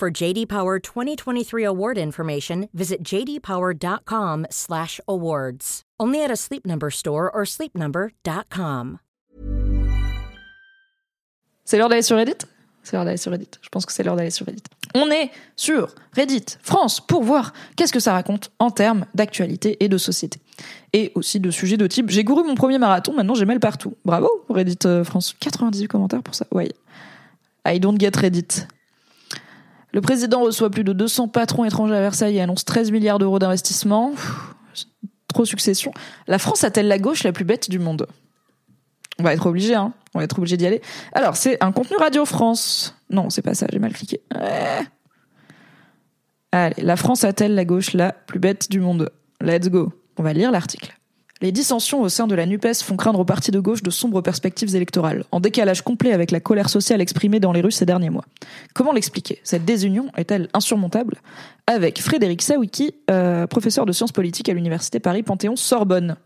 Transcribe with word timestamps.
For 0.00 0.10
JD 0.10 0.46
Power 0.46 0.78
2023 0.78 1.62
award 1.62 1.98
information, 1.98 2.70
visit 2.72 3.04
jdpower.com/awards. 3.04 5.82
Only 6.00 6.24
at 6.24 6.30
a 6.30 6.36
Sleep 6.36 6.66
Number 6.66 6.90
store 6.90 7.30
or 7.30 7.44
sleepnumber.com. 7.44 8.98
C'est 11.66 11.76
l'heure 11.76 11.90
d'aller 11.90 12.00
sur 12.00 12.16
Reddit? 12.16 12.46
C'est 12.82 12.96
l'heure 12.96 13.04
d'aller 13.04 13.18
sur 13.18 13.30
Reddit. 13.30 13.50
Je 13.60 13.68
pense 13.68 13.84
que 13.84 13.92
c'est 13.92 14.02
l'heure 14.02 14.16
d'aller 14.16 14.30
sur 14.30 14.46
Reddit. 14.46 14.62
On 14.94 15.10
est 15.10 15.30
sur 15.54 15.94
Reddit 16.16 16.46
France 16.62 17.00
pour 17.00 17.22
voir 17.22 17.52
qu'est-ce 17.76 17.92
que 17.92 18.00
ça 18.00 18.14
raconte 18.14 18.52
en 18.58 18.70
termes 18.70 19.04
d'actualité 19.14 19.76
et 19.84 19.90
de 19.90 19.98
société. 19.98 20.40
Et 20.94 21.12
aussi 21.14 21.40
de 21.40 21.50
sujets 21.50 21.76
de 21.76 21.86
type 21.86 22.08
j'ai 22.08 22.24
couru 22.24 22.42
mon 22.42 22.54
premier 22.54 22.78
marathon, 22.78 23.12
maintenant 23.12 23.34
j'ai 23.34 23.44
mail 23.44 23.60
partout. 23.60 23.92
Bravo 24.06 24.30
Reddit 24.48 24.78
euh, 24.86 25.04
France. 25.04 25.36
98 25.38 25.88
commentaires 25.88 26.22
pour 26.22 26.34
ça. 26.34 26.46
Ouais. 26.52 26.70
I 27.68 27.78
don't 27.78 28.00
get 28.00 28.12
Reddit. 28.16 28.66
Le 29.92 30.00
président 30.00 30.42
reçoit 30.42 30.70
plus 30.70 30.84
de 30.84 30.92
200 30.92 31.28
patrons 31.28 31.64
étrangers 31.64 31.96
à 31.96 32.00
Versailles 32.00 32.36
et 32.36 32.40
annonce 32.40 32.64
13 32.64 32.90
milliards 32.92 33.18
d'euros 33.18 33.38
d'investissement. 33.38 34.12
Trop 35.28 35.44
succession. 35.44 35.92
La 36.26 36.38
France 36.38 36.64
a-t-elle 36.64 36.88
la 36.88 36.98
gauche 36.98 37.22
la 37.22 37.32
plus 37.32 37.44
bête 37.44 37.70
du 37.70 37.78
monde? 37.78 38.06
On 39.18 39.22
va 39.22 39.32
être 39.34 39.46
obligé, 39.46 39.74
hein. 39.74 39.92
On 40.14 40.18
va 40.18 40.24
être 40.24 40.38
obligé 40.38 40.56
d'y 40.56 40.66
aller. 40.66 40.80
Alors, 41.12 41.36
c'est 41.36 41.62
un 41.62 41.72
contenu 41.72 41.96
Radio 41.96 42.24
France. 42.24 42.96
Non, 43.10 43.30
c'est 43.30 43.42
pas 43.42 43.54
ça, 43.54 43.66
j'ai 43.70 43.78
mal 43.78 43.92
cliqué. 43.92 44.20
Allez, 46.52 46.82
la 46.82 46.96
France 46.96 47.22
a-t-elle 47.22 47.54
la 47.54 47.64
gauche 47.64 47.92
la 47.92 48.12
plus 48.12 48.38
bête 48.38 48.70
du 48.70 48.80
monde? 48.80 49.10
Let's 49.40 49.68
go. 49.68 49.92
On 50.16 50.22
va 50.22 50.32
lire 50.32 50.50
l'article. 50.50 50.98
Les 51.42 51.52
dissensions 51.52 52.02
au 52.02 52.10
sein 52.10 52.26
de 52.26 52.34
la 52.34 52.44
NUPES 52.44 52.82
font 52.82 52.96
craindre 52.96 53.20
au 53.20 53.24
parti 53.24 53.50
de 53.50 53.58
gauche 53.60 53.82
de 53.82 53.88
sombres 53.88 54.20
perspectives 54.20 54.76
électorales, 54.76 55.24
en 55.32 55.40
décalage 55.40 55.80
complet 55.80 56.12
avec 56.12 56.32
la 56.32 56.40
colère 56.40 56.68
sociale 56.68 57.00
exprimée 57.00 57.40
dans 57.40 57.52
les 57.52 57.62
rues 57.62 57.72
ces 57.72 57.86
derniers 57.86 58.10
mois. 58.10 58.26
Comment 58.74 58.92
l'expliquer? 58.92 59.40
Cette 59.42 59.64
désunion 59.64 60.10
est-elle 60.18 60.50
insurmontable? 60.52 61.16
Avec 61.66 62.02
Frédéric 62.02 62.42
Sawicki, 62.42 62.94
euh, 63.10 63.46
professeur 63.46 63.86
de 63.86 63.92
sciences 63.92 64.12
politiques 64.12 64.50
à 64.50 64.52
l'université 64.52 65.00
Paris-Panthéon-Sorbonne. 65.00 66.16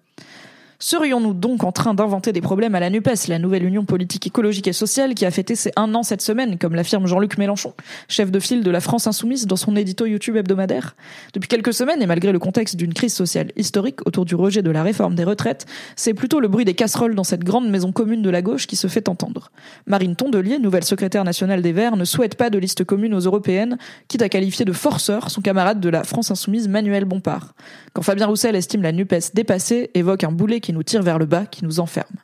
Serions-nous 0.87 1.33
donc 1.33 1.65
en 1.65 1.73
train 1.73 1.95
d'inventer 1.95 2.35
des 2.35 2.43
problèmes 2.43 2.75
à 2.75 2.81
la 2.81 2.91
NUPES, 2.91 3.29
la 3.29 3.39
nouvelle 3.39 3.65
union 3.65 3.87
politique 3.87 4.27
écologique 4.27 4.69
et 4.69 4.75
sociale 4.75 5.15
qui 5.15 5.25
a 5.25 5.31
fêté 5.31 5.55
ses 5.55 5.73
un 5.77 5.95
an 5.95 6.03
cette 6.03 6.21
semaine, 6.21 6.59
comme 6.59 6.75
l'affirme 6.75 7.07
Jean-Luc 7.07 7.39
Mélenchon, 7.39 7.73
chef 8.07 8.31
de 8.31 8.39
file 8.39 8.63
de 8.63 8.71
la 8.71 8.83
France 8.83 9.07
Insoumise 9.07 9.47
dans 9.47 9.57
son 9.57 9.77
édito 9.77 10.05
YouTube 10.05 10.37
hebdomadaire? 10.37 10.95
Depuis 11.33 11.49
quelques 11.49 11.73
semaines, 11.73 12.03
et 12.03 12.07
malgré 12.07 12.33
le 12.33 12.39
contexte 12.39 12.77
d'une 12.77 12.93
crise 12.93 13.15
sociale 13.15 13.51
historique 13.57 14.07
autour 14.07 14.27
du 14.27 14.35
rejet 14.35 14.61
de 14.61 14.71
la 14.71 14.83
réforme 14.83 15.15
des 15.15 15.25
retraites, 15.25 15.65
c'est 15.97 16.13
plutôt 16.13 16.39
le 16.39 16.49
bruit 16.49 16.67
des 16.67 16.75
casseroles 16.75 17.15
dans 17.15 17.25
cette 17.25 17.45
grande 17.45 17.71
maison 17.71 17.91
commune 17.91 18.21
de 18.21 18.29
la 18.29 18.43
gauche 18.43 18.67
qui 18.67 18.77
se 18.77 18.87
fait 18.87 19.09
entendre. 19.09 19.53
Marine 19.87 20.17
Tondelier, 20.17 20.59
nouvelle 20.59 20.85
secrétaire 20.85 21.25
nationale 21.25 21.63
des 21.63 21.73
Verts, 21.73 21.97
ne 21.97 22.05
souhaite 22.05 22.35
pas 22.35 22.51
de 22.51 22.59
liste 22.59 22.85
commune 22.85 23.15
aux 23.15 23.21
européennes, 23.21 23.79
quitte 24.09 24.21
à 24.21 24.29
qualifier 24.29 24.67
de 24.67 24.73
forceur 24.75 25.31
son 25.31 25.41
camarade 25.41 25.81
de 25.81 25.89
la 25.89 26.05
France 26.05 26.31
Insoumise 26.31 26.69
Manuel 26.69 27.07
Bompard. 27.07 27.55
Quand 27.95 28.03
Fabien 28.03 28.27
Roussel 28.27 28.55
estime 28.55 28.83
la 28.83 28.93
NUPES 28.93 29.33
dépassée, 29.33 29.91
évoque 29.95 30.25
un 30.25 30.33
boulet 30.33 30.61
qui 30.61 30.74
nous 30.75 30.83
tire 30.83 31.03
vers 31.03 31.19
le 31.19 31.27
bas, 31.27 31.47
qui 31.47 31.65
nous 31.65 31.81
enferme. 31.81 32.17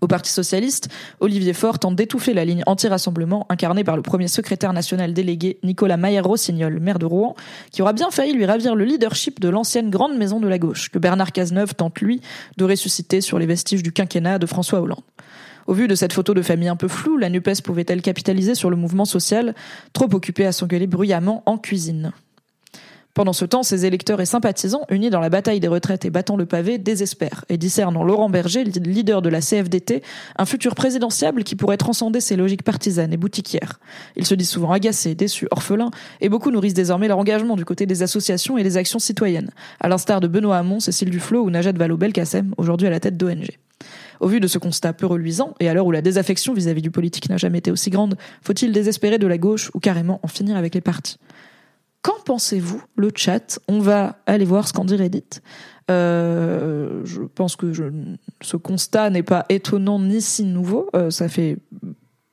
Au 0.00 0.08
Parti 0.08 0.32
socialiste, 0.32 0.88
Olivier 1.20 1.52
Faure 1.52 1.78
tente 1.78 1.94
d'étouffer 1.94 2.34
la 2.34 2.44
ligne 2.44 2.64
anti-rassemblement 2.66 3.46
incarnée 3.50 3.84
par 3.84 3.94
le 3.94 4.02
premier 4.02 4.26
secrétaire 4.26 4.72
national 4.72 5.12
délégué 5.12 5.58
Nicolas 5.62 5.96
Mayer-Rossignol, 5.96 6.80
maire 6.80 6.98
de 6.98 7.06
Rouen, 7.06 7.36
qui 7.70 7.82
aura 7.82 7.92
bien 7.92 8.10
failli 8.10 8.32
lui 8.32 8.44
ravir 8.44 8.74
le 8.74 8.84
leadership 8.84 9.38
de 9.38 9.48
l'ancienne 9.48 9.90
grande 9.90 10.16
maison 10.16 10.40
de 10.40 10.48
la 10.48 10.58
gauche, 10.58 10.88
que 10.88 10.98
Bernard 10.98 11.30
Cazeneuve 11.30 11.74
tente, 11.74 12.00
lui, 12.00 12.20
de 12.56 12.64
ressusciter 12.64 13.20
sur 13.20 13.38
les 13.38 13.46
vestiges 13.46 13.82
du 13.84 13.92
quinquennat 13.92 14.38
de 14.40 14.46
François 14.46 14.80
Hollande. 14.80 15.04
Au 15.68 15.74
vu 15.74 15.86
de 15.86 15.94
cette 15.94 16.12
photo 16.12 16.34
de 16.34 16.42
famille 16.42 16.68
un 16.68 16.76
peu 16.76 16.88
floue, 16.88 17.16
la 17.16 17.28
NUPES 17.28 17.62
pouvait-elle 17.62 18.02
capitaliser 18.02 18.56
sur 18.56 18.70
le 18.70 18.76
mouvement 18.76 19.04
social, 19.04 19.54
trop 19.92 20.12
occupé 20.12 20.46
à 20.46 20.52
s'engueuler 20.52 20.88
bruyamment 20.88 21.44
en 21.46 21.58
cuisine? 21.58 22.12
Pendant 23.14 23.32
ce 23.32 23.44
temps, 23.44 23.62
ses 23.62 23.84
électeurs 23.84 24.20
et 24.20 24.26
sympathisants, 24.26 24.86
unis 24.88 25.10
dans 25.10 25.20
la 25.20 25.28
bataille 25.28 25.60
des 25.60 25.68
retraites 25.68 26.04
et 26.04 26.10
battant 26.10 26.36
le 26.36 26.46
pavé, 26.46 26.78
désespèrent 26.78 27.44
et 27.50 27.58
discernent 27.58 27.96
en 27.96 28.04
Laurent 28.04 28.30
Berger, 28.30 28.64
leader 28.64 29.20
de 29.20 29.28
la 29.28 29.40
CFDT, 29.40 30.02
un 30.38 30.46
futur 30.46 30.74
présidentiable 30.74 31.44
qui 31.44 31.54
pourrait 31.54 31.76
transcender 31.76 32.20
ses 32.20 32.36
logiques 32.36 32.62
partisanes 32.62 33.12
et 33.12 33.18
boutiquières. 33.18 33.80
Ils 34.16 34.26
se 34.26 34.34
disent 34.34 34.48
souvent 34.48 34.72
agacés, 34.72 35.14
déçus, 35.14 35.46
orphelins, 35.50 35.90
et 36.22 36.30
beaucoup 36.30 36.50
nourrissent 36.50 36.74
désormais 36.74 37.08
leur 37.08 37.18
engagement 37.18 37.56
du 37.56 37.66
côté 37.66 37.84
des 37.84 38.02
associations 38.02 38.56
et 38.56 38.62
des 38.62 38.78
actions 38.78 38.98
citoyennes, 38.98 39.50
à 39.80 39.88
l'instar 39.88 40.20
de 40.20 40.26
Benoît 40.26 40.56
Hamon, 40.56 40.80
Cécile 40.80 41.10
Duflot 41.10 41.44
ou 41.44 41.50
Najat 41.50 41.72
Vallaud-Belkacem, 41.72 42.54
aujourd'hui 42.56 42.86
à 42.86 42.90
la 42.90 43.00
tête 43.00 43.18
d'ONG. 43.18 43.58
Au 44.20 44.28
vu 44.28 44.40
de 44.40 44.46
ce 44.46 44.58
constat 44.58 44.92
peu 44.92 45.06
reluisant, 45.06 45.54
et 45.60 45.68
à 45.68 45.74
l'heure 45.74 45.86
où 45.86 45.90
la 45.90 46.00
désaffection 46.00 46.54
vis-à-vis 46.54 46.82
du 46.82 46.90
politique 46.90 47.28
n'a 47.28 47.36
jamais 47.36 47.58
été 47.58 47.70
aussi 47.70 47.90
grande, 47.90 48.16
faut-il 48.40 48.72
désespérer 48.72 49.18
de 49.18 49.26
la 49.26 49.36
gauche 49.36 49.70
ou 49.74 49.80
carrément 49.80 50.20
en 50.22 50.28
finir 50.28 50.56
avec 50.56 50.74
les 50.74 50.80
partis? 50.80 51.18
Qu'en 52.02 52.20
pensez-vous, 52.24 52.82
le 52.96 53.10
chat? 53.14 53.60
On 53.68 53.78
va 53.78 54.18
aller 54.26 54.44
voir 54.44 54.66
ce 54.66 54.72
qu'en 54.72 54.84
dit 54.84 54.96
Reddit. 54.96 55.40
Euh, 55.90 57.00
je 57.04 57.22
pense 57.22 57.54
que 57.54 57.72
ce 58.40 58.56
constat 58.56 59.10
n'est 59.10 59.22
pas 59.22 59.46
étonnant 59.48 60.00
ni 60.00 60.20
si 60.20 60.44
nouveau. 60.44 60.88
Euh, 60.96 61.10
ça 61.10 61.28
fait 61.28 61.58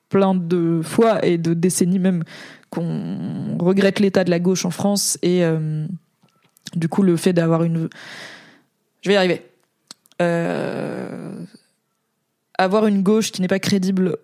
plein 0.09 0.34
de 0.34 0.81
fois 0.84 1.24
et 1.24 1.38
de 1.38 1.53
décennies 1.53 2.00
même 2.00 2.24
qu'on 2.72 3.57
regrette 3.59 4.00
l'état 4.00 4.24
de 4.24 4.31
la 4.31 4.40
gauche 4.40 4.66
en 4.66 4.72
France 4.72 5.19
et 5.22 5.44
euh, 5.44 5.86
du 6.75 6.90
coup 6.90 7.03
le 7.03 7.16
fait 7.16 7.34
d'avoir 7.34 7.63
une... 7.63 7.90
Je 9.01 9.09
vais 9.09 9.16
y 9.16 9.18
arriver. 9.18 9.41
avoir 12.57 12.88
une 12.88 13.03
gauche 13.03 13.31
qui 13.31 13.41
n'est 13.41 13.47
pas 13.47 13.59
crédible 13.59 14.18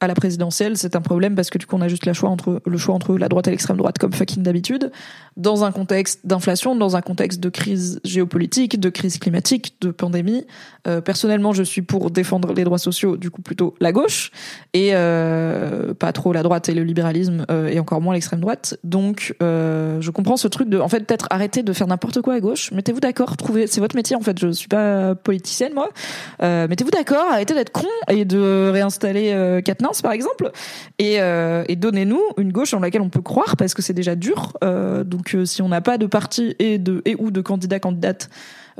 à 0.00 0.06
la 0.06 0.14
présidentielle, 0.14 0.76
c'est 0.76 0.96
un 0.96 1.00
problème 1.00 1.34
parce 1.34 1.50
que 1.50 1.58
du 1.58 1.66
coup 1.66 1.76
on 1.76 1.80
a 1.80 1.88
juste 1.88 2.06
le 2.06 2.12
choix 2.12 2.30
entre 2.30 2.62
le 2.64 2.78
choix 2.78 2.94
entre 2.94 3.16
la 3.16 3.28
droite 3.28 3.48
et 3.48 3.50
l'extrême 3.50 3.76
droite 3.76 3.98
comme 3.98 4.12
fucking 4.12 4.42
d'habitude, 4.42 4.90
dans 5.36 5.64
un 5.64 5.72
contexte 5.72 6.20
d'inflation, 6.24 6.74
dans 6.74 6.96
un 6.96 7.02
contexte 7.02 7.40
de 7.40 7.48
crise 7.48 8.00
géopolitique, 8.04 8.80
de 8.80 8.88
crise 8.88 9.18
climatique, 9.18 9.76
de 9.80 9.90
pandémie. 9.90 10.46
Euh, 10.86 11.00
personnellement, 11.00 11.52
je 11.52 11.62
suis 11.62 11.82
pour 11.82 12.10
défendre 12.10 12.52
les 12.54 12.64
droits 12.64 12.78
sociaux, 12.78 13.16
du 13.16 13.30
coup 13.30 13.42
plutôt 13.42 13.74
la 13.80 13.92
gauche 13.92 14.30
et 14.72 14.90
euh, 14.92 15.92
pas 15.94 16.12
trop 16.12 16.32
la 16.32 16.42
droite 16.42 16.68
et 16.68 16.74
le 16.74 16.82
libéralisme 16.82 17.44
euh, 17.50 17.68
et 17.68 17.78
encore 17.78 18.00
moins 18.00 18.14
l'extrême 18.14 18.40
droite. 18.40 18.78
Donc 18.84 19.34
je 19.40 20.10
comprends 20.10 20.36
ce 20.36 20.48
truc 20.48 20.68
de 20.68 20.78
en 20.78 20.88
fait 20.88 21.00
peut-être 21.00 21.26
arrêter 21.30 21.62
de 21.62 21.72
faire 21.72 21.86
n'importe 21.86 22.22
quoi 22.22 22.34
à 22.34 22.40
gauche. 22.40 22.72
Mettez-vous 22.72 23.00
d'accord, 23.00 23.36
trouvez 23.36 23.66
c'est 23.66 23.80
votre 23.80 23.96
métier 23.96 24.16
en 24.16 24.20
fait. 24.20 24.38
Je 24.38 24.50
suis 24.50 24.68
pas 24.68 25.14
politicienne 25.14 25.72
moi. 25.74 25.90
Mettez-vous 26.40 26.90
d'accord, 26.90 27.26
arrêtez 27.30 27.54
d'être 27.54 27.72
con 27.72 27.86
et 28.08 28.24
de 28.24 28.70
réinstaller 28.70 29.32
euh, 29.32 29.60
Par 30.02 30.12
exemple 30.12 30.50
et, 30.98 31.16
et 31.16 31.76
donnez-nous 31.76 32.22
une 32.36 32.52
gauche 32.52 32.70
dans 32.72 32.80
laquelle 32.80 33.02
on 33.02 33.08
peut 33.10 33.22
croire 33.22 33.56
parce 33.56 33.74
que 33.74 33.82
c'est 33.82 33.92
déjà 33.92 34.14
dur. 34.14 34.56
donc 35.04 35.36
si 35.44 35.62
on 35.62 35.68
n'a 35.68 35.80
pas 35.80 35.98
de 35.98 36.06
parti 36.06 36.54
et 36.58 36.78
de 36.78 37.02
et 37.04 37.16
ou 37.18 37.30
de 37.30 37.40
candidat 37.40 37.80
candidate 37.80 38.30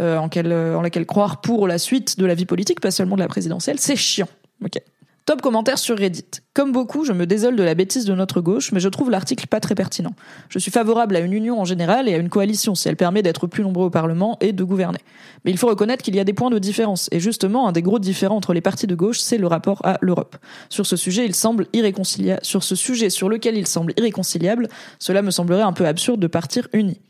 euh, 0.00 0.16
en, 0.16 0.28
en 0.28 0.82
laquelle 0.82 1.04
croire 1.04 1.41
pour 1.43 1.66
la 1.69 1.76
suite 1.76 2.19
de 2.19 2.25
la 2.25 2.34
vie 2.34 2.47
politique, 2.47 2.81
pas 2.81 2.91
seulement 2.91 3.16
de 3.16 3.20
la 3.20 3.28
présidentielle, 3.28 3.78
c'est 3.78 3.97
chiant. 3.97 4.28
Ok. 4.65 4.81
Top 5.26 5.43
commentaire 5.43 5.78
sur 5.78 5.99
Reddit. 5.99 6.25
Comme 6.53 6.72
beaucoup, 6.72 7.05
je 7.05 7.12
me 7.12 7.27
désole 7.27 7.55
de 7.55 7.62
la 7.62 7.77
bêtise 7.77 8.06
de 8.06 8.12
notre 8.12 8.41
gauche, 8.41 8.72
mais 8.72 8.81
je 8.81 8.88
trouve 8.88 9.09
l'article 9.09 9.47
pas 9.47 9.61
très 9.61 9.77
pertinent. 9.77 10.11
Je 10.49 10.59
suis 10.59 10.73
favorable 10.73 11.14
à 11.14 11.20
une 11.20 11.32
union 11.32 11.61
en 11.61 11.64
général 11.64 12.08
et 12.08 12.14
à 12.14 12.17
une 12.17 12.29
coalition 12.29 12.75
si 12.75 12.88
elle 12.88 12.97
permet 12.97 13.23
d'être 13.23 13.47
plus 13.47 13.62
nombreux 13.62 13.87
au 13.87 13.91
Parlement 13.91 14.37
et 14.41 14.52
de 14.52 14.64
gouverner. 14.64 14.99
Mais 15.44 15.52
il 15.52 15.58
faut 15.58 15.69
reconnaître 15.69 16.02
qu'il 16.02 16.17
y 16.17 16.19
a 16.19 16.25
des 16.25 16.32
points 16.32 16.50
de 16.50 16.58
différence. 16.58 17.08
Et 17.12 17.20
justement, 17.20 17.69
un 17.69 17.73
des 17.73 17.82
gros 17.82 18.00
différents 18.00 18.35
entre 18.35 18.52
les 18.52 18.61
partis 18.61 18.88
de 18.88 18.97
gauche, 18.97 19.20
c'est 19.20 19.38
le 19.38 19.47
rapport 19.47 19.81
à 19.85 19.99
l'Europe. 20.00 20.37
Sur 20.70 20.87
ce 20.87 20.97
sujet, 20.97 21.25
il 21.25 21.37
semble 21.37 21.69
irréconciliable, 21.73 22.41
sur 22.43 22.64
ce 22.64 22.75
sujet 22.75 23.11
sur 23.11 23.29
lequel 23.29 23.56
il 23.56 23.69
semble 23.69 23.93
irréconciliable, 23.96 24.69
cela 24.99 25.23
me 25.23 25.31
semblerait 25.31 25.62
un 25.62 25.73
peu 25.73 25.87
absurde 25.87 26.19
de 26.19 26.26
partir 26.26 26.67
unis. 26.73 27.00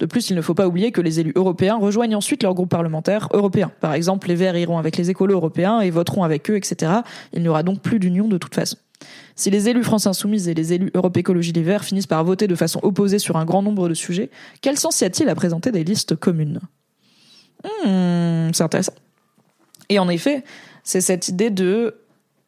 De 0.00 0.06
plus, 0.06 0.28
il 0.30 0.34
ne 0.34 0.42
faut 0.42 0.54
pas 0.54 0.66
oublier 0.66 0.90
que 0.90 1.00
les 1.00 1.20
élus 1.20 1.34
européens 1.36 1.76
rejoignent 1.76 2.16
ensuite 2.16 2.42
leur 2.42 2.54
groupe 2.54 2.70
parlementaire 2.70 3.28
européen. 3.32 3.70
Par 3.80 3.94
exemple, 3.94 4.26
les 4.26 4.34
Verts 4.34 4.56
iront 4.56 4.78
avec 4.78 4.96
les 4.96 5.08
écolos 5.08 5.34
européens 5.34 5.82
et 5.82 5.90
voteront 5.90 6.24
avec 6.24 6.50
eux, 6.50 6.56
etc. 6.56 6.92
Il 7.32 7.42
n'y 7.42 7.48
aura 7.48 7.62
donc 7.62 7.80
plus 7.80 8.00
d'union 8.00 8.26
de 8.26 8.38
toute 8.38 8.56
façon. 8.56 8.76
Si 9.36 9.50
les 9.50 9.68
élus 9.68 9.84
France 9.84 10.06
Insoumise 10.06 10.48
et 10.48 10.54
les 10.54 10.72
élus 10.72 10.90
Europe 10.94 11.16
Écologie 11.16 11.52
Les 11.52 11.62
Verts 11.62 11.84
finissent 11.84 12.06
par 12.06 12.24
voter 12.24 12.46
de 12.46 12.54
façon 12.54 12.80
opposée 12.82 13.18
sur 13.18 13.36
un 13.36 13.44
grand 13.44 13.62
nombre 13.62 13.88
de 13.88 13.94
sujets, 13.94 14.30
quel 14.60 14.78
sens 14.78 15.00
y 15.00 15.04
a-t-il 15.04 15.28
à 15.28 15.34
présenter 15.34 15.70
des 15.70 15.84
listes 15.84 16.16
communes? 16.16 16.60
Hmm, 17.64 18.50
C'est 18.52 18.62
intéressant. 18.62 18.94
Et 19.88 19.98
en 19.98 20.08
effet, 20.08 20.44
c'est 20.82 21.00
cette 21.00 21.28
idée 21.28 21.50
de 21.50 21.94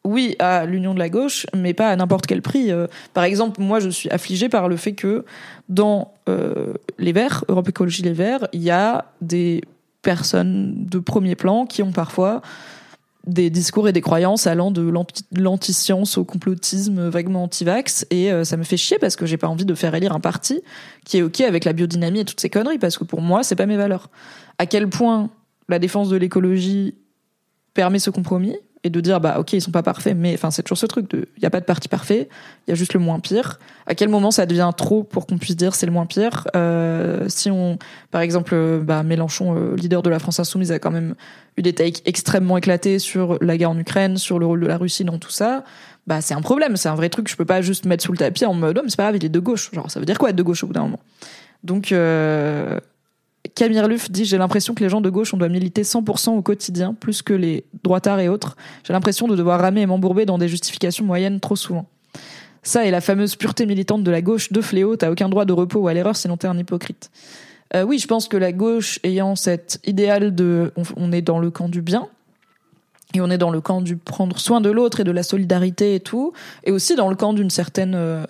oui 0.04 0.34
à 0.38 0.64
l'union 0.64 0.94
de 0.94 0.98
la 0.98 1.08
gauche, 1.08 1.46
mais 1.54 1.74
pas 1.74 1.90
à 1.90 1.96
n'importe 1.96 2.26
quel 2.26 2.42
prix. 2.42 2.72
Euh, 2.72 2.86
par 3.12 3.24
exemple, 3.24 3.60
moi, 3.60 3.80
je 3.80 3.90
suis 3.90 4.08
affligée 4.10 4.48
par 4.48 4.68
le 4.68 4.76
fait 4.76 4.94
que 4.94 5.24
dans 5.68 6.14
euh, 6.28 6.74
les 6.98 7.12
Verts, 7.12 7.44
Europe 7.48 7.68
Écologie 7.68 8.02
Les 8.02 8.12
Verts, 8.12 8.48
il 8.52 8.62
y 8.62 8.70
a 8.70 9.06
des 9.20 9.62
personnes 10.02 10.86
de 10.86 10.98
premier 10.98 11.34
plan 11.34 11.66
qui 11.66 11.82
ont 11.82 11.92
parfois 11.92 12.40
des 13.26 13.50
discours 13.50 13.88
et 13.88 13.92
des 13.92 14.00
croyances 14.00 14.46
allant 14.46 14.70
de 14.70 14.90
l'anti-science 15.32 16.16
au 16.16 16.24
complotisme 16.24 17.08
vaguement 17.08 17.44
anti-vax 17.44 18.06
et 18.10 18.32
euh, 18.32 18.44
ça 18.44 18.56
me 18.56 18.62
fait 18.62 18.78
chier 18.78 18.98
parce 18.98 19.14
que 19.16 19.26
j'ai 19.26 19.36
pas 19.36 19.48
envie 19.48 19.66
de 19.66 19.74
faire 19.74 19.94
élire 19.94 20.12
un 20.12 20.20
parti 20.20 20.62
qui 21.04 21.18
est 21.18 21.22
ok 21.22 21.42
avec 21.42 21.64
la 21.64 21.74
biodynamie 21.74 22.20
et 22.20 22.24
toutes 22.24 22.40
ces 22.40 22.48
conneries 22.48 22.78
parce 22.78 22.96
que 22.96 23.04
pour 23.04 23.20
moi 23.20 23.42
c'est 23.42 23.56
pas 23.56 23.66
mes 23.66 23.76
valeurs. 23.76 24.08
À 24.58 24.66
quel 24.66 24.88
point 24.88 25.28
la 25.68 25.78
défense 25.78 26.08
de 26.08 26.16
l'écologie 26.16 26.94
permet 27.74 27.98
ce 27.98 28.10
compromis 28.10 28.56
et 28.82 28.90
de 28.90 29.00
dire 29.00 29.20
bah 29.20 29.38
ok 29.38 29.52
ils 29.52 29.60
sont 29.60 29.70
pas 29.70 29.82
parfaits 29.82 30.16
mais 30.16 30.32
enfin 30.32 30.50
c'est 30.50 30.62
toujours 30.62 30.78
ce 30.78 30.86
truc 30.86 31.10
de 31.10 31.28
il 31.36 31.42
y 31.42 31.46
a 31.46 31.50
pas 31.50 31.60
de 31.60 31.66
parti 31.66 31.88
parfait 31.88 32.28
il 32.66 32.70
y 32.70 32.72
a 32.72 32.74
juste 32.74 32.94
le 32.94 33.00
moins 33.00 33.20
pire. 33.20 33.58
À 33.86 33.94
quel 33.94 34.08
moment 34.08 34.30
ça 34.30 34.46
devient 34.46 34.70
trop 34.76 35.02
pour 35.02 35.26
qu'on 35.26 35.38
puisse 35.38 35.56
dire 35.56 35.74
c'est 35.74 35.86
le 35.86 35.92
moins 35.92 36.06
pire? 36.06 36.48
Euh, 36.56 37.26
si 37.28 37.50
on 37.50 37.78
par 38.10 38.20
exemple 38.22 38.52
euh, 38.54 38.80
bah 38.80 39.02
Mélenchon 39.02 39.54
euh, 39.56 39.76
leader 39.76 40.02
de 40.02 40.08
la 40.08 40.18
France 40.18 40.40
insoumise 40.40 40.72
a 40.72 40.78
quand 40.78 40.90
même 40.90 41.14
eu 41.56 41.62
des 41.62 41.74
takes 41.74 42.00
extrêmement 42.06 42.56
éclatés 42.56 42.98
sur 42.98 43.36
la 43.42 43.56
guerre 43.56 43.70
en 43.70 43.78
Ukraine 43.78 44.16
sur 44.16 44.38
le 44.38 44.46
rôle 44.46 44.60
de 44.60 44.66
la 44.66 44.78
Russie 44.78 45.04
dans 45.04 45.18
tout 45.18 45.30
ça 45.30 45.64
bah 46.06 46.22
c'est 46.22 46.34
un 46.34 46.40
problème 46.40 46.76
c'est 46.76 46.88
un 46.88 46.94
vrai 46.94 47.10
truc. 47.10 47.28
Je 47.28 47.36
peux 47.36 47.44
pas 47.44 47.60
juste 47.60 47.84
mettre 47.84 48.02
sous 48.04 48.12
le 48.12 48.18
tapis 48.18 48.46
en 48.46 48.54
mode 48.54 48.78
oh 48.78 48.82
mais 48.82 48.90
c'est 48.90 48.96
pas 48.96 49.04
grave 49.04 49.16
il 49.16 49.24
est 49.24 49.28
de 49.28 49.40
gauche. 49.40 49.70
Genre 49.72 49.90
ça 49.90 50.00
veut 50.00 50.06
dire 50.06 50.18
quoi 50.18 50.30
être 50.30 50.36
de 50.36 50.42
gauche 50.42 50.64
au 50.64 50.68
bout 50.68 50.72
d'un 50.72 50.82
moment? 50.82 51.00
Donc 51.64 51.92
Camille 53.54 53.82
Luff 53.88 54.10
dit 54.10 54.24
J'ai 54.24 54.38
l'impression 54.38 54.74
que 54.74 54.82
les 54.82 54.88
gens 54.88 55.00
de 55.00 55.10
gauche, 55.10 55.32
on 55.34 55.36
doit 55.36 55.48
militer 55.48 55.82
100% 55.82 56.30
au 56.30 56.42
quotidien, 56.42 56.94
plus 56.94 57.22
que 57.22 57.32
les 57.32 57.64
droitards 57.82 58.20
et 58.20 58.28
autres. 58.28 58.56
J'ai 58.84 58.92
l'impression 58.92 59.28
de 59.28 59.36
devoir 59.36 59.60
ramer 59.60 59.82
et 59.82 59.86
m'embourber 59.86 60.26
dans 60.26 60.38
des 60.38 60.48
justifications 60.48 61.04
moyennes 61.04 61.40
trop 61.40 61.56
souvent. 61.56 61.86
Ça 62.62 62.84
est 62.84 62.90
la 62.90 63.00
fameuse 63.00 63.36
pureté 63.36 63.64
militante 63.64 64.04
de 64.04 64.10
la 64.10 64.20
gauche 64.20 64.52
de 64.52 64.60
fléau. 64.60 64.96
T'as 64.96 65.10
aucun 65.10 65.28
droit 65.28 65.46
de 65.46 65.52
repos 65.52 65.80
ou 65.80 65.88
à 65.88 65.94
l'erreur 65.94 66.16
sinon 66.16 66.36
t'es 66.36 66.46
un 66.46 66.58
hypocrite. 66.58 67.10
Euh, 67.74 67.84
oui, 67.84 67.98
je 67.98 68.06
pense 68.06 68.28
que 68.28 68.36
la 68.36 68.52
gauche 68.52 68.98
ayant 69.04 69.36
cet 69.36 69.80
idéal 69.86 70.34
de 70.34 70.72
on, 70.96 71.12
est 71.12 71.22
dans 71.22 71.38
le 71.38 71.50
camp 71.50 71.68
du 71.68 71.82
bien, 71.82 72.08
et 73.14 73.20
on 73.20 73.30
est 73.30 73.38
dans 73.38 73.50
le 73.50 73.60
camp 73.60 73.80
du 73.80 73.96
prendre 73.96 74.38
soin 74.38 74.60
de 74.60 74.70
l'autre 74.70 75.00
et 75.00 75.04
de 75.04 75.12
la 75.12 75.22
solidarité 75.22 75.94
et 75.94 76.00
tout, 76.00 76.32
et 76.64 76.72
aussi 76.72 76.96
dans 76.96 77.08
le 77.08 77.14
camp 77.14 77.32
d'une 77.32 77.50
certaine 77.50 77.94
euh, 77.94 78.24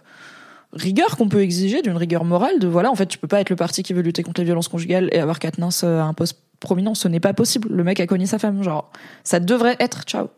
rigueur 0.72 1.16
qu'on 1.16 1.28
peut 1.28 1.42
exiger, 1.42 1.82
d'une 1.82 1.96
rigueur 1.96 2.24
morale, 2.24 2.58
de 2.58 2.68
voilà, 2.68 2.90
en 2.90 2.94
fait, 2.94 3.06
tu 3.06 3.18
peux 3.18 3.28
pas 3.28 3.40
être 3.40 3.50
le 3.50 3.56
parti 3.56 3.82
qui 3.82 3.92
veut 3.92 4.02
lutter 4.02 4.22
contre 4.22 4.40
les 4.40 4.44
violences 4.44 4.68
conjugales 4.68 5.08
et 5.12 5.18
avoir 5.18 5.38
Katniss 5.38 5.82
euh, 5.84 6.00
à 6.00 6.04
un 6.04 6.14
poste 6.14 6.38
prominent, 6.60 6.94
ce 6.94 7.08
n'est 7.08 7.20
pas 7.20 7.32
possible. 7.32 7.68
Le 7.70 7.82
mec 7.82 8.00
a 8.00 8.06
cogné 8.06 8.26
sa 8.26 8.38
femme, 8.38 8.62
genre, 8.62 8.90
ça 9.24 9.40
devrait 9.40 9.76
être, 9.80 10.04
ciao. 10.04 10.28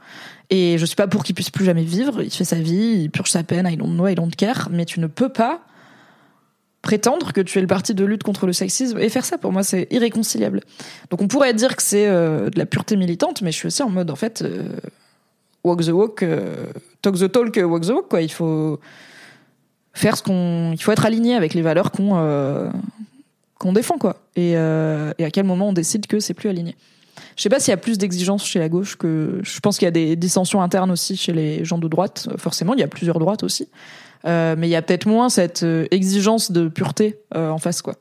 Et 0.51 0.79
je 0.79 0.87
suis 0.87 0.97
pas 0.97 1.09
pour 1.09 1.25
qu'il 1.25 1.35
puisse 1.35 1.51
plus 1.51 1.65
jamais 1.65 1.83
vivre, 1.83 2.23
il 2.23 2.31
fait 2.31 2.45
sa 2.45 2.57
vie, 2.57 3.03
il 3.03 3.11
purge 3.11 3.31
sa 3.31 3.43
peine, 3.43 3.67
I 3.67 3.77
don't 3.77 3.95
know, 3.95 4.07
I 4.07 4.15
don't 4.15 4.35
care, 4.35 4.69
mais 4.71 4.85
tu 4.85 5.01
ne 5.01 5.07
peux 5.07 5.29
pas 5.29 5.61
prétendre 6.81 7.33
que 7.33 7.41
tu 7.41 7.59
es 7.59 7.61
le 7.61 7.67
parti 7.67 7.95
de 7.95 8.05
lutte 8.05 8.25
contre 8.25 8.47
le 8.47 8.53
sexisme 8.53 8.99
et 8.99 9.09
faire 9.09 9.25
ça 9.25 9.39
pour 9.39 9.53
moi 9.53 9.63
c'est 9.63 9.87
irréconciliable. 9.93 10.63
Donc 11.11 11.23
on 11.23 11.29
pourrait 11.29 11.55
dire 11.55 11.77
que 11.77 11.83
c'est 11.83 12.09
euh, 12.09 12.51
de 12.51 12.59
la 12.59 12.67
pureté 12.67 12.97
militante, 12.97 13.41
mais 13.41 13.53
je 13.53 13.57
suis 13.57 13.67
aussi 13.69 13.85
en 13.85 13.89
mode 13.89 14.11
en 14.11 14.17
fait 14.17 14.43
euh, 14.43 14.65
walk 15.63 15.85
the 15.85 15.91
walk, 15.91 16.25
talk 17.01 17.15
the 17.17 17.31
talk, 17.31 17.57
walk 17.57 17.87
the 17.87 17.91
walk 17.91 18.09
quoi. 18.09 18.21
Il 18.21 18.33
faut 18.33 18.81
faire 19.93 20.17
ce 20.17 20.23
qu'on, 20.23 20.73
il 20.73 20.83
faut 20.83 20.93
être 20.93 21.07
aligné 21.07 21.35
avec 21.35 21.55
les 21.55 21.63
valeurs 21.63 21.91
qu'on 21.91 22.13
euh, 22.15 22.71
qu'on 23.59 23.73
défend 23.73 23.99
quoi. 23.99 24.17
Et, 24.37 24.57
euh, 24.57 25.13
et 25.19 25.25
à 25.25 25.31
quel 25.31 25.45
moment 25.45 25.69
on 25.69 25.73
décide 25.73 26.07
que 26.07 26.21
c'est 26.21 26.35
plus 26.35 26.49
aligné. 26.49 26.77
Je 27.37 27.43
sais 27.43 27.49
pas 27.49 27.61
s'il 27.61 27.71
y 27.71 27.75
a 27.75 27.79
plus 27.79 27.99
d'exigences 27.99 28.45
chez 28.45 28.59
la 28.59 28.69
gauche 28.69 28.97
que 28.97 29.41
je 29.43 29.61
pense 29.61 29.79
qu'il 29.79 29.87
y 29.87 29.89
a 29.89 29.93
des 29.93 30.17
dissensions 30.17 30.63
internes 30.63 30.91
aussi 30.91 31.17
chez 31.17 31.33
les 31.33 31.65
gens 31.65 31.79
de 31.79 31.89
droite. 31.89 32.29
Forcément, 32.37 32.75
il 32.75 32.81
y 32.81 32.83
a 32.83 32.89
plusieurs 32.89 33.19
droites 33.19 33.43
aussi, 33.43 33.69
euh, 34.27 34.55
mais 34.59 34.67
il 34.67 34.71
y 34.71 34.77
a 34.77 34.83
peut-être 34.83 35.07
moins 35.07 35.29
cette 35.29 35.65
exigence 35.91 36.51
de 36.53 36.69
pureté 36.69 37.19
en 37.35 37.59
face 37.59 37.83
quoi. 37.83 37.95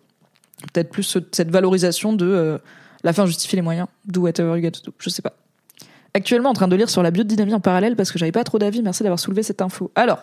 Peut-être 0.73 0.89
plus 0.89 1.17
cette 1.31 1.49
valorisation 1.49 2.13
de 2.13 2.59
la 3.03 3.13
fin 3.13 3.25
justifie 3.25 3.55
les 3.55 3.61
moyens. 3.61 3.88
Do 4.05 4.21
whatever 4.21 4.55
you 4.57 4.61
got 4.61 4.71
to 4.71 4.81
do. 4.83 4.93
Je 4.99 5.09
sais 5.09 5.21
pas. 5.21 5.33
Actuellement 6.13 6.49
en 6.49 6.53
train 6.53 6.67
de 6.67 6.75
lire 6.75 6.89
sur 6.89 7.03
la 7.03 7.11
biodynamie 7.11 7.53
en 7.53 7.59
parallèle 7.59 7.95
parce 7.95 8.11
que 8.11 8.19
j'avais 8.19 8.33
pas 8.33 8.43
trop 8.43 8.59
d'avis. 8.59 8.81
Merci 8.81 9.03
d'avoir 9.03 9.19
soulevé 9.19 9.43
cette 9.43 9.61
info. 9.61 9.91
Alors, 9.95 10.19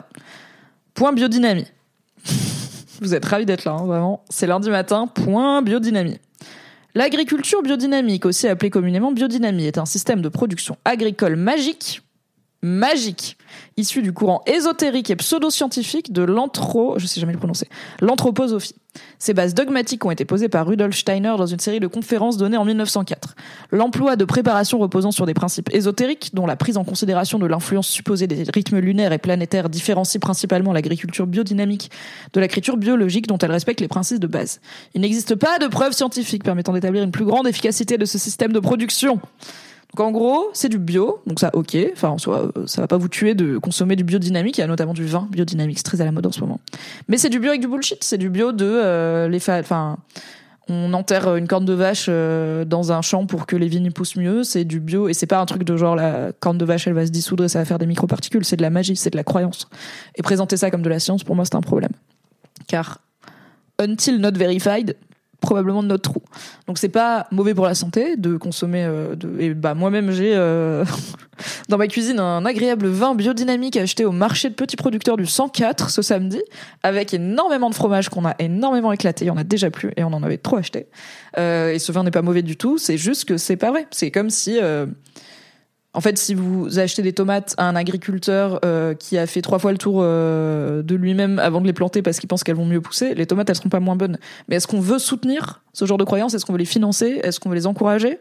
Point 0.98 1.12
biodynamie. 1.12 1.64
Vous 3.00 3.14
êtes 3.14 3.24
ravis 3.24 3.46
d'être 3.46 3.64
là, 3.64 3.70
hein, 3.70 3.86
vraiment. 3.86 4.24
C'est 4.30 4.48
lundi 4.48 4.68
matin, 4.68 5.06
point 5.06 5.62
biodynamie. 5.62 6.18
L'agriculture 6.96 7.62
biodynamique, 7.62 8.26
aussi 8.26 8.48
appelée 8.48 8.70
communément 8.70 9.12
biodynamie, 9.12 9.66
est 9.66 9.78
un 9.78 9.86
système 9.86 10.22
de 10.22 10.28
production 10.28 10.76
agricole 10.84 11.36
magique 11.36 12.02
magique, 12.62 13.36
issu 13.76 14.02
du 14.02 14.12
courant 14.12 14.42
ésotérique 14.46 15.10
et 15.10 15.16
pseudo-scientifique 15.16 16.12
de 16.12 16.22
l'anthro, 16.22 16.98
je 16.98 17.06
sais 17.06 17.20
jamais 17.20 17.32
le 17.32 17.38
prononcer, 17.38 17.68
l'anthroposophie. 18.00 18.74
Ces 19.18 19.34
bases 19.34 19.54
dogmatiques 19.54 20.04
ont 20.04 20.10
été 20.10 20.24
posées 20.24 20.48
par 20.48 20.66
Rudolf 20.66 20.96
Steiner 20.96 21.34
dans 21.36 21.46
une 21.46 21.60
série 21.60 21.78
de 21.78 21.86
conférences 21.86 22.36
données 22.36 22.56
en 22.56 22.64
1904. 22.64 23.36
L'emploi 23.70 24.16
de 24.16 24.24
préparations 24.24 24.78
reposant 24.78 25.12
sur 25.12 25.26
des 25.26 25.34
principes 25.34 25.72
ésotériques, 25.72 26.30
dont 26.34 26.46
la 26.46 26.56
prise 26.56 26.76
en 26.76 26.84
considération 26.84 27.38
de 27.38 27.46
l'influence 27.46 27.86
supposée 27.86 28.26
des 28.26 28.44
rythmes 28.52 28.78
lunaires 28.78 29.12
et 29.12 29.18
planétaires 29.18 29.68
différencie 29.68 30.20
principalement 30.20 30.72
l'agriculture 30.72 31.26
biodynamique 31.26 31.90
de 32.32 32.40
l'agriculture 32.40 32.76
biologique 32.76 33.28
dont 33.28 33.38
elle 33.38 33.52
respecte 33.52 33.80
les 33.80 33.88
principes 33.88 34.18
de 34.18 34.26
base. 34.26 34.60
Il 34.94 35.00
n'existe 35.00 35.36
pas 35.36 35.58
de 35.58 35.68
preuves 35.68 35.92
scientifiques 35.92 36.42
permettant 36.42 36.72
d'établir 36.72 37.04
une 37.04 37.12
plus 37.12 37.24
grande 37.24 37.46
efficacité 37.46 37.98
de 37.98 38.04
ce 38.04 38.18
système 38.18 38.52
de 38.52 38.60
production. 38.60 39.20
Donc 39.96 40.06
en 40.06 40.10
gros, 40.10 40.50
c'est 40.52 40.68
du 40.68 40.78
bio, 40.78 41.20
donc 41.26 41.40
ça 41.40 41.50
ok. 41.54 41.76
Enfin 41.92 42.10
en 42.10 42.18
soi, 42.18 42.50
euh, 42.56 42.66
ça 42.66 42.82
va 42.82 42.88
pas 42.88 42.98
vous 42.98 43.08
tuer 43.08 43.34
de 43.34 43.58
consommer 43.58 43.96
du 43.96 44.04
biodynamique. 44.04 44.58
Il 44.58 44.60
y 44.60 44.64
a 44.64 44.66
notamment 44.66 44.92
du 44.92 45.06
vin 45.06 45.26
biodynamique, 45.30 45.78
c'est 45.78 45.84
très 45.84 46.00
à 46.00 46.04
la 46.04 46.12
mode 46.12 46.26
en 46.26 46.32
ce 46.32 46.40
moment. 46.40 46.60
Mais 47.08 47.16
c'est 47.16 47.30
du 47.30 47.38
bio 47.38 47.48
avec 47.48 47.60
du 47.60 47.68
bullshit. 47.68 48.04
C'est 48.04 48.18
du 48.18 48.28
bio 48.28 48.52
de 48.52 48.66
euh, 48.66 49.28
les 49.28 49.38
enfin 49.48 49.96
on 50.68 50.92
enterre 50.92 51.36
une 51.36 51.48
corne 51.48 51.64
de 51.64 51.72
vache 51.72 52.06
euh, 52.08 52.64
dans 52.64 52.92
un 52.92 53.00
champ 53.00 53.24
pour 53.24 53.46
que 53.46 53.56
les 53.56 53.68
vignes 53.68 53.90
poussent 53.90 54.16
mieux. 54.16 54.44
C'est 54.44 54.64
du 54.64 54.80
bio 54.80 55.08
et 55.08 55.14
c'est 55.14 55.26
pas 55.26 55.40
un 55.40 55.46
truc 55.46 55.64
de 55.64 55.76
genre 55.76 55.96
la 55.96 56.32
corne 56.38 56.58
de 56.58 56.64
vache 56.64 56.86
elle 56.86 56.92
va 56.92 57.06
se 57.06 57.10
dissoudre 57.10 57.44
et 57.44 57.48
ça 57.48 57.58
va 57.60 57.64
faire 57.64 57.78
des 57.78 57.86
microparticules. 57.86 58.44
C'est 58.44 58.56
de 58.56 58.62
la 58.62 58.70
magie, 58.70 58.96
c'est 58.96 59.10
de 59.10 59.16
la 59.16 59.24
croyance. 59.24 59.68
Et 60.16 60.22
présenter 60.22 60.56
ça 60.56 60.70
comme 60.70 60.82
de 60.82 60.90
la 60.90 60.98
science, 60.98 61.24
pour 61.24 61.34
moi, 61.34 61.44
c'est 61.46 61.54
un 61.54 61.62
problème. 61.62 61.92
Car 62.66 63.00
until 63.80 64.18
not 64.20 64.32
verified, 64.32 64.96
probablement 65.40 65.82
de 65.82 65.88
notre 65.88 66.10
trou. 66.10 66.22
Donc 66.66 66.78
c'est 66.78 66.88
pas 66.88 67.26
mauvais 67.30 67.54
pour 67.54 67.64
la 67.64 67.74
santé 67.74 68.16
de 68.16 68.36
consommer 68.36 68.84
euh, 68.84 69.14
de 69.14 69.40
et 69.40 69.54
bah 69.54 69.74
moi-même 69.74 70.10
j'ai 70.10 70.34
euh, 70.34 70.84
dans 71.68 71.78
ma 71.78 71.86
cuisine 71.86 72.18
un 72.18 72.44
agréable 72.44 72.88
vin 72.88 73.14
biodynamique 73.14 73.76
acheté 73.76 74.04
au 74.04 74.12
marché 74.12 74.48
de 74.48 74.54
petits 74.54 74.76
producteurs 74.76 75.16
du 75.16 75.26
104 75.26 75.90
ce 75.90 76.02
samedi 76.02 76.42
avec 76.82 77.14
énormément 77.14 77.70
de 77.70 77.74
fromage 77.74 78.08
qu'on 78.08 78.24
a 78.24 78.34
énormément 78.38 78.92
éclaté, 78.92 79.26
il 79.26 79.28
y 79.28 79.30
en 79.30 79.36
a 79.36 79.44
déjà 79.44 79.70
plus 79.70 79.92
et 79.96 80.04
on 80.04 80.12
en 80.12 80.22
avait 80.22 80.38
trop 80.38 80.56
acheté. 80.56 80.86
Euh, 81.38 81.72
et 81.72 81.78
ce 81.78 81.92
vin 81.92 82.02
n'est 82.02 82.10
pas 82.10 82.22
mauvais 82.22 82.42
du 82.42 82.56
tout, 82.56 82.78
c'est 82.78 82.98
juste 82.98 83.24
que 83.24 83.36
c'est 83.36 83.56
pas 83.56 83.70
vrai. 83.70 83.86
C'est 83.90 84.10
comme 84.10 84.30
si 84.30 84.58
euh, 84.60 84.86
en 85.94 86.00
fait, 86.00 86.18
si 86.18 86.34
vous 86.34 86.78
achetez 86.78 87.02
des 87.02 87.14
tomates 87.14 87.54
à 87.56 87.66
un 87.66 87.74
agriculteur 87.74 88.60
euh, 88.64 88.94
qui 88.94 89.16
a 89.16 89.26
fait 89.26 89.40
trois 89.40 89.58
fois 89.58 89.72
le 89.72 89.78
tour 89.78 90.00
euh, 90.02 90.82
de 90.82 90.94
lui-même 90.94 91.38
avant 91.38 91.62
de 91.62 91.66
les 91.66 91.72
planter 91.72 92.02
parce 92.02 92.20
qu'il 92.20 92.28
pense 92.28 92.44
qu'elles 92.44 92.56
vont 92.56 92.66
mieux 92.66 92.82
pousser, 92.82 93.14
les 93.14 93.26
tomates 93.26 93.48
elles 93.48 93.56
seront 93.56 93.70
pas 93.70 93.80
moins 93.80 93.96
bonnes. 93.96 94.18
Mais 94.48 94.56
est-ce 94.56 94.66
qu'on 94.66 94.80
veut 94.80 94.98
soutenir 94.98 95.62
ce 95.72 95.86
genre 95.86 95.96
de 95.96 96.04
croyances? 96.04 96.34
Est-ce 96.34 96.44
qu'on 96.44 96.52
veut 96.52 96.58
les 96.58 96.66
financer? 96.66 97.20
Est-ce 97.22 97.40
qu'on 97.40 97.48
veut 97.48 97.54
les 97.54 97.66
encourager? 97.66 98.20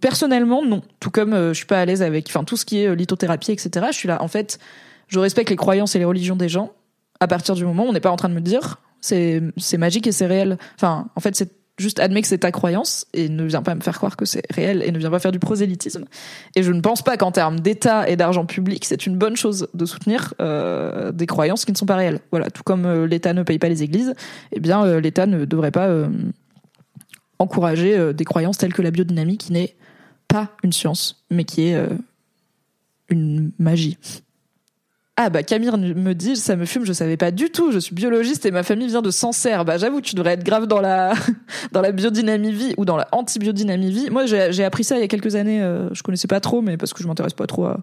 Personnellement, 0.00 0.64
non. 0.64 0.82
Tout 0.98 1.10
comme 1.10 1.34
euh, 1.34 1.50
je 1.50 1.58
suis 1.58 1.66
pas 1.66 1.80
à 1.80 1.84
l'aise 1.84 2.02
avec, 2.02 2.26
enfin 2.28 2.42
tout 2.42 2.56
ce 2.56 2.64
qui 2.64 2.80
est 2.80 2.94
lithothérapie, 2.96 3.52
etc. 3.52 3.86
Je 3.92 3.96
suis 3.96 4.08
là. 4.08 4.20
En 4.20 4.28
fait, 4.28 4.58
je 5.06 5.20
respecte 5.20 5.50
les 5.50 5.56
croyances 5.56 5.94
et 5.94 6.00
les 6.00 6.04
religions 6.04 6.36
des 6.36 6.48
gens. 6.48 6.72
À 7.20 7.28
partir 7.28 7.54
du 7.54 7.64
moment 7.64 7.84
où 7.84 7.88
on 7.88 7.92
n'est 7.92 8.00
pas 8.00 8.10
en 8.10 8.16
train 8.16 8.28
de 8.28 8.34
me 8.34 8.40
dire 8.40 8.80
c'est 9.00 9.40
c'est 9.56 9.78
magique 9.78 10.08
et 10.08 10.12
c'est 10.12 10.26
réel. 10.26 10.58
Enfin, 10.74 11.06
en 11.14 11.20
fait, 11.20 11.36
c'est 11.36 11.52
juste 11.78 12.00
admets 12.00 12.22
que 12.22 12.28
c'est 12.28 12.38
ta 12.38 12.52
croyance 12.52 13.06
et 13.14 13.28
ne 13.28 13.44
viens 13.44 13.62
pas 13.62 13.74
me 13.74 13.80
faire 13.80 13.96
croire 13.96 14.16
que 14.16 14.24
c'est 14.24 14.42
réel 14.52 14.82
et 14.84 14.90
ne 14.90 14.98
viens 14.98 15.10
pas 15.10 15.18
faire 15.18 15.32
du 15.32 15.38
prosélytisme. 15.38 16.04
Et 16.56 16.62
je 16.62 16.72
ne 16.72 16.80
pense 16.80 17.02
pas 17.02 17.16
qu'en 17.16 17.32
termes 17.32 17.60
d'État 17.60 18.08
et 18.08 18.16
d'argent 18.16 18.46
public, 18.46 18.84
c'est 18.84 19.06
une 19.06 19.16
bonne 19.16 19.36
chose 19.36 19.68
de 19.74 19.84
soutenir 19.84 20.34
euh, 20.40 21.12
des 21.12 21.26
croyances 21.26 21.64
qui 21.64 21.72
ne 21.72 21.76
sont 21.76 21.86
pas 21.86 21.96
réelles. 21.96 22.20
Voilà, 22.30 22.50
tout 22.50 22.62
comme 22.62 22.84
euh, 22.84 23.06
l'État 23.06 23.32
ne 23.32 23.42
paye 23.42 23.58
pas 23.58 23.68
les 23.68 23.82
églises, 23.82 24.14
eh 24.52 24.60
bien 24.60 24.84
euh, 24.84 25.00
l'État 25.00 25.26
ne 25.26 25.44
devrait 25.44 25.70
pas 25.70 25.88
encourager 27.38 28.12
des 28.12 28.24
croyances 28.24 28.58
telles 28.58 28.74
que 28.74 28.82
la 28.82 28.90
biodynamie 28.90 29.38
qui 29.38 29.52
n'est 29.52 29.76
pas 30.26 30.50
une 30.62 30.72
science, 30.72 31.24
mais 31.30 31.44
qui 31.44 31.68
est 31.68 31.80
une 33.08 33.52
magie. 33.58 33.96
Ah 35.20 35.30
bah 35.30 35.42
Camille 35.42 35.72
me 35.72 36.12
dit 36.12 36.36
ça 36.36 36.54
me 36.54 36.64
fume, 36.64 36.84
je 36.84 36.92
savais 36.92 37.16
pas 37.16 37.32
du 37.32 37.50
tout. 37.50 37.72
Je 37.72 37.80
suis 37.80 37.92
biologiste 37.92 38.46
et 38.46 38.52
ma 38.52 38.62
famille 38.62 38.86
vient 38.86 39.02
de 39.02 39.10
Sancerre. 39.10 39.64
Bah 39.64 39.76
j'avoue, 39.76 40.00
tu 40.00 40.14
devrais 40.14 40.34
être 40.34 40.44
grave 40.44 40.66
dans 40.68 40.80
la 40.80 41.12
dans 41.72 41.80
la 41.80 41.90
biodynamie 41.90 42.52
vie 42.52 42.74
ou 42.76 42.84
dans 42.84 42.96
la 42.96 43.08
anti-biodynamie 43.10 43.90
vie. 43.90 44.10
Moi 44.10 44.26
j'ai 44.26 44.64
appris 44.64 44.84
ça 44.84 44.96
il 44.96 45.00
y 45.00 45.04
a 45.04 45.08
quelques 45.08 45.34
années. 45.34 45.60
Euh, 45.60 45.92
je 45.92 46.04
connaissais 46.04 46.28
pas 46.28 46.38
trop, 46.38 46.62
mais 46.62 46.76
parce 46.76 46.94
que 46.94 47.02
je 47.02 47.08
m'intéresse 47.08 47.32
pas 47.32 47.48
trop 47.48 47.64
à 47.64 47.80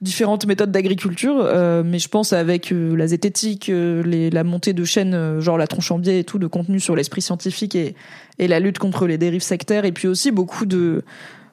différentes 0.00 0.46
méthodes 0.46 0.72
d'agriculture. 0.72 1.36
Euh, 1.40 1.82
mais 1.84 1.98
je 1.98 2.08
pense 2.08 2.32
avec 2.32 2.72
euh, 2.72 2.96
la 2.96 3.06
zététique, 3.06 3.68
euh, 3.68 4.02
les, 4.02 4.30
la 4.30 4.44
montée 4.44 4.72
de 4.72 4.84
chaînes, 4.84 5.40
genre 5.40 5.58
la 5.58 5.66
tronche 5.66 5.90
en 5.90 5.98
biais 5.98 6.20
et 6.20 6.24
tout, 6.24 6.38
de 6.38 6.46
contenu 6.46 6.80
sur 6.80 6.96
l'esprit 6.96 7.22
scientifique 7.22 7.74
et 7.74 7.94
et 8.38 8.48
la 8.48 8.58
lutte 8.58 8.78
contre 8.78 9.06
les 9.06 9.18
dérives 9.18 9.42
sectaires, 9.42 9.84
et 9.84 9.92
puis 9.92 10.08
aussi 10.08 10.30
beaucoup 10.30 10.64
de 10.64 11.02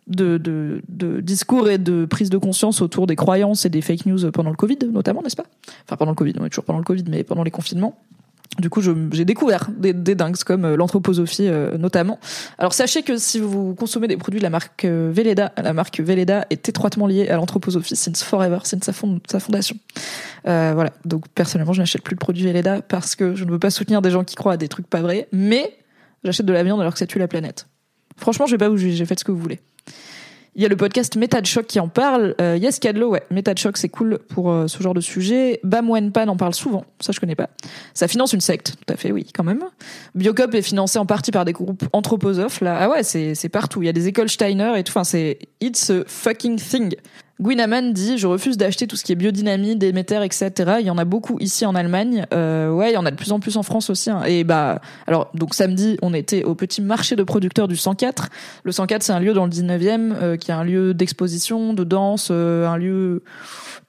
de, 0.08 0.82
discours 1.22 1.70
et 1.70 1.78
de 1.78 2.06
prise 2.06 2.30
de 2.30 2.38
conscience 2.38 2.82
autour 2.82 3.08
des 3.08 3.16
croyances 3.16 3.66
et 3.66 3.70
des 3.70 3.82
fake 3.82 4.06
news 4.06 4.32
pendant 4.32 4.50
le 4.50 4.56
Covid, 4.56 4.80
notamment, 4.92 5.22
n'est-ce 5.22 5.36
pas? 5.36 5.46
Enfin, 5.86 5.98
pendant 5.98 6.12
le 6.12 6.16
Covid, 6.16 6.34
on 6.40 6.46
est 6.46 6.50
toujours 6.50 6.66
pendant 6.66 6.80
le 6.80 6.86
Covid, 6.86 7.04
mais 7.10 7.24
pendant 7.24 7.44
les 7.44 7.52
confinements. 7.52 7.98
Du 8.60 8.72
coup, 8.72 8.82
j'ai 8.82 9.26
découvert 9.26 9.70
des, 9.70 9.94
des, 9.94 10.16
dingues 10.16 10.38
comme 10.38 10.66
euh, 10.66 10.76
l'anthroposophie 10.76 11.48
euh, 11.48 11.78
notamment. 11.78 12.18
Alors 12.58 12.74
sachez 12.74 13.04
que 13.04 13.18
si 13.18 13.40
vous 13.40 13.76
consommez 13.76 14.08
des 14.08 14.18
produits 14.18 14.40
de 14.40 14.44
la 14.44 14.50
marque 14.50 14.86
euh, 14.86 15.14
la 15.58 15.74
marque 15.74 16.00
Velleda 16.00 16.48
est 16.50 16.68
étroitement 16.68 17.06
liée 17.06 17.30
à 17.30 17.36
l'anthroposophie 17.36 17.96
since 17.96 18.24
forever, 18.24 18.60
since 18.64 18.84
sa, 18.84 18.94
fond, 18.94 19.20
sa 19.30 19.40
fondation. 19.40 19.76
Euh, 20.48 20.72
voilà. 20.74 20.92
Donc 21.06 21.28
personnellement, 21.30 21.74
je 21.74 21.82
n'achète 21.82 22.02
plus 22.02 22.16
de 22.16 22.20
produits 22.20 22.46
Velleda 22.46 22.82
parce 22.82 23.16
que 23.16 23.36
je 23.36 23.44
ne 23.44 23.52
veux 23.52 23.60
pas 23.60 23.70
soutenir 23.70 24.02
des 24.02 24.10
gens 24.10 24.24
qui 24.24 24.36
croient 24.36 24.54
à 24.54 24.58
des 24.58 24.70
trucs 24.70 24.88
pas 24.88 25.02
vrais, 25.02 25.28
mais 25.32 25.78
j'achète 26.24 26.48
de 26.48 26.54
la 26.54 26.64
viande 26.64 26.80
alors 26.80 26.94
que 26.94 27.00
ça 27.00 27.06
tue 27.06 27.20
la 27.20 27.28
planète. 27.28 27.68
Franchement, 28.16 28.48
je 28.48 28.52
vais 28.52 28.58
pas 28.58 28.70
vous 28.70 28.78
juger, 28.78 28.96
j'ai 28.96 29.06
fait 29.06 29.20
ce 29.20 29.24
que 29.24 29.32
vous 29.32 29.40
voulez. 29.40 29.60
Il 30.58 30.64
y 30.64 30.66
a 30.66 30.70
le 30.70 30.76
podcast 30.76 31.16
Méta 31.18 31.40
de 31.40 31.46
choc 31.46 31.68
qui 31.68 31.80
en 31.80 31.88
parle. 31.88 32.34
Euh, 32.42 32.58
yes 32.60 32.80
Cadlo, 32.80 33.10
ouais, 33.10 33.22
Méta 33.30 33.54
de 33.54 33.60
choc, 33.60 33.78
c'est 33.78 33.90
cool 33.90 34.18
pour 34.28 34.52
euh, 34.52 34.66
ce 34.66 34.82
genre 34.82 34.96
de 34.96 35.02
sujet. 35.02 35.60
Bam 35.64 35.88
Wenpan 35.88 36.28
en 36.28 36.36
parle 36.36 36.56
souvent, 36.56 36.84
ça 37.00 37.12
je 37.12 37.20
connais 37.20 37.36
pas. 37.36 37.50
Ça 37.94 38.08
finance 38.08 38.34
une 38.34 38.42
secte, 38.42 38.74
tout 38.76 38.92
à 38.92 38.98
fait, 38.98 39.12
oui, 39.12 39.28
quand 39.32 39.44
même. 39.44 39.64
Biocop 40.16 40.56
est 40.56 40.64
financé 40.64 40.98
en 40.98 41.06
partie 41.06 41.30
par 41.30 41.46
des 41.46 41.54
groupes 41.54 41.84
anthroposophes. 41.94 42.62
Là, 42.62 42.76
ah 42.82 42.90
ouais, 42.90 43.04
c'est 43.04 43.36
c'est 43.36 43.50
partout. 43.50 43.84
Il 43.84 43.86
y 43.86 43.90
a 43.90 43.94
des 43.94 44.08
écoles 44.08 44.30
Steiner 44.30 44.74
et 44.78 44.84
tout. 44.84 44.90
Enfin, 44.94 45.04
c'est 45.04 45.38
it's 45.62 45.92
a 45.92 46.02
fucking 46.08 46.60
thing. 46.60 46.96
Gwyn 47.40 47.94
dit 47.94 48.18
Je 48.18 48.26
refuse 48.26 48.58
d'acheter 48.58 48.88
tout 48.88 48.96
ce 48.96 49.04
qui 49.04 49.12
est 49.12 49.16
biodynamie, 49.16 49.76
Déméter, 49.76 50.24
etc. 50.24 50.78
Il 50.80 50.86
y 50.86 50.90
en 50.90 50.98
a 50.98 51.06
beaucoup 51.06 51.38
ici 51.40 51.66
en 51.66 51.76
Allemagne. 51.76 52.26
Euh, 52.34 52.72
ouais, 52.72 52.92
il 52.92 52.94
y 52.94 52.98
en 52.98 53.06
a 53.06 53.12
de 53.12 53.16
plus 53.16 53.32
en 53.32 53.40
plus 53.40 53.58
en 53.58 53.64
France 53.64 53.90
aussi. 53.90 54.10
Hein. 54.10 54.24
Et 54.26 54.44
bah, 54.44 54.82
alors, 55.06 55.30
donc 55.34 55.54
samedi, 55.54 55.98
on 56.02 56.14
était 56.14 56.44
au 56.44 56.56
petit 56.56 56.82
marché 56.82 57.16
de 57.16 57.24
producteurs 57.24 57.68
du 57.68 57.76
104. 57.76 58.30
Le 58.64 58.72
104, 58.72 59.04
c'est 59.04 59.14
un 59.14 59.20
lieu 59.20 59.34
dans 59.34 59.46
le 59.46 59.52
19e 59.52 60.14
euh, 60.14 60.38
qui 60.38 60.52
est 60.52 60.54
un 60.54 60.64
lieu 60.64 60.94
d'exposition, 60.94 61.74
de 61.74 61.84
danse, 61.84 62.30
euh, 62.32 62.68
un 62.68 62.78
lieu 62.78 63.24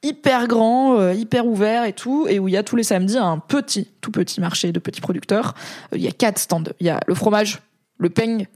hyper 0.02 0.46
grand, 0.46 0.98
euh, 0.98 1.14
hyper 1.14 1.46
ouvert 1.46 1.84
et 1.84 1.92
tout, 1.92 2.26
et 2.28 2.38
où 2.38 2.48
il 2.48 2.52
y 2.52 2.56
a 2.56 2.62
tous 2.62 2.76
les 2.76 2.82
samedis 2.82 3.16
un 3.16 3.38
petit, 3.38 3.88
tout 4.00 4.10
petit 4.10 4.40
marché 4.40 4.72
de 4.72 4.78
petits 4.78 5.00
producteurs. 5.00 5.54
Il 5.94 6.02
y 6.02 6.08
a 6.08 6.12
quatre 6.12 6.38
stands. 6.38 6.64
Il 6.80 6.86
y 6.86 6.90
a 6.90 7.00
le 7.06 7.14
fromage, 7.14 7.60
le 7.98 8.10
peigne. 8.10 8.46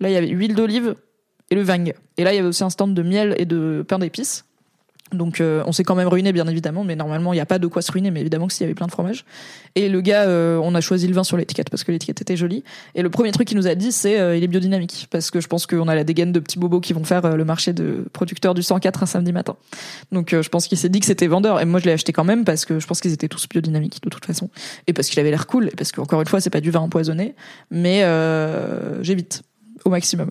Là, 0.00 0.08
il 0.08 0.12
y 0.12 0.16
avait 0.16 0.28
huile 0.28 0.54
d'olive, 0.54 0.96
et 1.52 1.54
le 1.54 1.62
Vang. 1.62 1.92
Et 2.16 2.24
là, 2.24 2.32
il 2.32 2.36
y 2.36 2.38
avait 2.38 2.48
aussi 2.48 2.64
un 2.64 2.70
stand 2.70 2.94
de 2.94 3.02
miel 3.02 3.34
et 3.36 3.44
de 3.44 3.84
pain 3.86 3.98
d'épices. 3.98 4.44
Donc 5.12 5.42
euh, 5.42 5.62
on 5.66 5.72
s'est 5.72 5.84
quand 5.84 5.94
même 5.94 6.08
ruiné 6.08 6.32
bien 6.32 6.46
évidemment, 6.46 6.82
mais 6.84 6.96
normalement 6.96 7.34
il 7.34 7.36
n'y 7.36 7.42
a 7.42 7.46
pas 7.46 7.58
de 7.58 7.66
quoi 7.66 7.82
se 7.82 7.92
ruiner, 7.92 8.10
mais 8.10 8.22
évidemment 8.22 8.46
que 8.46 8.54
s'il 8.54 8.62
y 8.62 8.64
avait 8.64 8.74
plein 8.74 8.86
de 8.86 8.90
fromage. 8.90 9.26
Et 9.74 9.90
le 9.90 10.00
gars, 10.00 10.22
euh, 10.22 10.58
on 10.62 10.74
a 10.74 10.80
choisi 10.80 11.06
le 11.06 11.12
vin 11.12 11.22
sur 11.22 11.36
l'étiquette 11.36 11.68
parce 11.68 11.84
que 11.84 11.92
l'étiquette 11.92 12.22
était 12.22 12.38
jolie. 12.38 12.64
Et 12.94 13.02
le 13.02 13.10
premier 13.10 13.30
truc 13.30 13.48
qu'il 13.48 13.58
nous 13.58 13.66
a 13.66 13.74
dit, 13.74 13.92
c'est 13.92 14.18
euh, 14.18 14.34
il 14.34 14.42
est 14.42 14.46
biodynamique 14.46 15.08
parce 15.10 15.30
que 15.30 15.42
je 15.42 15.48
pense 15.48 15.66
qu'on 15.66 15.86
a 15.88 15.94
la 15.94 16.04
dégaine 16.04 16.32
de 16.32 16.40
petits 16.40 16.58
bobos 16.58 16.80
qui 16.80 16.94
vont 16.94 17.04
faire 17.04 17.36
le 17.36 17.44
marché 17.44 17.74
de 17.74 18.06
producteurs 18.14 18.54
du 18.54 18.62
104 18.62 19.02
un 19.02 19.06
samedi 19.06 19.34
matin. 19.34 19.56
Donc 20.12 20.30
je 20.30 20.48
pense 20.48 20.66
qu'il 20.66 20.78
s'est 20.78 20.88
dit 20.88 21.00
que 21.00 21.06
c'était 21.06 21.26
vendeur. 21.26 21.60
Et 21.60 21.66
moi 21.66 21.78
je 21.78 21.84
l'ai 21.84 21.92
acheté 21.92 22.14
quand 22.14 22.24
même 22.24 22.46
parce 22.46 22.64
que 22.64 22.80
je 22.80 22.86
pense 22.86 23.02
qu'ils 23.02 23.12
étaient 23.12 23.28
tous 23.28 23.46
biodynamiques 23.46 24.02
de 24.02 24.08
toute 24.08 24.24
façon 24.24 24.48
et 24.86 24.94
parce 24.94 25.10
qu'il 25.10 25.20
avait 25.20 25.30
l'air 25.30 25.46
cool 25.46 25.68
et 25.68 25.76
parce 25.76 25.92
qu'encore 25.92 26.22
une 26.22 26.26
fois 26.26 26.40
c'est 26.40 26.48
pas 26.48 26.62
du 26.62 26.70
vin 26.70 26.80
empoisonné, 26.80 27.34
mais 27.70 28.02
j'évite 29.02 29.42
au 29.84 29.90
maximum. 29.90 30.30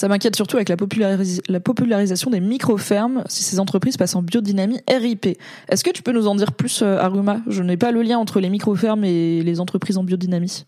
Ça 0.00 0.08
m'inquiète 0.08 0.34
surtout 0.34 0.56
avec 0.56 0.70
la, 0.70 0.78
popularisation 1.60 2.30
des 2.30 2.40
micro-fermes, 2.40 3.22
si 3.28 3.42
ces 3.42 3.60
entreprises 3.60 3.98
passent 3.98 4.14
en 4.14 4.22
biodynamie 4.22 4.80
RIP. 4.90 5.36
Est-ce 5.68 5.84
que 5.84 5.90
tu 5.90 6.02
peux 6.02 6.12
nous 6.12 6.26
en 6.26 6.34
dire 6.34 6.52
plus, 6.52 6.80
euh, 6.80 6.96
Aruma? 6.96 7.42
Je 7.46 7.62
n'ai 7.62 7.76
pas 7.76 7.90
le 7.90 8.00
lien 8.00 8.16
entre 8.16 8.40
les 8.40 8.48
micro-fermes 8.48 9.04
et 9.04 9.42
les 9.42 9.60
entreprises 9.60 9.98
en 9.98 10.02
biodynamie. 10.02 10.64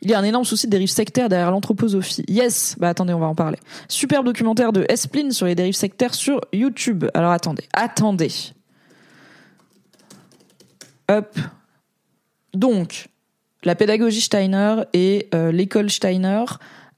Il 0.00 0.10
y 0.10 0.14
a 0.14 0.18
un 0.18 0.22
énorme 0.22 0.46
souci 0.46 0.68
de 0.68 0.70
dérive 0.70 0.88
sectaire 0.88 1.28
derrière 1.28 1.50
l'anthroposophie. 1.50 2.24
Yes, 2.26 2.76
bah 2.78 2.88
attendez, 2.88 3.12
on 3.12 3.18
va 3.18 3.26
en 3.26 3.34
parler. 3.34 3.58
Super 3.88 4.24
documentaire 4.24 4.72
de 4.72 4.86
Esplin 4.88 5.30
sur 5.30 5.44
les 5.44 5.54
dérives 5.54 5.74
sectaires 5.74 6.14
sur 6.14 6.40
YouTube. 6.54 7.04
Alors 7.12 7.30
attendez, 7.30 7.64
attendez. 7.74 8.32
Hop. 11.10 11.38
Donc, 12.54 13.08
la 13.64 13.74
pédagogie 13.74 14.22
Steiner 14.22 14.76
et 14.94 15.28
euh, 15.34 15.52
l'école 15.52 15.90
Steiner 15.90 16.44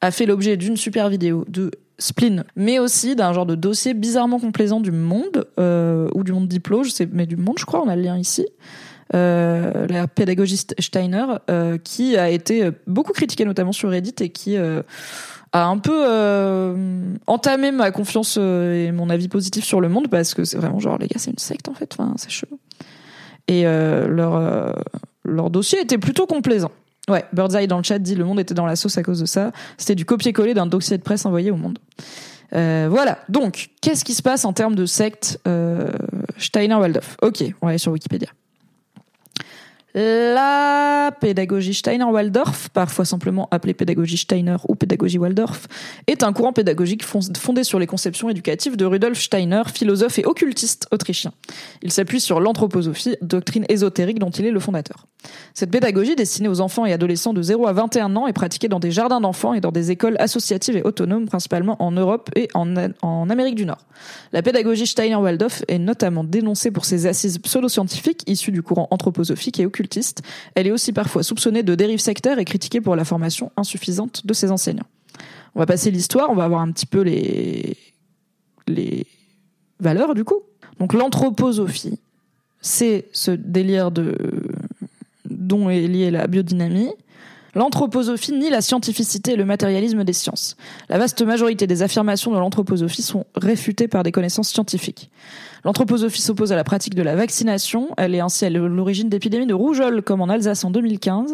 a 0.07 0.11
fait 0.11 0.25
l'objet 0.27 0.57
d'une 0.57 0.77
super 0.77 1.09
vidéo 1.09 1.45
de 1.49 1.71
Spleen, 1.99 2.45
mais 2.55 2.79
aussi 2.79 3.17
d'un 3.17 3.33
genre 3.33 3.47
de 3.47 3.55
dossier 3.55 3.95
bizarrement 3.95 4.39
complaisant 4.39 4.81
du 4.81 4.93
Monde, 4.93 5.49
euh, 5.59 6.09
ou 6.15 6.25
du 6.25 6.33
Monde 6.33 6.49
Diplo, 6.49 6.85
je 6.85 6.91
sais, 6.91 7.09
mais 7.11 7.27
du 7.27 7.37
Monde, 7.37 7.59
je 7.59 7.65
crois, 7.65 7.83
on 7.83 7.89
a 7.89 7.97
le 7.97 8.03
lien 8.03 8.19
ici. 8.19 8.47
Euh, 9.15 9.87
la 9.89 10.07
pédagogiste 10.07 10.75
Steiner, 10.79 11.25
euh, 11.51 11.79
qui 11.79 12.17
a 12.17 12.29
été 12.31 12.71
beaucoup 12.87 13.13
critiquée 13.13 13.45
notamment 13.45 13.73
sur 13.73 13.91
Reddit 13.91 14.15
et 14.21 14.29
qui 14.31 14.57
a 14.57 14.85
un 15.53 15.79
peu 15.79 16.77
entamé 17.27 17.73
ma 17.73 17.91
confiance 17.91 18.37
et 18.37 18.91
mon 18.93 19.11
avis 19.11 19.29
positif 19.29 19.65
sur 19.65 19.81
le 19.81 19.89
monde 19.89 20.09
parce 20.09 20.35
que 20.35 20.45
c'est 20.45 20.59
vraiment 20.59 20.81
genre 20.81 20.99
les 20.99 21.07
gars 21.07 21.19
c'est 21.19 21.31
une 21.31 21.39
secte 21.39 21.69
en 21.69 21.75
fait, 21.75 21.97
c'est 22.17 22.31
chelou. 22.31 22.59
Et 23.49 23.65
leur 23.65 25.51
dossier 25.51 25.81
était 25.81 25.99
plutôt 25.99 26.27
complaisant. 26.27 26.73
Ouais, 27.09 27.25
Birdseye 27.33 27.69
dans 27.69 27.79
le 27.79 27.85
chat 27.85 27.99
dit 27.99 28.15
le 28.15 28.25
monde 28.25 28.41
était 28.41 28.55
dans 28.55 28.67
la 28.67 28.77
sauce 28.77 28.99
à 28.99 29.03
cause 29.03 29.21
de 29.21 29.27
ça. 29.27 29.53
C'était 29.79 29.95
du 29.95 30.05
copier-coller 30.05 30.55
d'un 30.55 30.67
dossier 30.67 30.99
de 30.99 31.03
presse 31.03 31.25
envoyé 31.25 31.51
au 31.51 31.57
monde. 31.57 31.79
Euh, 32.53 32.89
voilà. 32.91 33.19
Donc, 33.29 33.71
qu'est-ce 33.81 34.05
qui 34.05 34.15
se 34.15 34.23
passe 34.23 34.45
en 34.45 34.53
termes 34.53 34.75
de 34.75 34.87
secte 34.87 35.41
euh, 35.47 35.91
Steiner-Waldorf? 36.39 37.17
Ok, 37.23 37.45
on 37.61 37.67
va 37.67 37.71
aller 37.71 37.79
sur 37.79 37.93
Wikipédia. 37.93 38.29
La 39.99 41.11
pédagogie 41.23 41.73
Steiner-Waldorf, 41.73 42.69
parfois 42.69 43.07
simplement 43.07 43.49
appelée 43.51 43.73
pédagogie 43.73 44.19
Steiner 44.19 44.57
ou 44.69 44.75
pédagogie 44.75 45.17
Waldorf, 45.17 45.69
est 46.07 46.23
un 46.23 46.35
courant 46.35 46.53
pédagogique 46.53 47.03
fondé 47.03 47.65
sur 47.65 47.79
les 47.79 47.87
conceptions 47.87 48.29
éducatives 48.29 48.77
de 48.77 48.85
Rudolf 48.85 49.19
Steiner, 49.19 49.63
philosophe 49.73 50.19
et 50.19 50.27
occultiste 50.27 50.87
autrichien. 50.93 51.33
Il 51.81 51.93
s'appuie 51.93 52.21
sur 52.21 52.41
l'anthroposophie, 52.41 53.17
doctrine 53.23 53.65
ésotérique 53.71 54.19
dont 54.19 54.29
il 54.29 54.45
est 54.45 54.51
le 54.51 54.61
fondateur. 54.61 55.07
Cette 55.55 55.71
pédagogie 55.71 56.15
destinée 56.15 56.49
aux 56.49 56.61
enfants 56.61 56.85
et 56.85 56.93
adolescents 56.93 57.33
de 57.33 57.41
0 57.41 57.67
à 57.67 57.73
21 57.73 58.15
ans 58.17 58.27
est 58.27 58.35
pratiquée 58.35 58.69
dans 58.69 58.79
des 58.79 58.91
jardins 58.91 59.23
d'enfants 59.23 59.55
et 59.55 59.61
dans 59.61 59.73
des 59.73 59.91
écoles 59.91 60.17
associatives 60.19 60.77
et 60.77 60.83
autonomes, 60.83 61.27
principalement 61.27 61.83
en 61.83 61.91
Europe 61.91 62.29
et 62.37 62.49
en, 62.53 62.77
Amérique 63.31 63.55
du 63.55 63.65
Nord. 63.65 63.87
La 64.33 64.43
pédagogie 64.43 64.87
Steiner-Waldorf 64.87 65.65
est 65.69 65.79
notamment 65.79 66.23
dénoncée 66.23 66.71
pour 66.71 66.85
ses 66.85 67.07
assises 67.07 67.39
pseudo-scientifiques 67.39 68.23
issues 68.27 68.53
du 68.53 68.63
courant 68.63 68.89
anthroposophique 68.91 69.59
et 69.59 69.65
occultiste 69.67 69.86
elle 70.55 70.67
est 70.67 70.71
aussi 70.71 70.93
parfois 70.93 71.23
soupçonnée 71.23 71.63
de 71.63 71.75
dérive 71.75 71.99
sectaire 71.99 72.39
et 72.39 72.45
critiquée 72.45 72.81
pour 72.81 72.97
la 72.97 73.05
formation 73.05 73.51
insuffisante 73.57 74.27
de 74.27 74.33
ses 74.33 74.51
enseignants. 74.51 74.87
On 75.55 75.59
va 75.59 75.67
passer 75.67 75.91
l'histoire, 75.91 76.31
on 76.31 76.35
va 76.35 76.49
voir 76.49 76.61
un 76.61 76.71
petit 76.71 76.87
peu 76.87 77.01
les, 77.01 77.77
les 78.67 79.07
valeurs 79.81 80.15
du 80.15 80.25
coup. 80.25 80.43
Donc 80.79 80.93
l'anthroposophie, 80.93 81.99
c'est 82.61 83.07
ce 83.13 83.31
délire 83.31 83.91
de 83.91 84.15
dont 85.25 85.71
est 85.71 85.87
liée 85.87 86.11
la 86.11 86.27
biodynamie. 86.27 86.91
L'anthroposophie 87.57 88.33
nie 88.33 88.51
la 88.51 88.61
scientificité 88.61 89.33
et 89.33 89.37
le 89.37 89.47
matérialisme 89.47 90.05
des 90.05 90.13
sciences. 90.13 90.59
La 90.91 90.99
vaste 90.99 91.23
majorité 91.23 91.67
des 91.67 91.83
affirmations 91.83 92.31
de 92.31 92.37
l'anthroposophie 92.37 93.01
sont 93.01 93.25
réfutées 93.35 93.89
par 93.89 94.03
des 94.03 94.13
connaissances 94.13 94.51
scientifiques. 94.51 95.11
L'anthroposophie 95.65 96.21
s'oppose 96.21 96.53
à 96.53 96.57
la 96.57 96.65
pratique 96.65 96.95
de 96.95 97.01
la 97.01 97.17
vaccination. 97.17 97.89
Elle 97.97 98.15
est 98.15 98.21
ainsi 98.21 98.45
à 98.45 98.51
l'origine 98.51 99.09
d'épidémies 99.09 99.47
de 99.47 99.55
rougeole 99.55 100.03
comme 100.03 100.21
en 100.21 100.29
Alsace 100.29 100.65
en 100.65 100.71
2015. 100.71 101.33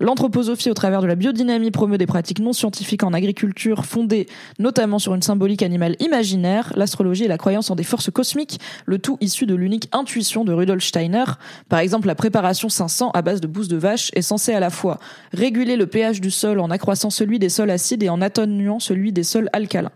L'anthroposophie, 0.00 0.70
au 0.70 0.74
travers 0.74 1.02
de 1.02 1.06
la 1.06 1.14
biodynamie, 1.14 1.70
promeut 1.70 1.98
des 1.98 2.06
pratiques 2.06 2.40
non 2.40 2.52
scientifiques 2.52 3.02
en 3.02 3.12
agriculture 3.12 3.84
fondées 3.84 4.26
notamment 4.58 4.98
sur 4.98 5.14
une 5.14 5.22
symbolique 5.22 5.62
animale 5.62 5.96
imaginaire, 6.00 6.72
l'astrologie 6.76 7.24
et 7.24 7.28
la 7.28 7.38
croyance 7.38 7.70
en 7.70 7.76
des 7.76 7.84
forces 7.84 8.10
cosmiques, 8.10 8.60
le 8.86 8.98
tout 8.98 9.18
issu 9.20 9.46
de 9.46 9.54
l'unique 9.54 9.88
intuition 9.92 10.44
de 10.44 10.52
Rudolf 10.52 10.84
Steiner. 10.84 11.24
Par 11.68 11.78
exemple, 11.78 12.06
la 12.06 12.14
préparation 12.14 12.68
500 12.68 13.10
à 13.12 13.22
base 13.22 13.40
de 13.40 13.46
bouse 13.46 13.68
de 13.68 13.76
vache 13.76 14.10
est 14.14 14.22
censée 14.22 14.52
à 14.52 14.60
la 14.60 14.70
fois 14.70 14.98
réguler 15.32 15.76
le 15.76 15.86
pH 15.86 16.20
du 16.20 16.30
sol 16.30 16.60
en 16.60 16.70
accroissant 16.70 17.10
celui 17.10 17.38
des 17.38 17.48
sols 17.48 17.70
acides 17.70 18.02
et 18.02 18.08
en 18.08 18.20
atténuant 18.20 18.80
celui 18.80 19.12
des 19.12 19.22
sols 19.22 19.48
alcalins. 19.52 19.92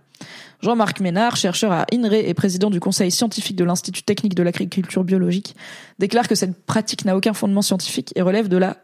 Jean-Marc 0.61 1.01
Ménard, 1.01 1.37
chercheur 1.37 1.71
à 1.71 1.87
INRE 1.93 2.15
et 2.15 2.35
président 2.35 2.69
du 2.69 2.81
conseil 2.81 3.13
scientifique 3.13 3.57
de 3.57 3.65
l'Institut 3.65 4.03
technique 4.03 4.35
de 4.35 4.43
l'agriculture 4.43 5.05
biologique, 5.05 5.55
déclare 6.01 6.27
que 6.27 6.35
cette 6.35 6.65
pratique 6.65 7.05
n'a 7.05 7.17
aucun 7.17 7.33
fondement 7.33 7.63
scientifique 7.63 8.13
et 8.17 8.23
relève 8.23 8.49
de 8.49 8.57
la 8.57 8.77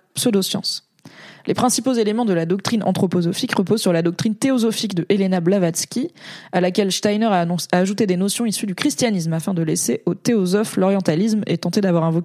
Les 1.47 1.55
principaux 1.55 1.93
éléments 1.93 2.25
de 2.25 2.33
la 2.33 2.47
doctrine 2.47 2.83
anthroposophique 2.85 3.55
reposent 3.55 3.83
sur 3.83 3.93
la 3.93 4.01
doctrine 4.01 4.35
théosophique 4.35 4.95
de 4.95 5.05
Helena 5.11 5.41
Blavatsky, 5.41 6.11
à 6.53 6.61
laquelle 6.63 6.91
Steiner 6.91 7.27
a, 7.27 7.47
ajouté 7.73 8.07
des 8.07 8.17
notions 8.17 8.47
issues 8.47 8.67
du 8.67 8.75
christianisme 8.75 9.33
afin 9.35 9.53
de 9.53 9.63
laisser 9.63 10.03
aux 10.07 10.15
théosophes 10.15 10.77
l'orientalisme 10.77 11.43
et 11.47 11.59
tenter 11.59 11.83
d'avoir 11.83 12.05
un, 12.05 12.23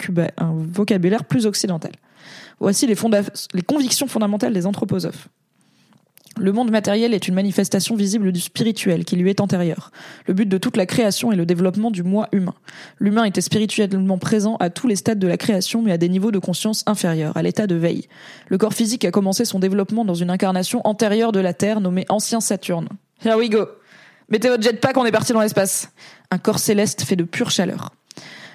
vocabulaire 0.55 1.25
plus 1.25 1.46
occidental. 1.46 1.91
Voici 2.60 2.88
les 2.88 3.62
convictions 3.63 4.08
fondamentales 4.08 4.53
des 4.53 4.65
anthroposophes. 4.65 5.27
Le 6.39 6.53
monde 6.53 6.72
matériel 6.72 7.13
est 7.13 7.27
une 7.27 7.34
manifestation 7.34 7.96
visible 7.96 8.31
du 8.31 8.39
spirituel 8.39 9.03
qui 9.03 9.17
lui 9.17 9.29
est 9.29 9.41
antérieur. 9.41 9.91
Le 10.25 10.34
but 10.34 10.48
de 10.48 10.58
toute 10.58 10.77
la 10.77 10.86
création 10.86 11.34
est 11.34 11.36
le 11.36 11.46
développement 11.46 11.91
du 11.91 12.01
moi 12.01 12.29
humain. 12.31 12.55
L'humain 12.98 13.25
était 13.25 13.41
spirituellement 13.41 14.17
présent 14.17 14.55
à 14.62 14.69
tous 14.69 14.88
les 14.88 14.96
stades 14.96 15.19
de 15.19 15.27
la 15.27 15.36
création 15.36 15.81
mais 15.81 15.91
à 15.91 15.98
des 15.98 16.08
niveaux 16.08 16.31
de 16.31 16.39
conscience 16.39 16.84
inférieurs, 16.86 17.36
à 17.36 17.41
l'état 17.41 17.67
de 17.67 17.75
veille. 17.75 18.08
Le 18.48 18.58
corps 18.58 18.74
physique 18.74 19.03
a 19.03 19.12
commencé 19.12 19.43
son 19.43 19.60
développement 19.60 20.05
dans 20.05 20.13
une 20.13 20.29
incarnation 20.29 20.79
antérieure 20.86 21.34
de 21.34 21.41
la 21.41 21.53
Terre 21.53 21.81
nommée 21.81 22.05
Ancien 22.08 22.39
Saturne. 22.39 22.88
Here 23.24 23.38
we 23.38 23.50
go. 23.50 23.65
Mettez 24.29 24.48
votre 24.48 24.63
jetpack, 24.63 24.96
on 24.96 25.05
est 25.05 25.12
parti 25.12 25.34
dans 25.34 25.41
l'espace. 25.41 25.91
Un 26.31 26.38
corps 26.38 26.60
céleste 26.60 27.03
fait 27.03 27.17
de 27.17 27.25
pure 27.25 27.51
chaleur. 27.51 27.91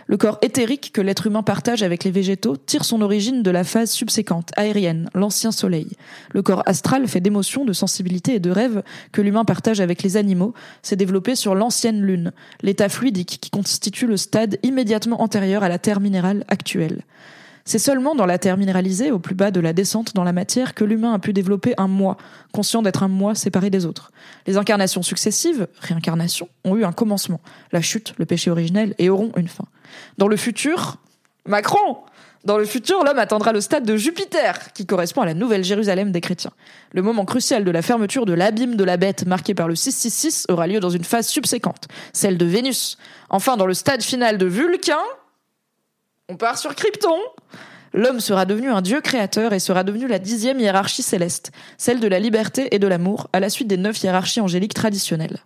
Le 0.07 0.17
corps 0.17 0.39
éthérique 0.43 0.91
que 0.93 1.01
l'être 1.01 1.27
humain 1.27 1.43
partage 1.43 1.83
avec 1.83 2.05
les 2.05 2.11
végétaux 2.11 2.57
tire 2.57 2.85
son 2.85 3.01
origine 3.01 3.43
de 3.43 3.51
la 3.51 3.65
phase 3.65 3.91
subséquente, 3.91 4.51
aérienne, 4.57 5.09
l'ancien 5.15 5.51
soleil. 5.51 5.89
Le 6.33 6.43
corps 6.43 6.63
astral 6.67 7.09
fait 7.09 7.21
d'émotions, 7.21 7.65
de 7.65 7.73
sensibilité 7.73 8.35
et 8.35 8.41
de 8.41 8.51
rêves 8.51 8.83
que 9.13 9.23
l'humain 9.23 9.45
partage 9.45 9.81
avec 9.81 10.03
les 10.03 10.17
animaux, 10.17 10.55
s'est 10.83 10.97
développé 10.97 11.35
sur 11.35 11.55
l'ancienne 11.55 12.03
lune, 12.03 12.33
l'état 12.63 12.89
fluidique 12.89 13.39
qui 13.41 13.51
constitue 13.51 14.07
le 14.07 14.17
stade 14.17 14.59
immédiatement 14.63 15.23
antérieur 15.23 15.63
à 15.63 15.69
la 15.69 15.79
terre 15.79 16.01
minérale 16.01 16.45
actuelle. 16.49 17.03
C'est 17.67 17.79
seulement 17.79 18.15
dans 18.15 18.27
la 18.27 18.39
terre 18.39 18.59
minéralisée, 18.59 19.11
au 19.11 19.19
plus 19.19 19.35
bas 19.35 19.51
de 19.51 19.61
la 19.61 19.73
descente 19.73 20.15
dans 20.15 20.25
la 20.25 20.33
matière, 20.33 20.75
que 20.75 20.85
l'humain 20.85 21.15
a 21.15 21.19
pu 21.19 21.33
développer 21.33 21.75
un 21.79 21.89
moi, 21.89 22.19
conscient 22.53 22.83
d'être 22.83 23.03
un 23.03 23.09
moi 23.09 23.35
séparé 23.35 23.71
des 23.71 23.87
autres. 23.87 24.13
Les 24.47 24.59
incarnations 24.59 25.03
successives, 25.03 25.67
réincarnations, 25.81 26.49
ont 26.65 26.77
eu 26.77 26.85
un 26.85 26.93
commencement, 26.93 27.41
la 27.73 27.81
chute, 27.81 28.15
le 28.19 28.27
péché 28.27 28.51
originel, 28.51 28.95
et 28.99 29.09
auront 29.09 29.33
une 29.37 29.49
fin. 29.49 29.65
Dans 30.19 30.29
le 30.29 30.37
futur, 30.37 30.99
Macron 31.47 31.99
dans 32.45 32.59
le 32.59 32.67
futur, 32.67 33.03
l'homme 33.05 33.19
atteindra 33.19 33.53
le 33.53 33.63
stade 33.63 33.87
de 33.87 33.97
Jupiter, 33.97 34.73
qui 34.75 34.85
correspond 34.85 35.23
à 35.23 35.25
la 35.25 35.33
nouvelle 35.33 35.65
Jérusalem 35.65 36.13
des 36.13 36.21
chrétiens. 36.21 36.51
Le 36.93 37.01
moment 37.01 37.25
crucial 37.25 37.65
de 37.65 37.71
la 37.71 37.81
fermeture 37.81 38.27
de 38.27 38.35
l'abîme 38.35 38.77
de 38.77 38.85
la 38.85 38.99
bête, 38.99 39.27
marqué 39.27 39.55
par 39.55 39.67
le 39.67 39.75
666, 39.75 40.45
aura 40.51 40.67
lieu 40.67 40.79
dans 40.79 40.91
une 40.91 41.05
phase 41.05 41.27
subséquente, 41.27 41.89
celle 42.13 42.37
de 42.37 42.45
Vénus. 42.45 42.99
Enfin, 43.31 43.57
dans 43.57 43.65
le 43.65 43.73
stade 43.73 44.03
final 44.03 44.37
de 44.37 44.45
Vulcain, 44.45 45.01
on 46.29 46.37
part 46.37 46.59
sur 46.59 46.75
Krypton. 46.75 47.19
L'homme 47.93 48.21
sera 48.21 48.45
devenu 48.45 48.71
un 48.71 48.83
dieu 48.83 49.01
créateur 49.01 49.53
et 49.53 49.61
sera 49.61 49.85
devenu 49.85 50.09
la 50.09 50.19
dixième 50.19 50.59
hiérarchie 50.59 51.03
céleste, 51.03 51.53
celle 51.79 52.01
de 52.01 52.09
la 52.09 52.19
liberté 52.19 52.75
et 52.75 52.81
de 52.81 52.89
l'amour, 52.89 53.29
à 53.33 53.39
la 53.39 53.49
suite 53.49 53.69
des 53.69 53.77
neuf 53.77 54.03
hiérarchies 54.03 54.41
angéliques 54.41 54.75
traditionnelles. 54.75 55.45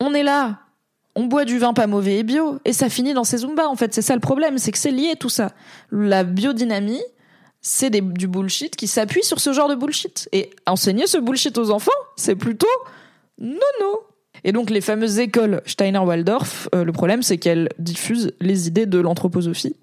On 0.00 0.14
est 0.14 0.22
là, 0.22 0.60
on 1.14 1.24
boit 1.24 1.44
du 1.44 1.58
vin 1.58 1.74
pas 1.74 1.86
mauvais 1.86 2.18
et 2.18 2.22
bio, 2.22 2.58
et 2.64 2.72
ça 2.72 2.88
finit 2.88 3.12
dans 3.12 3.24
ces 3.24 3.38
Zumba, 3.38 3.68
en 3.68 3.76
fait. 3.76 3.92
C'est 3.92 4.02
ça 4.02 4.14
le 4.14 4.20
problème, 4.20 4.56
c'est 4.56 4.72
que 4.72 4.78
c'est 4.78 4.92
lié 4.92 5.14
tout 5.18 5.28
ça. 5.28 5.50
La 5.90 6.24
biodynamie, 6.24 7.02
c'est 7.60 7.90
du 7.90 8.28
bullshit 8.28 8.76
qui 8.76 8.86
s'appuie 8.86 9.24
sur 9.24 9.40
ce 9.40 9.52
genre 9.52 9.68
de 9.68 9.74
bullshit. 9.74 10.28
Et 10.32 10.50
enseigner 10.66 11.06
ce 11.06 11.18
bullshit 11.18 11.58
aux 11.58 11.70
enfants, 11.70 11.90
c'est 12.16 12.36
plutôt 12.36 12.66
non, 13.38 13.58
non. 13.80 13.98
Et 14.44 14.52
donc 14.52 14.70
les 14.70 14.80
fameuses 14.80 15.18
écoles 15.18 15.62
Steiner-Waldorf, 15.66 16.68
euh, 16.74 16.84
le 16.84 16.92
problème 16.92 17.22
c'est 17.22 17.38
qu'elles 17.38 17.68
diffusent 17.78 18.32
les 18.40 18.68
idées 18.68 18.86
de 18.86 18.98
l'anthroposophie, 18.98 19.76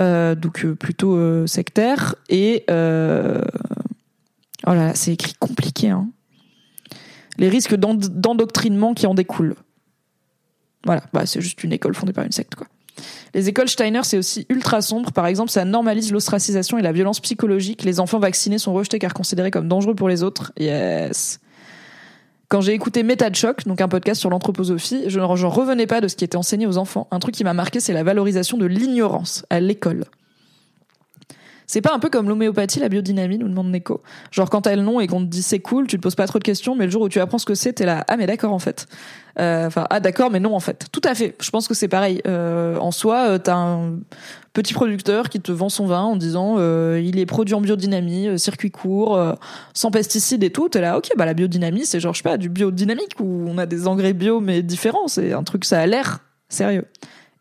euh, 0.00 0.34
donc 0.34 0.64
euh, 0.64 0.74
plutôt 0.74 1.46
sectaire, 1.46 2.16
et 2.28 2.64
oh 2.68 2.72
là 2.72 4.74
là, 4.74 4.94
c'est 4.94 5.12
écrit 5.12 5.34
compliqué, 5.38 5.90
hein. 5.90 6.08
Les 7.38 7.48
risques 7.48 7.74
d'endoctrinement 7.74 8.92
qui 8.92 9.06
en 9.06 9.14
découlent. 9.14 9.54
Voilà, 10.84 11.02
bah, 11.14 11.24
c'est 11.24 11.40
juste 11.40 11.64
une 11.64 11.72
école 11.72 11.94
fondée 11.94 12.12
par 12.12 12.24
une 12.24 12.32
secte, 12.32 12.54
quoi. 12.54 12.66
Les 13.34 13.48
écoles 13.48 13.70
Steiner, 13.70 14.02
c'est 14.02 14.18
aussi 14.18 14.44
ultra 14.50 14.82
sombre. 14.82 15.12
Par 15.12 15.26
exemple, 15.26 15.50
ça 15.50 15.64
normalise 15.64 16.12
l'ostracisation 16.12 16.76
et 16.76 16.82
la 16.82 16.92
violence 16.92 17.20
psychologique. 17.20 17.84
Les 17.84 18.00
enfants 18.00 18.18
vaccinés 18.18 18.58
sont 18.58 18.74
rejetés 18.74 18.98
car 18.98 19.14
considérés 19.14 19.50
comme 19.50 19.66
dangereux 19.66 19.94
pour 19.94 20.10
les 20.10 20.22
autres. 20.22 20.52
Yes. 20.58 21.40
Quand 22.52 22.60
j'ai 22.60 22.74
écouté 22.74 23.02
Méta 23.02 23.30
de 23.30 23.34
choc, 23.34 23.66
donc 23.66 23.80
un 23.80 23.88
podcast 23.88 24.20
sur 24.20 24.28
l'anthroposophie, 24.28 25.04
je 25.06 25.18
ne 25.18 25.24
revenais 25.24 25.86
pas 25.86 26.02
de 26.02 26.08
ce 26.08 26.16
qui 26.16 26.24
était 26.24 26.36
enseigné 26.36 26.66
aux 26.66 26.76
enfants. 26.76 27.08
Un 27.10 27.18
truc 27.18 27.34
qui 27.34 27.44
m'a 27.44 27.54
marqué, 27.54 27.80
c'est 27.80 27.94
la 27.94 28.02
valorisation 28.02 28.58
de 28.58 28.66
l'ignorance 28.66 29.46
à 29.48 29.58
l'école. 29.58 30.04
C'est 31.72 31.80
pas 31.80 31.94
un 31.94 31.98
peu 31.98 32.10
comme 32.10 32.28
l'homéopathie, 32.28 32.80
la 32.80 32.90
biodynamie, 32.90 33.38
nous 33.38 33.48
demande 33.48 33.70
Neko. 33.70 34.02
Genre 34.30 34.50
quand 34.50 34.60
t'as 34.60 34.76
le 34.76 34.82
nom 34.82 35.00
et 35.00 35.06
qu'on 35.06 35.20
te 35.20 35.30
dit 35.30 35.40
c'est 35.40 35.60
cool, 35.60 35.86
tu 35.86 35.96
te 35.96 36.02
poses 36.02 36.14
pas 36.14 36.26
trop 36.26 36.38
de 36.38 36.44
questions, 36.44 36.76
mais 36.76 36.84
le 36.84 36.90
jour 36.90 37.00
où 37.00 37.08
tu 37.08 37.18
apprends 37.18 37.38
ce 37.38 37.46
que 37.46 37.54
c'est, 37.54 37.72
t'es 37.72 37.86
là, 37.86 38.04
ah 38.08 38.18
mais 38.18 38.26
d'accord 38.26 38.52
en 38.52 38.58
fait. 38.58 38.86
Euh, 39.40 39.68
enfin, 39.68 39.86
ah 39.88 39.98
d'accord, 39.98 40.30
mais 40.30 40.38
non 40.38 40.54
en 40.54 40.60
fait. 40.60 40.88
Tout 40.92 41.00
à 41.02 41.14
fait. 41.14 41.34
Je 41.40 41.48
pense 41.48 41.68
que 41.68 41.72
c'est 41.72 41.88
pareil. 41.88 42.20
Euh, 42.26 42.76
en 42.76 42.90
soi, 42.90 43.26
euh, 43.26 43.38
t'as 43.38 43.56
un 43.56 44.00
petit 44.52 44.74
producteur 44.74 45.30
qui 45.30 45.40
te 45.40 45.50
vend 45.50 45.70
son 45.70 45.86
vin 45.86 46.02
en 46.02 46.16
disant 46.16 46.58
il 46.98 47.18
est 47.18 47.24
produit 47.24 47.54
en 47.54 47.62
biodynamie, 47.62 48.38
circuit 48.38 48.70
court, 48.70 49.18
sans 49.72 49.90
pesticides 49.90 50.44
et 50.44 50.50
tout. 50.50 50.68
T'es 50.68 50.82
là, 50.82 50.98
ok, 50.98 51.08
bah 51.16 51.24
la 51.24 51.32
biodynamie, 51.32 51.86
c'est 51.86 52.00
genre 52.00 52.12
je 52.12 52.18
sais 52.18 52.28
pas 52.28 52.36
du 52.36 52.50
biodynamique 52.50 53.18
où 53.18 53.46
on 53.48 53.56
a 53.56 53.64
des 53.64 53.88
engrais 53.88 54.12
bio 54.12 54.40
mais 54.40 54.60
différents. 54.60 55.08
C'est 55.08 55.32
un 55.32 55.42
truc, 55.42 55.64
ça 55.64 55.80
a 55.80 55.86
l'air 55.86 56.18
sérieux. 56.50 56.84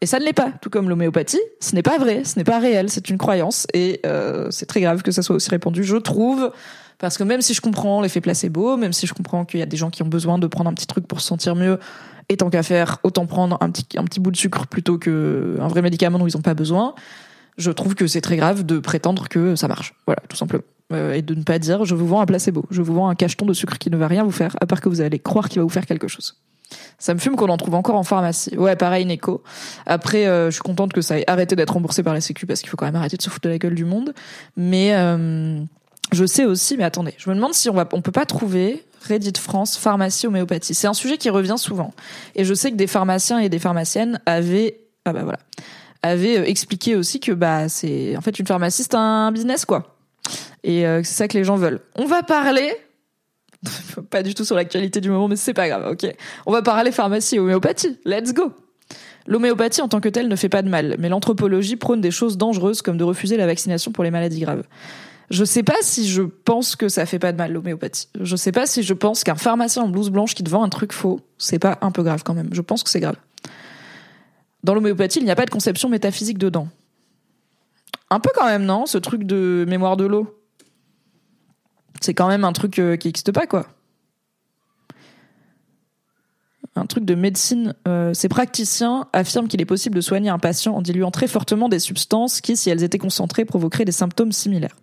Et 0.01 0.07
ça 0.07 0.19
ne 0.19 0.25
l'est 0.25 0.33
pas, 0.33 0.51
tout 0.61 0.71
comme 0.71 0.89
l'homéopathie. 0.89 1.39
Ce 1.59 1.75
n'est 1.75 1.83
pas 1.83 1.99
vrai, 1.99 2.23
ce 2.23 2.37
n'est 2.37 2.43
pas 2.43 2.59
réel, 2.59 2.89
c'est 2.89 3.09
une 3.09 3.19
croyance. 3.19 3.67
Et 3.73 4.01
euh, 4.05 4.49
c'est 4.49 4.65
très 4.65 4.81
grave 4.81 5.03
que 5.03 5.11
ça 5.11 5.21
soit 5.21 5.35
aussi 5.35 5.49
répandu, 5.49 5.83
je 5.83 5.95
trouve. 5.97 6.51
Parce 6.97 7.17
que 7.17 7.23
même 7.23 7.41
si 7.41 7.53
je 7.53 7.61
comprends 7.61 8.01
l'effet 8.01 8.21
placebo, 8.21 8.77
même 8.77 8.93
si 8.93 9.05
je 9.05 9.13
comprends 9.13 9.45
qu'il 9.45 9.59
y 9.59 9.63
a 9.63 9.67
des 9.67 9.77
gens 9.77 9.91
qui 9.91 10.01
ont 10.01 10.07
besoin 10.07 10.39
de 10.39 10.47
prendre 10.47 10.69
un 10.69 10.73
petit 10.73 10.87
truc 10.87 11.07
pour 11.07 11.21
se 11.21 11.27
sentir 11.27 11.55
mieux, 11.55 11.79
et 12.29 12.37
tant 12.37 12.49
qu'à 12.49 12.63
faire, 12.63 12.97
autant 13.03 13.25
prendre 13.25 13.57
un 13.61 13.69
petit, 13.69 13.85
un 13.97 14.03
petit 14.03 14.19
bout 14.19 14.31
de 14.31 14.37
sucre 14.37 14.65
plutôt 14.67 14.97
qu'un 14.97 15.67
vrai 15.67 15.81
médicament 15.81 16.17
dont 16.17 16.27
ils 16.27 16.35
n'ont 16.35 16.41
pas 16.41 16.53
besoin, 16.53 16.95
je 17.57 17.71
trouve 17.71 17.93
que 17.93 18.07
c'est 18.07 18.21
très 18.21 18.37
grave 18.37 18.65
de 18.65 18.79
prétendre 18.79 19.27
que 19.29 19.55
ça 19.55 19.67
marche. 19.67 19.93
Voilà, 20.07 20.21
tout 20.29 20.37
simplement. 20.37 20.63
Euh, 20.93 21.13
et 21.13 21.21
de 21.21 21.35
ne 21.35 21.43
pas 21.43 21.59
dire 21.59 21.85
je 21.85 21.95
vous 21.95 22.07
vends 22.07 22.21
un 22.21 22.25
placebo, 22.25 22.65
je 22.69 22.81
vous 22.81 22.93
vends 22.93 23.07
un 23.07 23.15
cacheton 23.15 23.45
de 23.45 23.53
sucre 23.53 23.77
qui 23.77 23.89
ne 23.89 23.97
va 23.97 24.07
rien 24.07 24.23
vous 24.23 24.31
faire, 24.31 24.55
à 24.61 24.65
part 24.65 24.81
que 24.81 24.89
vous 24.89 25.01
allez 25.01 25.19
croire 25.19 25.49
qu'il 25.49 25.59
va 25.59 25.63
vous 25.63 25.69
faire 25.69 25.85
quelque 25.85 26.07
chose. 26.07 26.41
Ça 26.99 27.13
me 27.13 27.19
fume 27.19 27.35
qu'on 27.35 27.49
en 27.49 27.57
trouve 27.57 27.75
encore 27.75 27.95
en 27.95 28.03
pharmacie. 28.03 28.55
Ouais, 28.57 28.75
pareil, 28.75 29.05
Neko. 29.05 29.43
Après, 29.85 30.27
euh, 30.27 30.47
je 30.47 30.51
suis 30.51 30.61
contente 30.61 30.93
que 30.93 31.01
ça 31.01 31.19
ait 31.19 31.29
arrêté 31.29 31.55
d'être 31.55 31.73
remboursé 31.73 32.03
par 32.03 32.13
la 32.13 32.21
Sécu 32.21 32.45
parce 32.45 32.61
qu'il 32.61 32.69
faut 32.69 32.77
quand 32.77 32.85
même 32.85 32.95
arrêter 32.95 33.17
de 33.17 33.21
se 33.21 33.29
foutre 33.29 33.47
de 33.47 33.49
la 33.49 33.57
gueule 33.57 33.75
du 33.75 33.85
monde. 33.85 34.13
Mais 34.55 34.93
euh, 34.93 35.59
je 36.11 36.25
sais 36.25 36.45
aussi, 36.45 36.77
mais 36.77 36.83
attendez, 36.83 37.13
je 37.17 37.29
me 37.29 37.35
demande 37.35 37.53
si 37.53 37.69
on 37.69 37.73
va, 37.73 37.87
on 37.93 38.01
peut 38.01 38.11
pas 38.11 38.25
trouver 38.25 38.83
Reddit 39.07 39.33
France 39.39 39.77
pharmacie 39.77 40.27
homéopathie. 40.27 40.73
C'est 40.73 40.87
un 40.87 40.93
sujet 40.93 41.17
qui 41.17 41.29
revient 41.29 41.55
souvent. 41.57 41.93
Et 42.35 42.45
je 42.45 42.53
sais 42.53 42.71
que 42.71 42.75
des 42.77 42.87
pharmaciens 42.87 43.39
et 43.39 43.49
des 43.49 43.59
pharmaciennes 43.59 44.21
avaient, 44.25 44.77
ah 45.05 45.13
bah 45.13 45.23
voilà, 45.23 45.39
avaient 46.03 46.39
euh, 46.39 46.45
expliqué 46.45 46.95
aussi 46.95 47.19
que 47.19 47.31
bah 47.31 47.67
c'est 47.67 48.15
en 48.15 48.21
fait 48.21 48.37
une 48.37 48.47
pharmacie 48.47 48.83
c'est 48.83 48.95
un 48.95 49.31
business 49.31 49.65
quoi. 49.65 49.95
Et 50.63 50.83
c'est 50.83 51.05
ça 51.05 51.27
que 51.27 51.35
les 51.35 51.43
gens 51.43 51.55
veulent. 51.55 51.79
On 51.95 52.05
va 52.05 52.21
parler 52.21 52.71
pas 54.09 54.23
du 54.23 54.33
tout 54.33 54.45
sur 54.45 54.55
l'actualité 54.55 55.01
du 55.01 55.09
moment, 55.09 55.27
mais 55.27 55.35
c'est 55.35 55.53
pas 55.53 55.67
grave, 55.67 55.91
ok. 55.91 56.13
On 56.45 56.51
va 56.51 56.61
parler 56.61 56.91
pharmacie 56.91 57.35
et 57.35 57.39
homéopathie. 57.39 57.97
Let's 58.05 58.33
go! 58.33 58.53
L'homéopathie 59.27 59.81
en 59.81 59.87
tant 59.87 60.01
que 60.01 60.09
telle 60.09 60.27
ne 60.27 60.35
fait 60.35 60.49
pas 60.49 60.61
de 60.61 60.69
mal, 60.69 60.95
mais 60.97 61.09
l'anthropologie 61.09 61.75
prône 61.75 62.01
des 62.01 62.11
choses 62.11 62.37
dangereuses 62.37 62.81
comme 62.81 62.97
de 62.97 63.03
refuser 63.03 63.37
la 63.37 63.45
vaccination 63.45 63.91
pour 63.91 64.03
les 64.03 64.11
maladies 64.11 64.39
graves. 64.39 64.63
Je 65.29 65.45
sais 65.45 65.63
pas 65.63 65.77
si 65.81 66.09
je 66.09 66.23
pense 66.23 66.75
que 66.75 66.89
ça 66.89 67.05
fait 67.05 67.19
pas 67.19 67.31
de 67.31 67.37
mal 67.37 67.53
l'homéopathie. 67.53 68.07
Je 68.19 68.35
sais 68.35 68.51
pas 68.51 68.65
si 68.65 68.83
je 68.83 68.93
pense 68.93 69.23
qu'un 69.23 69.35
pharmacien 69.35 69.83
en 69.83 69.87
blouse 69.87 70.09
blanche 70.09 70.35
qui 70.35 70.43
te 70.43 70.49
vend 70.49 70.63
un 70.63 70.69
truc 70.69 70.91
faux, 70.91 71.21
c'est 71.37 71.59
pas 71.59 71.77
un 71.81 71.91
peu 71.91 72.03
grave 72.03 72.23
quand 72.23 72.33
même. 72.33 72.49
Je 72.51 72.61
pense 72.61 72.83
que 72.83 72.89
c'est 72.89 72.99
grave. 72.99 73.15
Dans 74.63 74.73
l'homéopathie, 74.73 75.19
il 75.19 75.25
n'y 75.25 75.31
a 75.31 75.35
pas 75.35 75.45
de 75.45 75.49
conception 75.49 75.87
métaphysique 75.87 76.37
dedans. 76.37 76.67
Un 78.09 78.19
peu 78.19 78.29
quand 78.35 78.45
même, 78.45 78.65
non 78.65 78.85
Ce 78.85 78.97
truc 78.97 79.23
de 79.23 79.65
mémoire 79.67 79.95
de 79.95 80.05
l'eau? 80.05 80.40
C'est 82.01 82.13
quand 82.13 82.27
même 82.27 82.43
un 82.43 82.51
truc 82.51 82.79
euh, 82.79 82.97
qui 82.97 83.07
n'existe 83.07 83.31
pas, 83.31 83.47
quoi. 83.47 83.67
Un 86.75 86.85
truc 86.85 87.05
de 87.05 87.15
médecine. 87.15 87.75
Euh, 87.87 88.13
ces 88.13 88.27
praticiens 88.27 89.07
affirment 89.13 89.47
qu'il 89.47 89.61
est 89.61 89.65
possible 89.65 89.95
de 89.95 90.01
soigner 90.01 90.29
un 90.29 90.39
patient 90.39 90.75
en 90.75 90.81
diluant 90.81 91.11
très 91.11 91.27
fortement 91.27 91.69
des 91.69 91.79
substances 91.79 92.41
qui, 92.41 92.57
si 92.57 92.69
elles 92.69 92.83
étaient 92.83 92.97
concentrées, 92.97 93.45
provoqueraient 93.45 93.85
des 93.85 93.91
symptômes 93.91 94.31
similaires. 94.31 94.75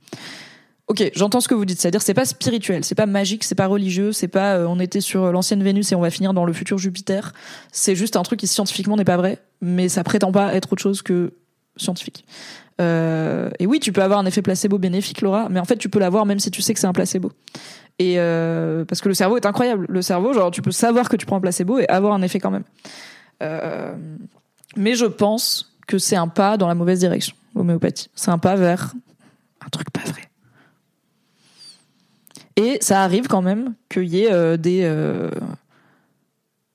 Ok, 0.87 1.11
j'entends 1.15 1.41
ce 1.41 1.49
que 1.49 1.55
vous 1.55 1.67
dites, 1.67 1.81
c'est-à-dire 1.81 2.01
c'est 2.01 2.15
pas 2.15 2.25
spirituel, 2.25 2.83
c'est 2.83 2.95
pas 2.95 3.05
magique, 3.05 3.45
c'est 3.45 3.55
pas 3.55 3.67
religieux, 3.67 4.13
c'est 4.13 4.29
pas 4.29 4.57
euh, 4.57 4.67
on 4.67 4.81
était 4.81 5.03
sur 5.03 5.31
l'ancienne 5.33 5.63
Vénus 5.63 5.93
et 5.93 5.95
on 5.95 6.01
va 6.01 6.09
finir 6.09 6.33
dans 6.33 6.47
le 6.47 6.53
futur 6.55 6.79
Jupiter. 6.79 7.35
C'est 7.73 7.95
juste 7.95 8.17
un 8.17 8.23
truc 8.23 8.41
qui 8.41 8.47
scientifiquement 8.47 8.97
n'est 8.97 9.05
pas 9.05 9.19
vrai, 9.19 9.39
mais 9.61 9.91
ça 9.91 10.03
prétend 10.03 10.33
pas 10.33 10.55
être 10.55 10.73
autre 10.73 10.83
chose 10.83 11.03
que 11.03 11.35
scientifique. 11.77 12.25
Euh, 12.81 13.51
et 13.59 13.67
oui, 13.67 13.81
tu 13.81 13.93
peux 13.93 14.03
avoir 14.03 14.19
un 14.19 14.27
effet 14.27 14.43
placebo 14.43 14.79
bénéfique, 14.79 15.21
Laura, 15.21 15.49
mais 15.49 15.61
en 15.61 15.65
fait, 15.65 15.77
tu 15.77 15.89
peux 15.89 15.99
l'avoir 15.99 16.27
même 16.27 16.39
si 16.39 16.51
tu 16.51 16.63
sais 16.63 16.75
que 16.75 16.81
c'est 16.81 16.87
un 16.87 16.93
placebo. 16.93 17.33
Et 17.99 18.15
euh, 18.19 18.85
parce 18.85 19.01
que 19.01 19.09
le 19.09 19.15
cerveau 19.15 19.37
est 19.37 19.47
incroyable. 19.47 19.87
Le 19.89 20.03
cerveau, 20.03 20.33
genre, 20.33 20.51
tu 20.51 20.63
peux 20.63 20.71
savoir 20.71 21.09
que 21.09 21.17
tu 21.17 21.27
prends 21.27 21.37
un 21.37 21.41
placebo 21.41 21.79
et 21.79 21.89
avoir 21.89 22.15
un 22.15 22.23
effet 22.23 22.39
quand 22.39 22.51
même. 22.51 22.65
Euh, 23.43 23.95
mais 24.77 24.95
je 24.95 25.07
pense 25.07 25.77
que 25.87 25.99
c'est 25.99 26.17
un 26.17 26.29
pas 26.29 26.57
dans 26.57 26.69
la 26.69 26.75
mauvaise 26.75 27.01
direction, 27.01 27.35
l'homéopathie. 27.55 28.09
C'est 28.15 28.31
un 28.31 28.39
pas 28.39 28.55
vers 28.55 28.95
un 29.65 29.69
truc 29.71 29.91
pas 29.91 30.03
vrai. 30.03 30.23
Et 32.57 32.79
ça 32.81 33.03
arrive 33.03 33.27
quand 33.27 33.43
même 33.43 33.75
qu'il 33.89 34.09
y 34.09 34.25
ait 34.25 34.59
des 34.59 34.83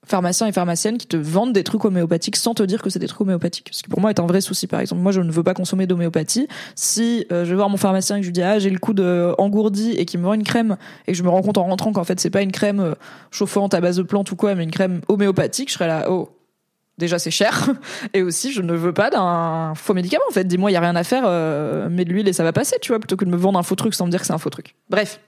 pharmaciens 0.05 0.47
et 0.47 0.51
pharmaciennes 0.51 0.97
qui 0.97 1.07
te 1.07 1.17
vendent 1.17 1.53
des 1.53 1.63
trucs 1.63 1.85
homéopathiques 1.85 2.35
sans 2.35 2.53
te 2.53 2.63
dire 2.63 2.81
que 2.81 2.89
c'est 2.89 2.99
des 2.99 3.07
trucs 3.07 3.21
homéopathiques. 3.21 3.69
Ce 3.71 3.83
qui 3.83 3.89
pour 3.89 3.99
moi 3.99 4.09
est 4.09 4.19
un 4.19 4.25
vrai 4.25 4.41
souci. 4.41 4.67
Par 4.67 4.79
exemple, 4.79 5.01
moi 5.01 5.11
je 5.11 5.21
ne 5.21 5.31
veux 5.31 5.43
pas 5.43 5.53
consommer 5.53 5.87
d'homéopathie. 5.87 6.47
Si 6.75 7.25
euh, 7.31 7.45
je 7.45 7.49
vais 7.49 7.55
voir 7.55 7.69
mon 7.69 7.77
pharmacien 7.77 8.17
et 8.17 8.19
que 8.19 8.23
je 8.23 8.29
lui 8.29 8.33
dis 8.33 8.41
ah 8.41 8.59
j'ai 8.59 8.69
le 8.69 8.79
coude 8.79 8.99
euh, 8.99 9.33
engourdi 9.37 9.91
et 9.91 10.05
qu'il 10.05 10.19
me 10.19 10.25
vend 10.25 10.33
une 10.33 10.43
crème 10.43 10.77
et 11.07 11.13
que 11.13 11.17
je 11.17 11.23
me 11.23 11.29
rends 11.29 11.41
compte 11.41 11.57
en 11.57 11.63
rentrant 11.63 11.91
qu'en 11.93 12.03
fait 12.03 12.19
c'est 12.19 12.29
pas 12.29 12.41
une 12.41 12.51
crème 12.51 12.79
euh, 12.79 12.93
chauffante 13.31 13.73
à 13.73 13.81
base 13.81 13.97
de 13.97 14.03
plantes 14.03 14.31
ou 14.31 14.35
quoi, 14.35 14.55
mais 14.55 14.63
une 14.63 14.71
crème 14.71 15.01
homéopathique, 15.07 15.69
je 15.69 15.73
serais 15.75 15.87
là 15.87 16.07
oh 16.09 16.29
déjà 16.97 17.17
c'est 17.17 17.31
cher 17.31 17.69
et 18.13 18.21
aussi 18.21 18.51
je 18.51 18.61
ne 18.61 18.73
veux 18.73 18.93
pas 18.93 19.09
d'un 19.09 19.73
faux 19.75 19.93
médicament 19.93 20.25
en 20.29 20.33
fait. 20.33 20.43
Dis-moi 20.43 20.71
il 20.71 20.73
y 20.73 20.77
a 20.77 20.81
rien 20.81 20.95
à 20.95 21.03
faire, 21.03 21.23
mets 21.89 22.05
de 22.05 22.09
l'huile 22.09 22.27
et 22.27 22.33
ça 22.33 22.43
va 22.43 22.51
passer, 22.53 22.75
tu 22.81 22.89
vois, 22.89 22.99
plutôt 22.99 23.15
que 23.15 23.25
de 23.25 23.29
me 23.29 23.37
vendre 23.37 23.57
un 23.57 23.63
faux 23.63 23.75
truc 23.75 23.93
sans 23.93 24.05
me 24.05 24.11
dire 24.11 24.19
que 24.19 24.25
c'est 24.25 24.33
un 24.33 24.37
faux 24.37 24.49
truc. 24.49 24.75
Bref. 24.89 25.19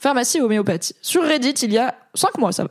Pharmacie 0.00 0.40
homéopathie. 0.40 0.96
Sur 1.00 1.22
Reddit, 1.22 1.54
il 1.62 1.72
y 1.72 1.78
a 1.78 1.94
5 2.14 2.36
mois, 2.38 2.50
ça 2.50 2.64
va. 2.64 2.70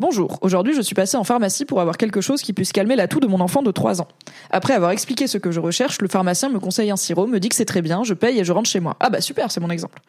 Bonjour, 0.00 0.38
aujourd'hui 0.40 0.72
je 0.72 0.80
suis 0.80 0.94
passée 0.94 1.18
en 1.18 1.24
pharmacie 1.24 1.66
pour 1.66 1.78
avoir 1.78 1.98
quelque 1.98 2.22
chose 2.22 2.40
qui 2.40 2.54
puisse 2.54 2.72
calmer 2.72 2.96
la 2.96 3.06
toux 3.06 3.20
de 3.20 3.26
mon 3.26 3.38
enfant 3.38 3.60
de 3.60 3.70
3 3.70 4.00
ans. 4.00 4.08
Après 4.48 4.72
avoir 4.72 4.92
expliqué 4.92 5.26
ce 5.26 5.36
que 5.36 5.50
je 5.50 5.60
recherche, 5.60 6.00
le 6.00 6.08
pharmacien 6.08 6.48
me 6.48 6.58
conseille 6.58 6.90
un 6.90 6.96
sirop, 6.96 7.26
me 7.26 7.38
dit 7.38 7.50
que 7.50 7.54
c'est 7.54 7.66
très 7.66 7.82
bien, 7.82 8.02
je 8.02 8.14
paye 8.14 8.38
et 8.38 8.44
je 8.44 8.50
rentre 8.50 8.70
chez 8.70 8.80
moi. 8.80 8.96
Ah 9.00 9.10
bah 9.10 9.20
super, 9.20 9.50
c'est 9.50 9.60
mon 9.60 9.68
exemple. 9.68 10.00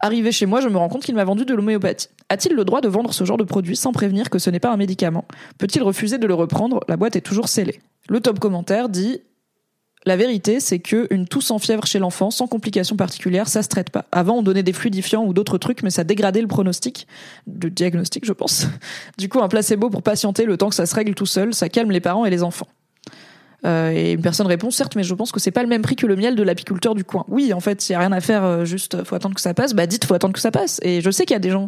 Arrivé 0.00 0.32
chez 0.32 0.46
moi, 0.46 0.60
je 0.60 0.68
me 0.68 0.76
rends 0.76 0.88
compte 0.88 1.04
qu'il 1.04 1.14
m'a 1.14 1.22
vendu 1.22 1.44
de 1.44 1.54
l'homéopathie. 1.54 2.08
A-t-il 2.28 2.56
le 2.56 2.64
droit 2.64 2.80
de 2.80 2.88
vendre 2.88 3.14
ce 3.14 3.22
genre 3.22 3.36
de 3.36 3.44
produit 3.44 3.76
sans 3.76 3.92
prévenir 3.92 4.30
que 4.30 4.40
ce 4.40 4.50
n'est 4.50 4.58
pas 4.58 4.72
un 4.72 4.76
médicament? 4.76 5.26
Peut-il 5.58 5.84
refuser 5.84 6.18
de 6.18 6.26
le 6.26 6.34
reprendre? 6.34 6.80
La 6.88 6.96
boîte 6.96 7.14
est 7.14 7.20
toujours 7.20 7.46
scellée. 7.46 7.78
Le 8.08 8.18
top 8.18 8.40
commentaire 8.40 8.88
dit 8.88 9.20
la 10.06 10.16
vérité, 10.16 10.60
c'est 10.60 10.78
que 10.78 11.08
une 11.10 11.26
toux 11.26 11.40
sans 11.40 11.58
fièvre 11.58 11.84
chez 11.84 11.98
l'enfant, 11.98 12.30
sans 12.30 12.46
complications 12.46 12.94
particulières, 12.94 13.48
ça 13.48 13.64
se 13.64 13.68
traite 13.68 13.90
pas. 13.90 14.04
Avant, 14.12 14.38
on 14.38 14.42
donnait 14.42 14.62
des 14.62 14.72
fluidifiants 14.72 15.24
ou 15.24 15.34
d'autres 15.34 15.58
trucs, 15.58 15.82
mais 15.82 15.90
ça 15.90 16.04
dégradait 16.04 16.40
le 16.40 16.46
pronostic, 16.46 17.08
le 17.60 17.70
diagnostic, 17.70 18.24
je 18.24 18.32
pense. 18.32 18.68
Du 19.18 19.28
coup, 19.28 19.40
un 19.40 19.48
placebo 19.48 19.90
pour 19.90 20.02
patienter 20.02 20.44
le 20.44 20.56
temps 20.56 20.68
que 20.68 20.74
ça 20.74 20.86
se 20.86 20.94
règle 20.94 21.14
tout 21.14 21.26
seul, 21.26 21.54
ça 21.54 21.68
calme 21.68 21.90
les 21.90 22.00
parents 22.00 22.24
et 22.24 22.30
les 22.30 22.42
enfants. 22.44 22.68
Euh, 23.64 23.90
et 23.90 24.12
une 24.12 24.22
personne 24.22 24.46
répond 24.46 24.70
certes, 24.70 24.94
mais 24.94 25.02
je 25.02 25.14
pense 25.14 25.32
que 25.32 25.40
c'est 25.40 25.50
pas 25.50 25.62
le 25.62 25.68
même 25.68 25.82
prix 25.82 25.96
que 25.96 26.06
le 26.06 26.14
miel 26.14 26.36
de 26.36 26.42
l'apiculteur 26.42 26.94
du 26.94 27.02
coin. 27.02 27.24
Oui, 27.28 27.52
en 27.52 27.60
fait, 27.60 27.88
il 27.88 27.92
y 27.92 27.94
a 27.96 27.98
rien 27.98 28.12
à 28.12 28.20
faire, 28.20 28.44
euh, 28.44 28.64
juste 28.64 29.02
faut 29.02 29.16
attendre 29.16 29.34
que 29.34 29.40
ça 29.40 29.54
passe. 29.54 29.74
Bah 29.74 29.86
dites, 29.86 30.04
faut 30.04 30.14
attendre 30.14 30.34
que 30.34 30.40
ça 30.40 30.52
passe. 30.52 30.78
Et 30.82 31.00
je 31.00 31.10
sais 31.10 31.24
qu'il 31.24 31.34
y 31.34 31.36
a 31.36 31.40
des 31.40 31.50
gens 31.50 31.66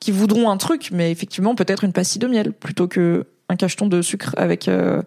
qui 0.00 0.10
voudront 0.10 0.48
un 0.48 0.56
truc, 0.56 0.88
mais 0.92 1.10
effectivement 1.10 1.54
peut-être 1.54 1.84
une 1.84 1.92
pastille 1.92 2.20
de 2.20 2.28
miel 2.28 2.52
plutôt 2.52 2.88
que 2.88 3.26
un 3.50 3.56
cacheton 3.56 3.88
de 3.88 4.00
sucre 4.00 4.34
avec 4.38 4.68
euh, 4.68 5.02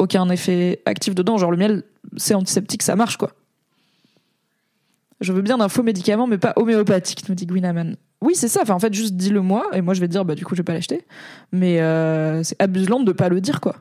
aucun 0.00 0.28
effet 0.30 0.82
actif 0.86 1.14
dedans. 1.14 1.38
Genre 1.38 1.50
le 1.50 1.56
miel, 1.56 1.84
c'est 2.16 2.34
antiseptique, 2.34 2.82
ça 2.82 2.96
marche 2.96 3.16
quoi. 3.16 3.32
Je 5.20 5.32
veux 5.32 5.42
bien 5.42 5.58
d'un 5.58 5.68
faux 5.68 5.82
médicament, 5.82 6.26
mais 6.26 6.38
pas 6.38 6.54
homéopathique, 6.56 7.28
nous 7.28 7.34
dit 7.34 7.46
Gwinaman. 7.46 7.96
Oui, 8.22 8.34
c'est 8.34 8.48
ça. 8.48 8.60
Enfin, 8.62 8.74
en 8.74 8.78
fait, 8.78 8.92
juste 8.92 9.14
dis-le 9.14 9.42
moi, 9.42 9.66
et 9.72 9.82
moi 9.82 9.94
je 9.94 10.00
vais 10.00 10.06
te 10.06 10.12
dire, 10.12 10.24
bah 10.24 10.34
du 10.34 10.44
coup, 10.44 10.54
je 10.54 10.60
vais 10.60 10.64
pas 10.64 10.72
l'acheter. 10.72 11.06
Mais 11.52 11.80
euh, 11.80 12.42
c'est 12.42 12.60
abuselant 12.60 13.00
de 13.00 13.12
pas 13.12 13.28
le 13.28 13.40
dire, 13.40 13.60
quoi. 13.60 13.76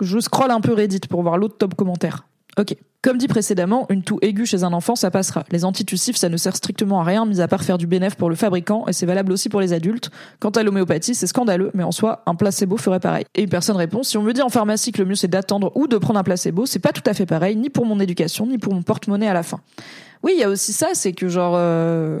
Je 0.00 0.18
scrolle 0.18 0.50
un 0.50 0.60
peu 0.60 0.72
Reddit 0.72 1.00
pour 1.08 1.22
voir 1.22 1.38
l'autre 1.38 1.56
top 1.58 1.74
commentaire. 1.74 2.26
Ok. 2.58 2.76
Comme 3.02 3.18
dit 3.18 3.26
précédemment, 3.26 3.86
une 3.88 4.04
toux 4.04 4.18
aiguë 4.22 4.46
chez 4.46 4.62
un 4.62 4.72
enfant, 4.72 4.94
ça 4.94 5.10
passera. 5.10 5.44
Les 5.50 5.64
antitussifs, 5.64 6.16
ça 6.16 6.28
ne 6.28 6.36
sert 6.36 6.54
strictement 6.54 7.00
à 7.00 7.04
rien, 7.04 7.26
mis 7.26 7.40
à 7.40 7.48
part 7.48 7.64
faire 7.64 7.76
du 7.76 7.88
bénéfice 7.88 8.14
pour 8.14 8.30
le 8.30 8.36
fabricant, 8.36 8.86
et 8.86 8.92
c'est 8.92 9.06
valable 9.06 9.32
aussi 9.32 9.48
pour 9.48 9.60
les 9.60 9.72
adultes. 9.72 10.10
Quant 10.38 10.50
à 10.50 10.62
l'homéopathie, 10.62 11.16
c'est 11.16 11.26
scandaleux, 11.26 11.72
mais 11.74 11.82
en 11.82 11.90
soi, 11.90 12.22
un 12.26 12.36
placebo 12.36 12.76
ferait 12.76 13.00
pareil. 13.00 13.24
Et 13.34 13.42
une 13.42 13.48
personne 13.48 13.76
répond, 13.76 14.04
si 14.04 14.16
on 14.18 14.22
me 14.22 14.32
dit 14.32 14.42
en 14.42 14.50
pharmacie 14.50 14.92
que 14.92 15.02
le 15.02 15.08
mieux 15.08 15.16
c'est 15.16 15.26
d'attendre 15.26 15.72
ou 15.74 15.88
de 15.88 15.98
prendre 15.98 16.20
un 16.20 16.22
placebo, 16.22 16.64
c'est 16.64 16.78
pas 16.78 16.92
tout 16.92 17.02
à 17.06 17.12
fait 17.12 17.26
pareil, 17.26 17.56
ni 17.56 17.70
pour 17.70 17.86
mon 17.86 17.98
éducation, 17.98 18.46
ni 18.46 18.58
pour 18.58 18.72
mon 18.72 18.82
porte-monnaie 18.82 19.28
à 19.28 19.34
la 19.34 19.42
fin. 19.42 19.58
Oui, 20.22 20.34
il 20.36 20.40
y 20.40 20.44
a 20.44 20.48
aussi 20.48 20.72
ça, 20.72 20.90
c'est 20.92 21.12
que 21.12 21.28
genre, 21.28 21.54
euh, 21.56 22.20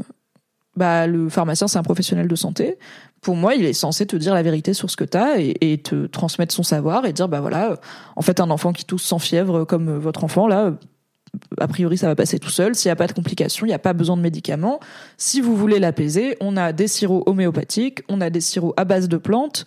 bah, 0.74 1.06
le 1.06 1.28
pharmacien, 1.28 1.68
c'est 1.68 1.78
un 1.78 1.84
professionnel 1.84 2.26
de 2.26 2.34
santé. 2.34 2.76
Pour 3.22 3.36
moi, 3.36 3.54
il 3.54 3.64
est 3.64 3.72
censé 3.72 4.04
te 4.04 4.16
dire 4.16 4.34
la 4.34 4.42
vérité 4.42 4.74
sur 4.74 4.90
ce 4.90 4.96
que 4.96 5.04
t'as 5.04 5.38
et, 5.38 5.56
et 5.60 5.78
te 5.78 6.06
transmettre 6.06 6.52
son 6.52 6.64
savoir 6.64 7.06
et 7.06 7.12
dire, 7.12 7.28
bah 7.28 7.40
voilà, 7.40 7.76
en 8.16 8.22
fait, 8.22 8.40
un 8.40 8.50
enfant 8.50 8.72
qui 8.72 8.84
tousse 8.84 9.04
sans 9.04 9.20
fièvre 9.20 9.64
comme 9.64 9.96
votre 9.96 10.24
enfant, 10.24 10.48
là, 10.48 10.72
a 11.60 11.68
priori, 11.68 11.96
ça 11.96 12.08
va 12.08 12.14
passer 12.14 12.38
tout 12.38 12.50
seul. 12.50 12.74
S'il 12.74 12.88
n'y 12.88 12.92
a 12.92 12.96
pas 12.96 13.06
de 13.06 13.12
complications, 13.12 13.64
il 13.64 13.70
n'y 13.70 13.74
a 13.74 13.78
pas 13.78 13.92
besoin 13.92 14.16
de 14.16 14.22
médicaments. 14.22 14.80
Si 15.16 15.40
vous 15.40 15.56
voulez 15.56 15.78
l'apaiser, 15.78 16.36
on 16.40 16.56
a 16.56 16.72
des 16.72 16.88
sirops 16.88 17.22
homéopathiques, 17.26 18.02
on 18.08 18.20
a 18.20 18.28
des 18.28 18.40
sirops 18.40 18.74
à 18.76 18.84
base 18.84 19.08
de 19.08 19.16
plantes. 19.16 19.64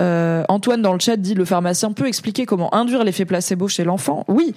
Euh, 0.00 0.44
Antoine 0.48 0.82
dans 0.82 0.92
le 0.92 0.98
chat 0.98 1.16
dit 1.16 1.34
le 1.34 1.44
pharmacien 1.44 1.92
peut 1.92 2.06
expliquer 2.06 2.44
comment 2.44 2.74
induire 2.74 3.02
l'effet 3.02 3.24
placebo 3.24 3.68
chez 3.68 3.84
l'enfant. 3.84 4.24
Oui, 4.28 4.54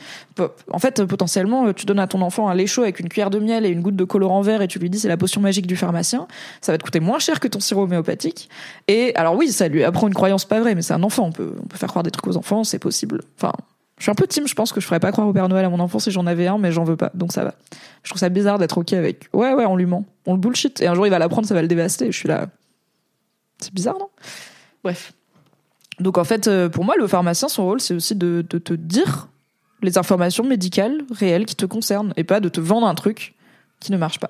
en 0.71 0.79
fait 0.79 1.03
potentiellement 1.05 1.71
tu 1.73 1.85
donnes 1.85 1.99
à 1.99 2.07
ton 2.07 2.21
enfant 2.21 2.49
un 2.49 2.55
lait 2.55 2.67
chaud 2.67 2.83
avec 2.83 2.99
une 2.99 3.07
cuillère 3.07 3.29
de 3.29 3.39
miel 3.39 3.65
et 3.65 3.69
une 3.69 3.81
goutte 3.81 3.95
de 3.95 4.03
colorant 4.03 4.41
vert 4.41 4.61
et 4.61 4.67
tu 4.67 4.79
lui 4.79 4.89
dis 4.89 4.99
c'est 4.99 5.07
la 5.07 5.17
potion 5.17 5.41
magique 5.41 5.67
du 5.67 5.75
pharmacien. 5.75 6.27
Ça 6.61 6.71
va 6.71 6.77
te 6.77 6.83
coûter 6.83 6.99
moins 6.99 7.19
cher 7.19 7.39
que 7.39 7.47
ton 7.47 7.59
sirop 7.59 7.83
homéopathique. 7.83 8.49
Et 8.87 9.15
alors 9.15 9.35
oui, 9.35 9.49
ça 9.51 9.67
lui 9.67 9.83
apprend 9.83 10.07
une 10.07 10.13
croyance 10.13 10.45
pas 10.45 10.59
vraie, 10.59 10.75
mais 10.75 10.81
c'est 10.81 10.93
un 10.93 11.03
enfant. 11.03 11.27
On 11.27 11.31
peut, 11.31 11.55
on 11.61 11.67
peut 11.67 11.77
faire 11.77 11.89
croire 11.89 12.03
des 12.03 12.11
trucs 12.11 12.27
aux 12.27 12.37
enfants, 12.37 12.63
c'est 12.63 12.79
possible. 12.79 13.21
Enfin, 13.37 13.53
je 13.97 14.03
suis 14.03 14.11
un 14.11 14.15
peu 14.15 14.27
team, 14.27 14.47
je 14.47 14.55
pense 14.55 14.71
que 14.71 14.79
je 14.79 14.85
ferais 14.85 14.99
pas 14.99 15.11
croire 15.11 15.27
au 15.27 15.33
Père 15.33 15.49
Noël 15.49 15.65
à 15.65 15.69
mon 15.69 15.79
enfant 15.79 15.99
si 15.99 16.09
j'en 16.11 16.25
avais 16.25 16.47
un, 16.47 16.57
mais 16.57 16.71
j'en 16.71 16.85
veux 16.85 16.95
pas, 16.95 17.11
donc 17.13 17.33
ça 17.33 17.43
va. 17.43 17.53
Je 18.03 18.09
trouve 18.09 18.19
ça 18.19 18.29
bizarre 18.29 18.57
d'être 18.57 18.77
ok 18.77 18.93
avec. 18.93 19.27
Ouais, 19.33 19.53
ouais, 19.53 19.65
on 19.65 19.75
lui 19.75 19.85
ment, 19.85 20.05
on 20.25 20.33
le 20.33 20.39
bullshit, 20.39 20.81
et 20.81 20.87
un 20.87 20.95
jour 20.95 21.05
il 21.05 21.09
va 21.09 21.19
l'apprendre, 21.19 21.47
ça 21.47 21.53
va 21.53 21.61
le 21.61 21.67
dévaster. 21.67 22.11
Je 22.11 22.17
suis 22.17 22.29
là. 22.29 22.47
C'est 23.59 23.73
bizarre, 23.73 23.99
non? 23.99 24.09
Bref. 24.83 25.13
Donc 25.99 26.17
en 26.17 26.23
fait, 26.23 26.47
euh, 26.47 26.69
pour 26.69 26.85
moi, 26.85 26.95
le 26.97 27.07
pharmacien, 27.07 27.47
son 27.47 27.65
rôle, 27.65 27.81
c'est 27.81 27.93
aussi 27.93 28.15
de, 28.15 28.41
te 28.41 28.73
dire 28.73 29.27
les 29.81 29.97
informations 29.97 30.43
médicales 30.43 31.01
réelles 31.11 31.45
qui 31.45 31.55
te 31.55 31.65
concernent, 31.65 32.13
et 32.17 32.23
pas 32.23 32.39
de 32.39 32.49
te 32.49 32.59
vendre 32.59 32.87
un 32.87 32.95
truc 32.95 33.35
qui 33.79 33.91
ne 33.91 33.97
marche 33.97 34.19
pas. 34.19 34.29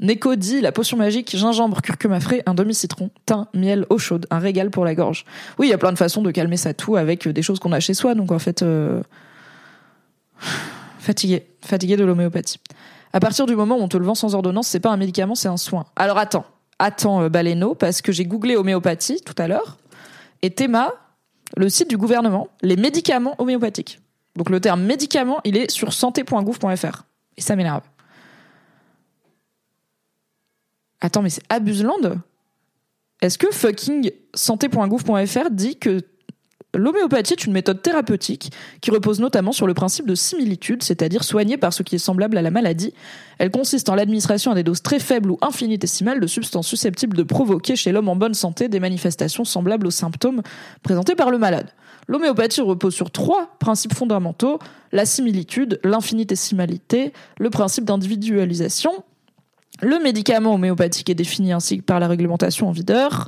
Neko 0.00 0.34
dit 0.34 0.60
la 0.60 0.72
potion 0.72 0.96
magique, 0.96 1.36
gingembre, 1.36 1.80
curcuma 1.80 2.20
frais, 2.20 2.42
un 2.46 2.54
demi-citron, 2.54 3.10
thym, 3.26 3.46
miel, 3.54 3.86
eau 3.90 3.98
chaude, 3.98 4.26
un 4.30 4.38
régal 4.38 4.70
pour 4.70 4.84
la 4.84 4.94
gorge. 4.94 5.24
Oui, 5.58 5.68
il 5.68 5.70
y 5.70 5.72
a 5.72 5.78
plein 5.78 5.92
de 5.92 5.98
façons 5.98 6.20
de 6.20 6.30
calmer 6.30 6.56
sa 6.56 6.74
toux 6.74 6.96
avec 6.96 7.28
des 7.28 7.42
choses 7.42 7.58
qu'on 7.58 7.72
a 7.72 7.80
chez 7.80 7.94
soi, 7.94 8.14
donc 8.14 8.32
en 8.32 8.38
fait, 8.38 8.62
euh... 8.62 9.02
fatigué, 10.98 11.46
fatigué 11.62 11.96
de 11.96 12.04
l'homéopathie. 12.04 12.58
À 13.12 13.20
partir 13.20 13.46
du 13.46 13.54
moment 13.54 13.76
où 13.76 13.80
on 13.80 13.88
te 13.88 13.96
le 13.96 14.04
vend 14.04 14.16
sans 14.16 14.34
ordonnance, 14.34 14.66
c'est 14.66 14.80
pas 14.80 14.90
un 14.90 14.96
médicament, 14.96 15.36
c'est 15.36 15.48
un 15.48 15.56
soin. 15.56 15.86
Alors 15.94 16.18
attends, 16.18 16.44
attends 16.80 17.22
euh, 17.22 17.28
Baleno, 17.28 17.76
parce 17.76 18.02
que 18.02 18.10
j'ai 18.10 18.24
googlé 18.24 18.56
homéopathie 18.56 19.20
tout 19.24 19.36
à 19.38 19.46
l'heure, 19.46 19.78
et 20.44 20.50
Théma, 20.50 20.92
le 21.56 21.70
site 21.70 21.88
du 21.88 21.96
gouvernement, 21.96 22.48
les 22.60 22.76
médicaments 22.76 23.34
homéopathiques. 23.38 23.98
Donc 24.36 24.50
le 24.50 24.60
terme 24.60 24.82
médicament, 24.82 25.40
il 25.44 25.56
est 25.56 25.70
sur 25.70 25.94
santé.gouv.fr. 25.94 27.04
Et 27.38 27.40
ça 27.40 27.56
m'énerve. 27.56 27.80
Attends, 31.00 31.22
mais 31.22 31.30
c'est 31.30 31.42
Abuseland 31.48 32.20
Est-ce 33.22 33.38
que 33.38 33.50
fucking 33.50 34.10
santé.gouv.fr 34.34 35.50
dit 35.50 35.78
que 35.78 36.02
l'homéopathie 36.74 37.32
est 37.32 37.44
une 37.44 37.52
méthode 37.52 37.82
thérapeutique 37.82 38.52
qui 38.80 38.90
repose 38.90 39.20
notamment 39.20 39.52
sur 39.52 39.66
le 39.66 39.74
principe 39.74 40.06
de 40.06 40.14
similitude, 40.14 40.82
c'est-à-dire 40.82 41.24
soigner 41.24 41.56
par 41.56 41.72
ce 41.72 41.82
qui 41.82 41.94
est 41.94 41.98
semblable 41.98 42.36
à 42.36 42.42
la 42.42 42.50
maladie. 42.50 42.92
Elle 43.38 43.50
consiste 43.50 43.88
en 43.88 43.94
l'administration 43.94 44.52
à 44.52 44.54
des 44.54 44.62
doses 44.62 44.82
très 44.82 44.98
faibles 44.98 45.30
ou 45.30 45.38
infinitésimales 45.40 46.20
de 46.20 46.26
substances 46.26 46.66
susceptibles 46.66 47.16
de 47.16 47.22
provoquer 47.22 47.76
chez 47.76 47.92
l'homme 47.92 48.08
en 48.08 48.16
bonne 48.16 48.34
santé 48.34 48.68
des 48.68 48.80
manifestations 48.80 49.44
semblables 49.44 49.86
aux 49.86 49.92
symptômes 49.92 50.42
présentés 50.82 51.14
par 51.14 51.30
le 51.30 51.38
malade. 51.38 51.70
L'homéopathie 52.06 52.60
repose 52.60 52.94
sur 52.94 53.10
trois 53.10 53.56
principes 53.58 53.94
fondamentaux, 53.94 54.58
la 54.92 55.06
similitude, 55.06 55.80
l'infinitésimalité, 55.84 57.12
le 57.38 57.50
principe 57.50 57.84
d'individualisation 57.84 58.92
le 59.82 59.98
médicament 59.98 60.54
homéopathique 60.54 61.10
est 61.10 61.16
défini 61.16 61.52
ainsi 61.52 61.82
par 61.82 61.98
la 61.98 62.06
réglementation 62.06 62.68
en 62.68 62.72
vigueur. 62.72 63.26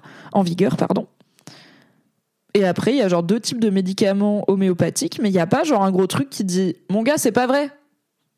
Et 2.57 2.65
après, 2.65 2.93
il 2.93 2.97
y 2.97 3.03
a 3.03 3.09
genre 3.09 3.23
deux 3.23 3.39
types 3.39 3.61
de 3.61 3.69
médicaments 3.69 4.43
homéopathiques, 4.49 5.19
mais 5.21 5.29
il 5.29 5.33
n'y 5.33 5.39
a 5.39 5.47
pas 5.47 5.63
genre 5.63 5.83
un 5.83 5.91
gros 5.91 6.07
truc 6.07 6.31
qui 6.31 6.43
dit 6.43 6.75
Mon 6.89 7.03
gars, 7.03 7.19
c'est 7.19 7.31
pas 7.31 7.47
vrai. 7.47 7.71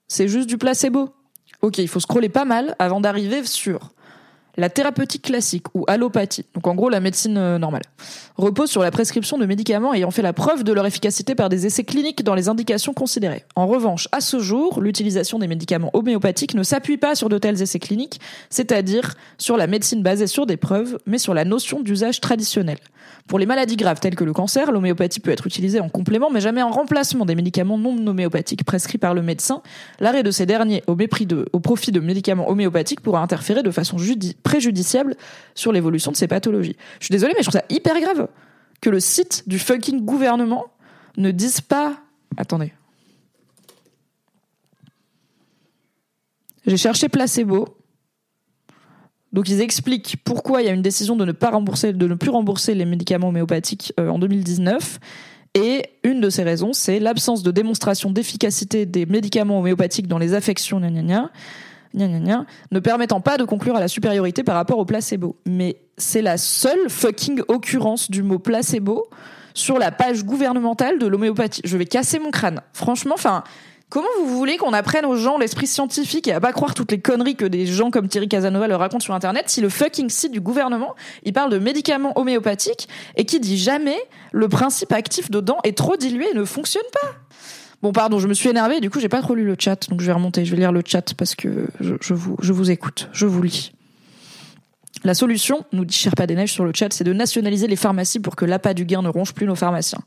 C'est 0.09 0.27
juste 0.27 0.49
du 0.49 0.59
placebo. 0.59 1.11
Ok, 1.63 1.79
il 1.79 1.87
faut 1.87 2.01
scroller 2.01 2.29
pas 2.29 2.45
mal 2.45 2.75
avant 2.81 3.01
d'arriver 3.01 3.45
sur 3.45 3.93
La 4.59 4.69
thérapeutique 4.69 5.23
classique 5.23 5.67
ou 5.73 5.85
allopathie, 5.87 6.45
donc 6.53 6.67
en 6.67 6.75
gros 6.75 6.89
la 6.89 6.99
médecine 6.99 7.39
euh, 7.39 7.59
normale, 7.59 7.85
repose 8.37 8.69
sur 8.69 8.83
la 8.83 8.91
prescription 8.91 9.39
de 9.39 9.47
médicaments 9.47 9.95
ayant 9.95 10.11
fait 10.11 10.21
la 10.21 10.33
preuve 10.33 10.65
de 10.65 10.73
leur 10.73 10.85
efficacité 10.85 11.37
par 11.37 11.49
des 11.49 11.65
essais 11.65 11.85
cliniques 11.85 12.25
dans 12.25 12.35
les 12.35 12.49
indications 12.49 12.93
considérées. 12.93 13.45
En 13.55 13.69
revanche, 13.69 14.09
à 14.11 14.21
ce 14.21 14.41
jour, 14.41 14.81
l'utilisation 14.81 15.39
des 15.39 15.47
médicaments 15.47 15.91
homéopathiques 15.93 16.55
ne 16.55 16.65
s'appuie 16.65 16.97
pas 16.97 17.15
sur 17.15 17.29
de 17.29 17.39
tels 17.39 17.63
essais 17.63 17.79
cliniques, 17.79 18.21
c'est-à-dire 18.51 19.15
sur 19.39 19.57
la 19.57 19.69
médecine 19.69 20.03
basée 20.03 20.27
sur 20.27 20.45
des 20.45 20.57
preuves, 20.57 20.99
mais 21.07 21.19
sur 21.19 21.35
la 21.35 21.45
notion 21.45 21.81
d'usage 21.81 22.21
traditionnel. 22.21 22.79
Pour 23.27 23.39
les 23.39 23.47
maladies 23.47 23.77
graves 23.77 24.01
telles 24.01 24.15
que 24.15 24.25
le 24.25 24.33
cancer, 24.33 24.73
l'homéopathie 24.73 25.21
peut 25.21 25.31
être 25.31 25.47
utilisée 25.47 25.81
en 25.81 25.89
complément, 25.89 26.31
mais 26.31 26.41
jamais 26.41 26.63
en 26.63 26.71
remplacement 26.71 27.27
des 27.27 27.35
médicaments 27.35 27.77
non 27.77 27.95
homéopathiques 28.07 28.65
prescrits 28.65 28.99
par 28.99 29.15
le 29.15 29.23
médecin. 29.23 29.63
L'arrêt 30.01 30.23
de 30.23 30.31
ces 30.31 30.47
derniers 30.47 30.83
au, 30.87 30.97
profit 31.61 31.93
de 31.93 32.01
médicaments 32.01 32.49
homéopathiques 32.49 33.01
pourra 33.01 33.21
interférer 33.21 33.63
de 33.63 33.71
façon 33.71 33.99
préjudiciable 34.49 35.15
sur 35.55 35.73
l'évolution 35.73 36.11
de 36.11 36.17
ces 36.17 36.27
pathologies. 36.27 36.77
Je 37.01 37.05
suis 37.05 37.13
désolée, 37.13 37.35
mais 37.37 37.43
je 37.43 37.51
trouve 37.51 37.61
ça 37.61 37.67
hyper 37.69 38.01
grave 38.01 38.29
que 38.81 38.89
le 38.89 38.99
site 38.99 39.45
du 39.47 39.59
fucking 39.59 40.07
gouvernement 40.07 40.67
ne 41.19 41.31
dise 41.31 41.61
pas. 41.61 41.99
Attendez. 42.39 42.73
J'ai 46.67 46.79
cherché 46.79 47.11
placebo. 47.11 47.77
Donc 49.35 49.51
ils 49.51 49.61
expliquent 49.61 50.17
pourquoi 50.25 50.63
il 50.63 50.67
y 50.67 50.71
a 50.71 50.73
une 50.73 50.81
décision 50.81 51.15
de 51.15 51.27
ne 51.27 51.33
pas 51.33 51.51
rembourser, 51.51 51.93
de 51.93 52.07
ne 52.07 52.15
plus 52.15 52.31
rembourser 52.31 52.75
les 52.75 52.87
médicaments 52.87 53.29
homéopathiques 53.29 53.93
euh, 54.01 54.09
en 54.09 54.19
2019. 54.19 54.99
Et 55.55 55.83
une 56.05 56.23
de 56.23 56.31
ces 56.31 56.43
raisons, 56.43 56.73
c'est 56.73 57.01
l'absence 57.01 57.43
de 57.43 57.51
démonstration 57.51 58.11
d'efficacité 58.11 58.87
des 58.87 59.05
médicaments 59.05 59.59
homéopathiques 59.59 60.07
dans 60.07 60.17
les 60.17 60.33
affections 60.33 60.81
gna 60.81 61.03
gna 61.03 61.31
ne 61.95 62.81
permettant 62.81 63.21
pas 63.21 63.37
de 63.37 63.45
conclure 63.45 63.77
à 63.77 63.81
la 63.81 63.89
supériorité 63.89 64.43
par 64.43 64.55
rapport 64.55 64.79
au 64.79 64.85
placebo. 64.85 65.37
Mais 65.47 65.81
c'est 65.97 66.23
la 66.23 66.37
seule 66.37 66.89
fucking 66.89 67.43
occurrence 67.49 68.11
du 68.11 68.23
mot 68.23 68.39
placebo 68.39 69.09
sur 69.55 69.79
la 69.79 69.91
page 69.91 70.25
gouvernementale 70.25 70.99
de 70.99 71.07
l'homéopathie. 71.07 71.63
Je 71.65 71.77
vais 71.77 71.87
casser 71.87 72.19
mon 72.19 72.31
crâne. 72.31 72.61
Franchement, 72.73 73.15
enfin, 73.15 73.43
Comment 73.91 74.09
vous 74.21 74.37
voulez 74.37 74.59
qu'on 74.59 74.75
apprenne 74.75 75.07
aux 75.07 75.17
gens 75.17 75.39
l'esprit 75.39 75.67
scientifique 75.67 76.29
et 76.29 76.35
à 76.35 76.41
pas 76.41 76.53
croire 76.53 76.75
toutes 76.75 76.93
les 76.93 77.01
conneries 77.01 77.37
que 77.37 77.47
des 77.47 77.65
gens 77.65 77.91
comme 77.91 78.07
Thierry 78.07 78.29
Casanova 78.29 78.69
leur 78.69 78.81
racontent 78.81 79.03
sur 79.03 79.15
Internet 79.15 79.49
si 79.49 79.63
le 79.63 79.71
fucking 79.71 80.11
site 80.11 80.31
du 80.31 80.43
gouvernement, 80.43 80.95
il 81.23 81.33
parle 81.33 81.51
de 81.51 81.59
médicaments 81.59 82.13
homéopathiques 82.17 82.87
et 83.17 83.25
qui 83.25 83.41
dit 83.41 83.57
jamais 83.57 83.97
le 84.33 84.47
principe 84.47 84.93
actif 84.93 85.31
dedans 85.31 85.57
est 85.65 85.75
trop 85.75 85.97
dilué 85.97 86.27
et 86.31 86.35
ne 86.35 86.45
fonctionne 86.45 86.85
pas? 87.01 87.15
Bon, 87.81 87.93
pardon, 87.93 88.19
je 88.19 88.27
me 88.27 88.35
suis 88.35 88.49
énervée, 88.49 88.81
du 88.81 88.91
coup, 88.91 88.99
j'ai 88.99 89.09
pas 89.09 89.23
trop 89.23 89.35
lu 89.35 89.45
le 89.45 89.55
chat, 89.57 89.89
donc 89.89 90.01
je 90.01 90.07
vais 90.07 90.13
remonter, 90.13 90.45
je 90.45 90.51
vais 90.51 90.57
lire 90.57 90.73
le 90.73 90.83
chat 90.85 91.15
parce 91.15 91.37
que 91.37 91.69
je, 91.81 92.15
vous, 92.15 92.37
je 92.41 92.53
vous 92.53 92.71
écoute, 92.71 93.09
je 93.13 93.25
vous 93.27 93.41
lis. 93.41 93.73
La 95.05 95.15
solution, 95.15 95.65
nous 95.73 95.85
dit 95.85 95.95
Sherpa 95.95 96.27
des 96.27 96.35
Neiges 96.35 96.53
sur 96.53 96.65
le 96.65 96.73
chat, 96.75 96.93
c'est 96.93 97.05
de 97.05 97.13
nationaliser 97.13 97.69
les 97.69 97.77
pharmacies 97.77 98.19
pour 98.19 98.35
que 98.35 98.45
l'appât 98.45 98.75
du 98.75 98.85
gain 98.85 99.03
ne 99.03 99.09
ronge 99.09 99.33
plus 99.33 99.47
nos 99.47 99.55
pharmaciens. 99.55 100.01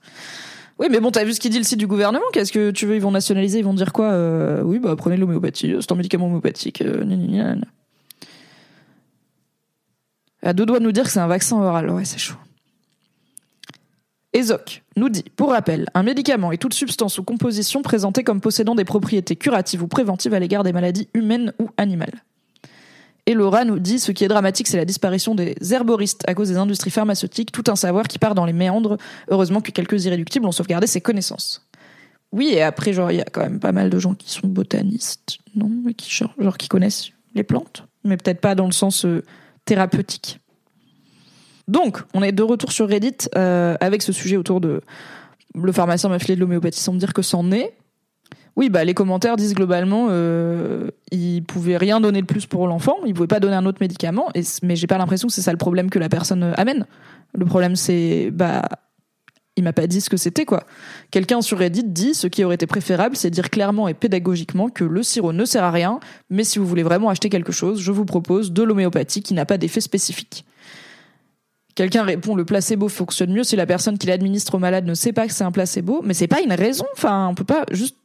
Oui, 0.80 0.88
mais 0.92 1.00
bon, 1.00 1.12
t'as 1.12 1.24
vu 1.24 1.32
ce 1.34 1.40
qu'il 1.40 1.52
dit 1.52 1.60
le 1.60 1.64
site 1.64 1.80
du 1.80 1.88
gouvernement? 1.88 2.26
Qu'est-ce 2.34 2.52
que 2.52 2.72
tu 2.72 2.86
veux 2.86 2.96
Ils 2.96 3.02
vont 3.02 3.12
nationaliser, 3.12 3.60
ils 3.60 3.66
vont 3.66 3.74
dire 3.74 3.94
quoi 3.94 4.08
euh, 4.08 4.62
Oui, 4.64 4.80
bah 4.80 4.96
prenez 4.98 5.16
l'homéopathie, 5.16 5.76
c'est 5.80 5.92
un 5.92 5.96
médicament 5.96 6.26
homéopathique. 6.26 6.82
Euh, 6.82 7.56
à 10.44 10.54
deux 10.54 10.66
doigts 10.66 10.80
de 10.80 10.84
nous 10.84 10.92
dire 10.92 11.04
que 11.04 11.12
c'est 11.12 11.20
un 11.20 11.28
vaccin 11.28 11.58
oral. 11.58 11.90
Ouais, 11.90 12.04
c'est 12.04 12.18
chaud. 12.18 12.36
Ezoc 14.34 14.84
nous 14.96 15.10
dit, 15.10 15.26
pour 15.36 15.50
rappel, 15.50 15.88
un 15.94 16.04
médicament 16.04 16.52
est 16.52 16.58
toute 16.58 16.74
substance 16.74 17.18
ou 17.18 17.24
composition 17.24 17.82
présentée 17.82 18.24
comme 18.24 18.40
possédant 18.40 18.76
des 18.76 18.86
propriétés 18.86 19.36
curatives 19.36 19.84
ou 19.84 19.88
préventives 19.88 20.34
à 20.34 20.40
l'égard 20.40 20.64
des 20.64 20.72
maladies 20.72 21.10
humaines 21.14 21.54
ou 21.60 21.70
animales. 21.78 22.24
Et 23.26 23.34
Laura 23.34 23.66
nous 23.66 23.80
dit 23.80 24.00
ce 24.00 24.12
qui 24.12 24.24
est 24.24 24.28
dramatique, 24.28 24.68
c'est 24.68 24.78
la 24.78 24.86
disparition 24.86 25.36
des 25.36 25.56
herboristes 25.72 26.24
à 26.28 26.34
cause 26.34 26.50
des 26.50 26.58
industries 26.58 26.90
pharmaceutiques, 26.90 27.52
tout 27.52 27.64
un 27.68 27.76
savoir 27.76 28.08
qui 28.08 28.20
part 28.20 28.36
dans 28.36 28.46
les 28.46 28.54
méandres. 28.54 28.98
Heureusement 29.30 29.62
que 29.62 29.72
quelques 29.72 30.06
irréductibles 30.06 30.46
ont 30.46 30.52
sauvegardé 30.52 30.88
ses 30.88 31.02
connaissances. 31.02 31.68
Oui, 32.32 32.50
et 32.54 32.62
après, 32.62 32.94
genre, 32.94 33.12
il 33.12 33.18
y 33.18 33.22
a 33.22 33.26
quand 33.26 33.42
même 33.42 33.60
pas 33.60 33.74
mal 33.74 33.90
de 33.90 34.00
gens 34.00 34.16
qui 34.16 34.32
sont 34.32 34.48
botanistes, 34.48 35.38
non, 35.56 35.70
mais 35.86 35.94
qui 35.94 36.10
genre, 36.10 36.58
qui 36.58 36.68
connaissent 36.68 37.12
les 37.36 37.44
plantes, 37.44 37.86
mais 38.04 38.18
peut-être 38.18 38.42
pas 38.42 38.56
dans 38.56 38.66
le 38.66 38.72
sens 38.72 39.06
euh, 39.06 39.24
thérapeutique. 39.66 40.40
Donc, 41.72 42.00
on 42.14 42.22
est 42.22 42.34
de 42.34 42.44
retour 42.44 42.74
sur 42.74 42.90
Reddit 42.90 43.30
euh, 43.38 43.78
avec 43.80 44.02
ce 44.02 44.12
sujet 44.12 44.36
autour 44.36 44.60
de 44.60 44.82
le 45.56 45.72
pharmacien 45.72 46.10
m'a 46.10 46.20
filé 46.20 46.36
de 46.36 46.42
l'homéopathie 46.42 46.82
sans 46.82 46.92
me 46.92 47.00
dire 47.00 47.14
que 47.14 47.22
c'en 47.22 47.50
est. 47.52 47.74
Oui, 48.58 48.70
bah 48.70 48.84
les 48.84 48.94
commentaires 48.94 49.38
disent 49.38 49.54
globalement, 49.54 50.08
euh, 50.10 50.90
il 51.12 51.44
pouvait 51.44 51.78
rien 51.78 52.02
donner 52.02 52.22
de 52.22 52.26
plus 52.26 52.46
pour 52.46 52.68
l'enfant, 52.68 52.98
il 53.06 53.14
pouvait 53.14 53.28
pas 53.28 53.40
donner 53.40 53.56
un 53.56 53.66
autre 53.66 53.78
médicament, 53.80 54.28
et, 54.36 54.42
mais 54.64 54.76
j'ai 54.76 54.88
pas 54.88 54.98
l'impression 54.98 55.30
que 55.30 55.34
c'est 55.34 55.42
ça 55.42 55.54
le 55.54 55.58
problème 55.58 55.90
que 55.90 56.00
la 56.00 56.10
personne 56.10 56.44
euh, 56.44 56.54
amène. 56.58 56.86
Le 57.34 57.46
problème 57.46 57.78
c'est, 57.78 58.30
bah, 58.32 58.68
il 59.56 59.64
m'a 59.64 59.72
pas 59.72 59.88
dit 59.88 60.02
ce 60.02 60.10
que 60.10 60.18
c'était 60.18 60.44
quoi. 60.44 60.66
Quelqu'un 61.12 61.42
sur 61.42 61.60
Reddit 61.60 61.86
dit 61.86 62.14
ce 62.14 62.28
qui 62.28 62.44
aurait 62.44 62.56
été 62.56 62.68
préférable, 62.68 63.16
c'est 63.16 63.30
dire 63.30 63.50
clairement 63.50 63.88
et 63.88 63.94
pédagogiquement 63.94 64.68
que 64.68 64.84
le 64.84 65.04
sirop 65.04 65.32
ne 65.32 65.46
sert 65.46 65.64
à 65.64 65.72
rien, 65.72 66.02
mais 66.30 66.44
si 66.44 66.60
vous 66.60 66.66
voulez 66.66 66.84
vraiment 66.84 67.08
acheter 67.08 67.30
quelque 67.30 67.54
chose, 67.54 67.80
je 67.80 67.94
vous 67.94 68.06
propose 68.06 68.52
de 68.52 68.64
l'homéopathie 68.64 69.24
qui 69.24 69.34
n'a 69.34 69.46
pas 69.46 69.58
d'effet 69.58 69.82
spécifique. 69.82 70.44
Quelqu'un 71.76 72.04
répond 72.04 72.36
le 72.36 72.46
placebo 72.46 72.90
fonctionne 72.90 73.32
mieux 73.32 73.44
si 73.44 73.56
la 73.56 73.66
personne 73.66 73.98
qui 73.98 74.08
l'administre 74.08 74.56
au 74.56 74.60
malade 74.60 74.86
ne 74.86 74.94
sait 74.94 75.14
pas 75.14 75.28
que 75.28 75.34
c'est 75.34 75.44
un 75.44 75.52
placebo, 75.52 76.02
mais 76.04 76.14
c'est 76.14 76.28
pas 76.28 76.42
une 76.42 76.54
raison. 76.54 76.86
Enfin, 76.94 77.28
on 77.30 77.36
peut 77.36 77.44
pas 77.46 77.66
juste 77.72 77.98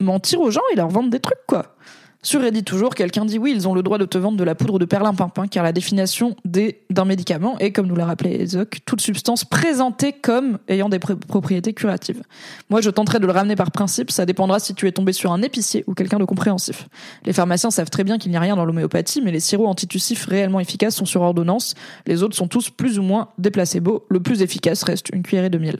mentir 0.00 0.40
aux 0.40 0.50
gens 0.50 0.62
et 0.72 0.76
leur 0.76 0.88
vendre 0.88 1.10
des 1.10 1.20
trucs, 1.20 1.46
quoi. 1.46 1.76
Sur 2.24 2.40
Reddit 2.40 2.64
toujours, 2.64 2.94
quelqu'un 2.94 3.26
dit 3.26 3.38
oui, 3.38 3.52
ils 3.54 3.68
ont 3.68 3.74
le 3.74 3.82
droit 3.82 3.98
de 3.98 4.06
te 4.06 4.16
vendre 4.16 4.38
de 4.38 4.44
la 4.44 4.54
poudre 4.54 4.78
de 4.78 4.86
perlimpinpin, 4.86 5.46
car 5.46 5.62
la 5.62 5.72
définition 5.72 6.34
d'un 6.46 7.04
médicament 7.04 7.58
est, 7.58 7.70
comme 7.70 7.86
nous 7.86 7.94
l'a 7.94 8.06
rappelé 8.06 8.40
Ezoc, 8.40 8.78
toute 8.86 9.02
substance 9.02 9.44
présentée 9.44 10.14
comme 10.14 10.58
ayant 10.68 10.88
des 10.88 10.98
propriétés 10.98 11.74
curatives. 11.74 12.22
Moi, 12.70 12.80
je 12.80 12.88
tenterai 12.88 13.18
de 13.18 13.26
le 13.26 13.32
ramener 13.32 13.56
par 13.56 13.70
principe, 13.70 14.10
ça 14.10 14.24
dépendra 14.24 14.58
si 14.58 14.74
tu 14.74 14.88
es 14.88 14.92
tombé 14.92 15.12
sur 15.12 15.32
un 15.32 15.42
épicier 15.42 15.84
ou 15.86 15.92
quelqu'un 15.92 16.18
de 16.18 16.24
compréhensif. 16.24 16.88
Les 17.26 17.34
pharmaciens 17.34 17.70
savent 17.70 17.90
très 17.90 18.04
bien 18.04 18.16
qu'il 18.16 18.30
n'y 18.30 18.38
a 18.38 18.40
rien 18.40 18.56
dans 18.56 18.64
l'homéopathie, 18.64 19.20
mais 19.20 19.30
les 19.30 19.40
sirops 19.40 19.68
antitussifs 19.68 20.24
réellement 20.24 20.60
efficaces 20.60 20.96
sont 20.96 21.04
sur 21.04 21.20
ordonnance, 21.20 21.74
les 22.06 22.22
autres 22.22 22.36
sont 22.36 22.48
tous 22.48 22.70
plus 22.70 22.98
ou 22.98 23.02
moins 23.02 23.28
des 23.36 23.50
placebos, 23.50 24.06
le 24.08 24.20
plus 24.20 24.40
efficace 24.40 24.82
reste 24.82 25.10
une 25.12 25.22
cuillerée 25.22 25.50
de 25.50 25.58
miel. 25.58 25.78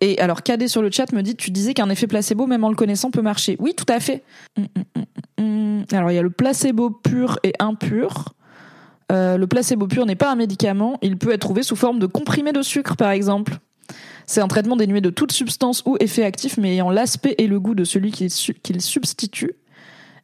Et 0.00 0.18
alors, 0.18 0.42
KD 0.42 0.66
sur 0.68 0.82
le 0.82 0.90
chat 0.90 1.12
me 1.12 1.22
dit, 1.22 1.36
tu 1.36 1.50
disais 1.50 1.74
qu'un 1.74 1.88
effet 1.88 2.06
placebo, 2.06 2.46
même 2.46 2.64
en 2.64 2.68
le 2.68 2.74
connaissant, 2.74 3.10
peut 3.10 3.22
marcher. 3.22 3.56
Oui, 3.60 3.74
tout 3.74 3.86
à 3.88 4.00
fait. 4.00 4.24
Hum, 4.58 4.66
hum, 4.96 5.04
hum, 5.38 5.84
alors, 5.92 6.10
il 6.10 6.14
y 6.14 6.18
a 6.18 6.22
le 6.22 6.30
placebo 6.30 6.90
pur 6.90 7.38
et 7.44 7.52
impur. 7.60 8.34
Euh, 9.12 9.36
le 9.36 9.46
placebo 9.46 9.86
pur 9.86 10.06
n'est 10.06 10.16
pas 10.16 10.30
un 10.32 10.36
médicament. 10.36 10.98
Il 11.02 11.16
peut 11.16 11.32
être 11.32 11.40
trouvé 11.40 11.62
sous 11.62 11.76
forme 11.76 11.98
de 11.98 12.06
comprimé 12.06 12.52
de 12.52 12.62
sucre, 12.62 12.96
par 12.96 13.10
exemple. 13.10 13.58
C'est 14.26 14.40
un 14.40 14.48
traitement 14.48 14.76
dénué 14.76 15.00
de 15.00 15.10
toute 15.10 15.32
substance 15.32 15.82
ou 15.86 15.96
effet 16.00 16.24
actif, 16.24 16.56
mais 16.56 16.72
ayant 16.72 16.90
l'aspect 16.90 17.34
et 17.38 17.46
le 17.46 17.60
goût 17.60 17.74
de 17.74 17.84
celui 17.84 18.10
qu'il 18.10 18.80
substitue. 18.80 19.52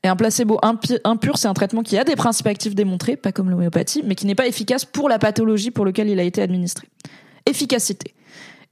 Et 0.03 0.09
un 0.09 0.17
placebo 0.17 0.59
impur, 0.63 1.37
c'est 1.37 1.49
un 1.49 1.55
traitement 1.55 1.83
qui 1.83 1.99
a 1.99 2.05
des 2.05 2.17
principes 2.17 2.47
actifs 2.47 2.75
démontrés, 2.75 3.17
pas 3.17 3.33
comme 3.33 3.51
l'homéopathie, 3.51 4.03
mais 4.05 4.15
qui 4.15 4.25
n'est 4.25 4.35
pas 4.35 4.47
efficace 4.47 4.87
pour 4.87 5.11
la 5.11 5.19
pathologie 5.19 5.71
pour 5.71 5.85
laquelle 5.85 6.09
il 6.09 6.19
a 6.19 6.23
été 6.23 6.41
administré. 6.41 6.89
Efficacité. 7.45 8.15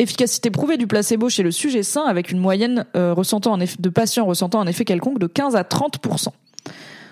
Efficacité 0.00 0.50
prouvée 0.50 0.76
du 0.76 0.86
placebo 0.86 1.28
chez 1.28 1.42
le 1.42 1.50
sujet 1.50 1.82
sain 1.82 2.04
avec 2.04 2.30
une 2.30 2.38
moyenne 2.38 2.86
euh, 2.94 3.14
de 3.16 3.88
patients 3.88 4.26
ressentant 4.26 4.60
un 4.60 4.66
effet 4.66 4.84
quelconque 4.84 5.18
de 5.18 5.26
15 5.26 5.56
à 5.56 5.62
30% 5.62 6.28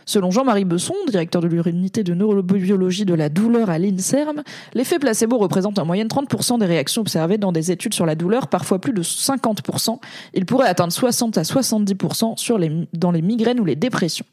Selon 0.08 0.30
Jean-Marie 0.30 0.64
Besson, 0.64 0.94
directeur 1.08 1.42
de 1.42 1.48
l'unité 1.48 2.04
de 2.04 2.14
neurobiologie 2.14 3.04
de 3.04 3.14
la 3.14 3.28
douleur 3.28 3.70
à 3.70 3.78
l'INSERM, 3.80 4.44
l'effet 4.72 5.00
placebo 5.00 5.36
représente 5.36 5.80
en 5.80 5.84
moyenne 5.84 6.06
30% 6.06 6.60
des 6.60 6.66
réactions 6.66 7.02
observées 7.02 7.38
dans 7.38 7.50
des 7.50 7.72
études 7.72 7.92
sur 7.92 8.06
la 8.06 8.14
douleur, 8.14 8.46
parfois 8.46 8.80
plus 8.80 8.92
de 8.92 9.02
50%. 9.02 9.98
Il 10.34 10.46
pourrait 10.46 10.68
atteindre 10.68 10.92
60 10.92 11.38
à 11.38 11.42
70% 11.42 12.38
sur 12.38 12.56
les, 12.56 12.70
dans 12.92 13.10
les 13.10 13.20
migraines 13.20 13.58
ou 13.58 13.64
les 13.64 13.74
dépressions. 13.74 14.26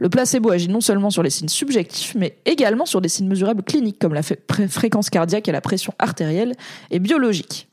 Le 0.00 0.10
placebo 0.10 0.50
agit 0.50 0.68
non 0.68 0.82
seulement 0.82 1.08
sur 1.08 1.22
les 1.22 1.30
signes 1.30 1.48
subjectifs, 1.48 2.14
mais 2.14 2.36
également 2.44 2.84
sur 2.84 3.00
des 3.00 3.08
signes 3.08 3.28
mesurables 3.28 3.62
cliniques 3.62 3.98
comme 3.98 4.12
la 4.12 4.22
fréquence 4.22 5.08
cardiaque 5.08 5.48
et 5.48 5.52
la 5.52 5.62
pression 5.62 5.94
artérielle, 5.98 6.54
et 6.90 6.98
biologiques. 6.98 7.69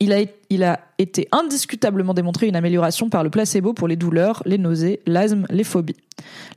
Il 0.00 0.12
a, 0.12 0.80
été 0.98 1.28
indiscutablement 1.30 2.12
démontré 2.12 2.48
une 2.48 2.56
amélioration 2.56 3.08
par 3.08 3.22
le 3.22 3.30
placebo 3.30 3.72
pour 3.72 3.86
les 3.86 3.96
douleurs, 3.96 4.42
les 4.44 4.58
nausées, 4.58 5.00
l'asthme, 5.06 5.46
les 5.48 5.64
phobies. 5.64 5.96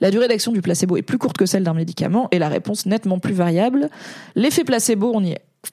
La 0.02 0.10
durée 0.10 0.28
d'action 0.28 0.52
du 0.52 0.62
placebo 0.62 0.98
est 0.98 1.02
plus 1.04 1.18
courte 1.18 1.38
que 1.38 1.46
celle 1.46 1.64
d'un 1.64 1.74
médicament 1.74 2.28
et 2.32 2.40
la 2.40 2.50
réponse 2.50 2.86
nettement 2.86 3.20
plus 3.20 3.34
variable. 3.34 3.90
L'effet 4.36 4.64
placebo, 4.64 5.12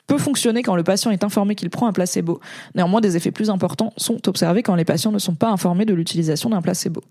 peut 0.07 0.19
fonctionner 0.19 0.63
quand 0.63 0.77
le 0.77 0.83
patient 0.83 1.11
est 1.11 1.25
informé 1.25 1.55
qu'il 1.55 1.71
prend 1.71 1.87
un 1.87 1.93
placebo. 1.93 2.41
Néanmoins, 2.75 3.01
des 3.01 3.17
effets 3.17 3.31
plus 3.31 3.51
importants 3.51 3.93
sont 3.97 4.29
observés 4.29 4.63
quand 4.63 4.75
les 4.75 4.85
patients 4.85 5.13
ne 5.13 5.19
sont 5.19 5.35
pas 5.35 5.49
informés 5.49 5.85
de 5.85 5.95
l'utilisation 5.95 6.51
d'un 6.51 6.63
placebo. 6.63 7.03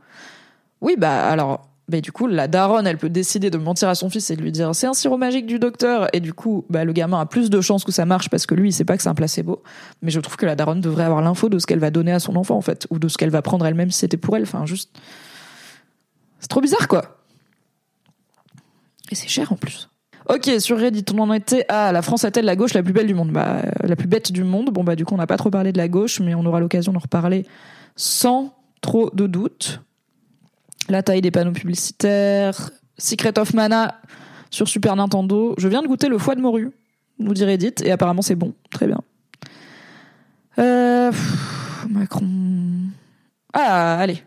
Oui, 0.81 0.95
bah 0.97 1.27
alors 1.27 1.67
du 1.89 2.11
coup, 2.11 2.27
la 2.27 2.47
daronne, 2.47 2.87
elle 2.87 2.97
peut 2.97 3.09
décider 3.09 3.49
de 3.49 3.57
mentir 3.57 3.89
à 3.89 3.95
son 3.95 4.09
fils 4.09 4.31
et 4.31 4.35
de 4.35 4.41
lui 4.41 4.51
dire 4.51 4.73
c'est 4.73 4.87
un 4.87 4.93
sirop 4.93 5.17
magique 5.17 5.45
du 5.45 5.59
docteur. 5.59 6.07
Et 6.13 6.19
du 6.19 6.33
coup, 6.33 6.65
bah, 6.69 6.83
le 6.83 6.93
gamin 6.93 7.19
a 7.19 7.25
plus 7.25 7.49
de 7.49 7.61
chances 7.61 7.83
que 7.83 7.91
ça 7.91 8.05
marche 8.05 8.29
parce 8.29 8.45
que 8.45 8.55
lui, 8.55 8.69
il 8.69 8.71
sait 8.71 8.85
pas 8.85 8.97
que 8.97 9.03
c'est 9.03 9.09
un 9.09 9.15
placebo. 9.15 9.61
Mais 10.01 10.09
je 10.09 10.19
trouve 10.19 10.35
que 10.35 10.45
la 10.45 10.55
daronne 10.55 10.81
devrait 10.81 11.03
avoir 11.03 11.21
l'info 11.21 11.47
de 11.49 11.59
ce 11.59 11.67
qu'elle 11.67 11.79
va 11.79 11.91
donner 11.91 12.11
à 12.11 12.19
son 12.19 12.35
enfant, 12.35 12.55
en 12.55 12.61
fait, 12.61 12.87
ou 12.89 12.97
de 12.97 13.07
ce 13.07 13.17
qu'elle 13.17 13.29
va 13.29 13.41
prendre 13.41 13.65
elle-même 13.65 13.91
si 13.91 13.99
c'était 13.99 14.17
pour 14.17 14.35
elle. 14.35 14.43
Enfin, 14.43 14.65
juste. 14.65 14.91
C'est 16.39 16.47
trop 16.47 16.61
bizarre, 16.61 16.87
quoi. 16.87 17.19
Et 19.11 19.15
c'est 19.15 19.27
cher 19.27 19.51
en 19.51 19.55
plus. 19.55 19.89
Ok, 20.27 20.49
sur 20.57 20.79
Reddit, 20.79 21.05
on 21.13 21.19
en 21.19 21.33
était 21.33 21.65
à 21.69 21.91
la 21.91 22.01
France 22.01 22.23
a-t-elle 22.23 22.45
la 22.45 22.55
gauche 22.55 22.73
la 22.73 22.81
plus 22.81 22.93
belle 22.93 23.05
du 23.05 23.13
monde? 23.13 23.31
Bah, 23.31 23.61
la 23.83 23.95
plus 23.95 24.07
bête 24.07 24.31
du 24.31 24.43
monde. 24.43 24.71
Bon, 24.71 24.83
bah, 24.83 24.95
du 24.95 25.05
coup, 25.05 25.13
on 25.13 25.17
n'a 25.17 25.27
pas 25.27 25.37
trop 25.37 25.51
parlé 25.51 25.71
de 25.71 25.77
la 25.77 25.87
gauche, 25.87 26.19
mais 26.19 26.33
on 26.33 26.43
aura 26.45 26.59
l'occasion 26.59 26.91
d'en 26.91 26.99
reparler 26.99 27.45
sans 27.95 28.55
trop 28.81 29.11
de 29.13 29.27
doute. 29.27 29.81
La 30.89 31.01
taille 31.01 31.21
des 31.21 31.31
panneaux 31.31 31.51
publicitaires, 31.51 32.71
Secret 32.97 33.37
of 33.39 33.53
Mana 33.53 33.99
sur 34.51 34.67
Super 34.67 34.95
Nintendo. 34.95 35.55
Je 35.57 35.67
viens 35.67 35.81
de 35.81 35.87
goûter 35.87 36.09
le 36.09 36.17
foie 36.17 36.35
de 36.35 36.41
morue, 36.41 36.71
nous 37.19 37.33
dit 37.33 37.43
Reddit, 37.43 37.73
et 37.83 37.91
apparemment 37.91 38.21
c'est 38.21 38.35
bon. 38.35 38.53
Très 38.69 38.87
bien. 38.87 39.01
Euh, 40.59 41.11
Macron. 41.89 42.25
Ah, 43.53 43.97
allez. 43.97 44.21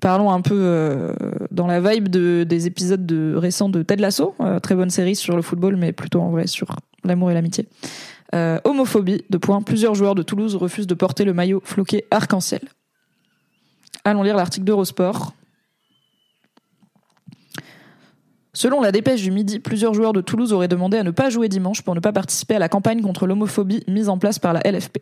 Parlons 0.00 0.32
un 0.32 0.40
peu 0.40 0.56
euh, 0.56 1.14
dans 1.52 1.68
la 1.68 1.80
vibe 1.80 2.08
de, 2.08 2.44
des 2.48 2.66
épisodes 2.66 3.06
de, 3.06 3.34
récents 3.36 3.68
de 3.68 3.82
Ted 3.82 4.02
Lasso, 4.02 4.34
euh, 4.40 4.58
très 4.58 4.74
bonne 4.74 4.90
série 4.90 5.14
sur 5.14 5.36
le 5.36 5.42
football, 5.42 5.76
mais 5.76 5.92
plutôt 5.92 6.20
en 6.20 6.30
vrai 6.30 6.48
sur 6.48 6.74
l'amour 7.04 7.30
et 7.30 7.34
l'amitié. 7.34 7.68
Homophobie, 8.64 9.24
de 9.28 9.36
points. 9.36 9.60
Plusieurs 9.60 9.94
joueurs 9.94 10.14
de 10.14 10.22
Toulouse 10.22 10.56
refusent 10.56 10.86
de 10.86 10.94
porter 10.94 11.24
le 11.24 11.34
maillot 11.34 11.60
floqué 11.64 12.06
arc-en-ciel. 12.10 12.62
Allons 14.04 14.22
lire 14.22 14.36
l'article 14.36 14.64
d'Eurosport. 14.64 15.34
Selon 18.54 18.82
la 18.82 18.92
dépêche 18.92 19.22
du 19.22 19.30
Midi, 19.30 19.60
plusieurs 19.60 19.94
joueurs 19.94 20.12
de 20.12 20.20
Toulouse 20.20 20.52
auraient 20.52 20.68
demandé 20.68 20.98
à 20.98 21.02
ne 21.02 21.10
pas 21.10 21.30
jouer 21.30 21.48
dimanche 21.48 21.80
pour 21.80 21.94
ne 21.94 22.00
pas 22.00 22.12
participer 22.12 22.56
à 22.56 22.58
la 22.58 22.68
campagne 22.68 23.00
contre 23.00 23.26
l'homophobie 23.26 23.82
mise 23.88 24.10
en 24.10 24.18
place 24.18 24.38
par 24.38 24.52
la 24.52 24.60
LFP. 24.60 24.98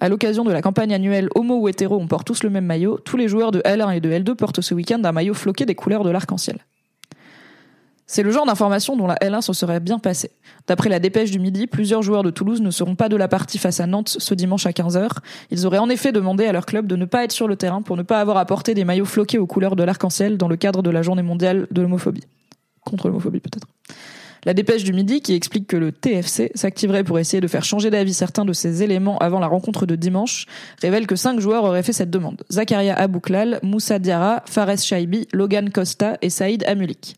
À 0.00 0.08
l'occasion 0.08 0.42
de 0.42 0.50
la 0.50 0.62
campagne 0.62 0.94
annuelle 0.94 1.28
Homo 1.34 1.60
ou 1.60 1.68
hétéro, 1.68 1.98
on 2.00 2.06
porte 2.06 2.26
tous 2.26 2.42
le 2.42 2.48
même 2.48 2.64
maillot. 2.64 2.98
Tous 3.04 3.18
les 3.18 3.28
joueurs 3.28 3.52
de 3.52 3.60
L1 3.60 3.94
et 3.94 4.00
de 4.00 4.10
L2 4.10 4.34
portent 4.36 4.62
ce 4.62 4.72
week-end 4.72 5.02
un 5.04 5.12
maillot 5.12 5.34
floqué 5.34 5.66
des 5.66 5.74
couleurs 5.74 6.02
de 6.02 6.08
l'arc-en-ciel. 6.08 6.64
C'est 8.06 8.22
le 8.22 8.30
genre 8.30 8.46
d'information 8.46 8.96
dont 8.96 9.06
la 9.06 9.16
L1 9.16 9.42
se 9.42 9.52
serait 9.52 9.80
bien 9.80 9.98
passée. 9.98 10.30
D'après 10.66 10.88
la 10.88 10.98
dépêche 10.98 11.30
du 11.30 11.40
Midi, 11.40 11.66
plusieurs 11.66 12.00
joueurs 12.00 12.22
de 12.22 12.30
Toulouse 12.30 12.62
ne 12.62 12.70
seront 12.70 12.96
pas 12.96 13.10
de 13.10 13.16
la 13.16 13.28
partie 13.28 13.58
face 13.58 13.80
à 13.80 13.86
Nantes 13.86 14.16
ce 14.18 14.32
dimanche 14.32 14.64
à 14.64 14.70
15h. 14.70 15.10
Ils 15.50 15.66
auraient 15.66 15.76
en 15.76 15.90
effet 15.90 16.12
demandé 16.12 16.46
à 16.46 16.52
leur 16.52 16.64
club 16.64 16.86
de 16.86 16.96
ne 16.96 17.04
pas 17.04 17.24
être 17.24 17.32
sur 17.32 17.48
le 17.48 17.56
terrain 17.56 17.82
pour 17.82 17.98
ne 17.98 18.02
pas 18.02 18.20
avoir 18.20 18.44
porter 18.46 18.72
des 18.72 18.84
maillots 18.84 19.04
floqués 19.04 19.36
aux 19.36 19.46
couleurs 19.46 19.76
de 19.76 19.82
l'arc-en-ciel 19.82 20.38
dans 20.38 20.48
le 20.48 20.56
cadre 20.56 20.82
de 20.82 20.88
la 20.88 21.02
journée 21.02 21.22
mondiale 21.22 21.66
de 21.70 21.82
l'homophobie 21.82 22.24
contre 22.84 23.08
l'homophobie 23.08 23.40
peut-être. 23.40 23.66
La 24.44 24.52
dépêche 24.52 24.84
du 24.84 24.92
Midi 24.92 25.22
qui 25.22 25.34
explique 25.34 25.66
que 25.66 25.76
le 25.76 25.90
TFC 25.90 26.52
s'activerait 26.54 27.02
pour 27.02 27.18
essayer 27.18 27.40
de 27.40 27.46
faire 27.46 27.64
changer 27.64 27.90
d'avis 27.90 28.12
certains 28.12 28.44
de 28.44 28.52
ces 28.52 28.82
éléments 28.82 29.16
avant 29.18 29.40
la 29.40 29.46
rencontre 29.46 29.86
de 29.86 29.96
dimanche 29.96 30.46
révèle 30.82 31.06
que 31.06 31.16
cinq 31.16 31.40
joueurs 31.40 31.64
auraient 31.64 31.82
fait 31.82 31.94
cette 31.94 32.10
demande. 32.10 32.44
Zakaria 32.52 32.94
Abouklal, 32.94 33.58
Moussa 33.62 33.98
Diarra, 33.98 34.42
Fares 34.44 34.78
Shaibi, 34.78 35.26
Logan 35.32 35.70
Costa 35.70 36.18
et 36.20 36.28
Saïd 36.28 36.62
Amulik. 36.64 37.16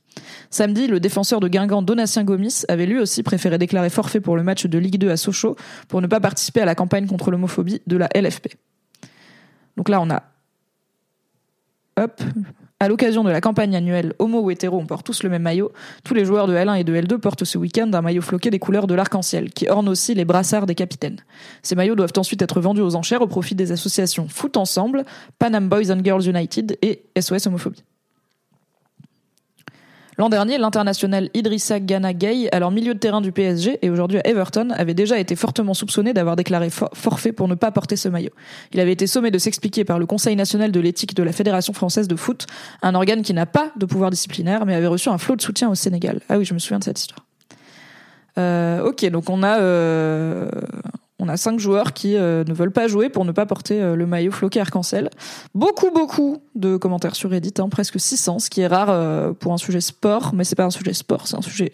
Samedi, 0.50 0.86
le 0.86 1.00
défenseur 1.00 1.40
de 1.40 1.48
Guingamp 1.48 1.82
Donatien 1.82 2.22
Gomis 2.22 2.64
avait 2.68 2.86
lui 2.86 2.98
aussi 2.98 3.22
préféré 3.24 3.58
déclarer 3.58 3.90
forfait 3.90 4.20
pour 4.20 4.36
le 4.36 4.44
match 4.44 4.66
de 4.66 4.78
Ligue 4.78 4.98
2 4.98 5.10
à 5.10 5.16
Sochaux 5.16 5.56
pour 5.88 6.00
ne 6.00 6.06
pas 6.06 6.20
participer 6.20 6.60
à 6.60 6.64
la 6.64 6.76
campagne 6.76 7.06
contre 7.06 7.32
l'homophobie 7.32 7.82
de 7.86 7.96
la 7.96 8.08
LFP. 8.14 8.56
Donc 9.76 9.88
là, 9.88 10.00
on 10.00 10.10
a 10.10 10.22
Hop, 11.98 12.20
à 12.78 12.88
l'occasion 12.88 13.24
de 13.24 13.30
la 13.30 13.40
campagne 13.40 13.74
annuelle 13.74 14.12
Homo 14.18 14.40
ou 14.40 14.50
hétéro, 14.50 14.78
on 14.78 14.86
porte 14.86 15.06
tous 15.06 15.22
le 15.22 15.30
même 15.30 15.42
maillot. 15.42 15.72
Tous 16.04 16.12
les 16.12 16.26
joueurs 16.26 16.46
de 16.46 16.54
L1 16.54 16.80
et 16.80 16.84
de 16.84 16.94
L2 16.94 17.18
portent 17.18 17.44
ce 17.44 17.56
week-end 17.56 17.90
un 17.92 18.02
maillot 18.02 18.20
floqué 18.20 18.50
des 18.50 18.58
couleurs 18.58 18.86
de 18.86 18.94
l'arc-en-ciel, 18.94 19.50
qui 19.50 19.68
orne 19.68 19.88
aussi 19.88 20.14
les 20.14 20.26
brassards 20.26 20.66
des 20.66 20.74
capitaines. 20.74 21.20
Ces 21.62 21.74
maillots 21.74 21.94
doivent 21.94 22.12
ensuite 22.16 22.42
être 22.42 22.60
vendus 22.60 22.82
aux 22.82 22.94
enchères 22.94 23.22
au 23.22 23.26
profit 23.26 23.54
des 23.54 23.72
associations 23.72 24.28
Foot 24.28 24.58
Ensemble, 24.58 25.04
Panam 25.38 25.68
Boys 25.68 25.90
and 25.90 26.04
Girls 26.04 26.28
United 26.28 26.76
et 26.82 27.02
SOS 27.18 27.46
Homophobie. 27.46 27.82
L'an 30.18 30.30
dernier, 30.30 30.56
l'international 30.56 31.28
Idrissa 31.34 31.78
Gana 31.78 32.14
Gay, 32.14 32.48
alors 32.50 32.70
milieu 32.70 32.94
de 32.94 32.98
terrain 32.98 33.20
du 33.20 33.32
PSG 33.32 33.78
et 33.82 33.90
aujourd'hui 33.90 34.18
à 34.18 34.26
Everton, 34.26 34.70
avait 34.70 34.94
déjà 34.94 35.18
été 35.18 35.36
fortement 35.36 35.74
soupçonné 35.74 36.14
d'avoir 36.14 36.36
déclaré 36.36 36.70
forfait 36.70 37.32
pour 37.32 37.48
ne 37.48 37.54
pas 37.54 37.70
porter 37.70 37.96
ce 37.96 38.08
maillot. 38.08 38.30
Il 38.72 38.80
avait 38.80 38.92
été 38.92 39.06
sommé 39.06 39.30
de 39.30 39.36
s'expliquer 39.36 39.84
par 39.84 39.98
le 39.98 40.06
Conseil 40.06 40.34
national 40.34 40.72
de 40.72 40.80
l'éthique 40.80 41.14
de 41.14 41.22
la 41.22 41.32
Fédération 41.32 41.74
française 41.74 42.08
de 42.08 42.16
foot, 42.16 42.46
un 42.82 42.94
organe 42.94 43.20
qui 43.20 43.34
n'a 43.34 43.44
pas 43.44 43.72
de 43.76 43.84
pouvoir 43.84 44.10
disciplinaire 44.10 44.64
mais 44.64 44.74
avait 44.74 44.86
reçu 44.86 45.10
un 45.10 45.18
flot 45.18 45.36
de 45.36 45.42
soutien 45.42 45.68
au 45.68 45.74
Sénégal. 45.74 46.20
Ah 46.30 46.38
oui, 46.38 46.46
je 46.46 46.54
me 46.54 46.58
souviens 46.58 46.78
de 46.78 46.84
cette 46.84 46.98
histoire. 46.98 47.20
Euh, 48.38 48.84
ok, 48.84 49.04
donc 49.10 49.28
on 49.28 49.42
a 49.42 49.58
euh, 49.60 50.48
on 51.18 51.28
a 51.28 51.36
cinq 51.36 51.58
joueurs 51.58 51.92
qui 51.92 52.16
euh, 52.16 52.44
ne 52.44 52.52
veulent 52.52 52.72
pas 52.72 52.88
jouer 52.88 53.08
pour 53.08 53.24
ne 53.24 53.32
pas 53.32 53.46
porter 53.46 53.80
euh, 53.80 53.96
le 53.96 54.06
maillot 54.06 54.32
floqué 54.32 54.60
arc-en-ciel. 54.60 55.08
Beaucoup, 55.54 55.90
beaucoup 55.90 56.42
de 56.54 56.76
commentaires 56.76 57.14
sur 57.14 57.30
Reddit, 57.30 57.54
hein, 57.58 57.68
presque 57.68 57.98
600, 57.98 58.38
ce 58.40 58.50
qui 58.50 58.60
est 58.60 58.66
rare 58.66 58.90
euh, 58.90 59.32
pour 59.32 59.52
un 59.52 59.56
sujet 59.56 59.80
sport, 59.80 60.34
mais 60.34 60.44
c'est 60.44 60.56
pas 60.56 60.64
un 60.64 60.70
sujet 60.70 60.92
sport, 60.92 61.26
c'est 61.26 61.36
un 61.36 61.42
sujet 61.42 61.72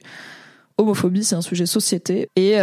homophobie, 0.78 1.24
c'est 1.24 1.34
un 1.34 1.42
sujet 1.42 1.66
société. 1.66 2.28
Et, 2.36 2.56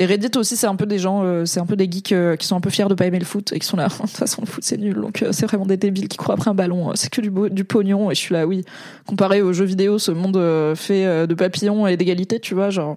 Reddit 0.00 0.30
aussi, 0.36 0.56
c'est 0.56 0.66
un 0.66 0.76
peu 0.76 0.86
des 0.86 0.98
gens, 0.98 1.44
c'est 1.44 1.60
un 1.60 1.66
peu 1.66 1.76
des 1.76 1.88
geeks 1.90 2.14
qui 2.38 2.46
sont 2.46 2.56
un 2.56 2.60
peu 2.60 2.70
fiers 2.70 2.88
de 2.88 2.94
pas 2.94 3.04
aimer 3.04 3.18
le 3.18 3.26
foot 3.26 3.52
et 3.52 3.58
qui 3.58 3.66
sont 3.66 3.76
là. 3.76 3.88
de 3.92 3.94
toute 3.94 4.10
façon, 4.10 4.40
le 4.40 4.46
foot 4.46 4.64
c'est 4.64 4.78
nul, 4.78 4.94
donc 4.94 5.22
c'est 5.30 5.46
vraiment 5.46 5.66
des 5.66 5.76
débiles 5.76 6.08
qui 6.08 6.16
courent 6.16 6.32
après 6.32 6.50
un 6.50 6.54
ballon. 6.54 6.92
C'est 6.94 7.10
que 7.10 7.20
du, 7.20 7.30
du 7.50 7.64
pognon. 7.64 8.10
Et 8.10 8.14
je 8.14 8.20
suis 8.20 8.32
là, 8.32 8.46
oui. 8.46 8.64
Comparé 9.06 9.42
aux 9.42 9.52
jeux 9.52 9.66
vidéo, 9.66 9.98
ce 9.98 10.10
monde 10.10 10.36
fait 10.74 11.26
de 11.26 11.34
papillons 11.34 11.86
et 11.86 11.98
d'égalité, 11.98 12.40
tu 12.40 12.54
vois, 12.54 12.70
genre. 12.70 12.96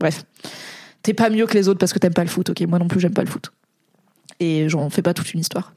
Bref 0.00 0.24
t'es 1.04 1.14
pas 1.14 1.30
mieux 1.30 1.46
que 1.46 1.54
les 1.54 1.68
autres 1.68 1.78
parce 1.78 1.92
que 1.92 2.00
t'aimes 2.00 2.14
pas 2.14 2.24
le 2.24 2.30
foot. 2.30 2.50
Ok, 2.50 2.60
moi 2.62 2.80
non 2.80 2.88
plus 2.88 2.98
j'aime 2.98 3.14
pas 3.14 3.22
le 3.22 3.28
foot. 3.28 3.52
Et 4.40 4.68
j'en 4.68 4.90
fais 4.90 5.02
pas 5.02 5.14
toute 5.14 5.32
une 5.32 5.40
histoire. 5.40 5.72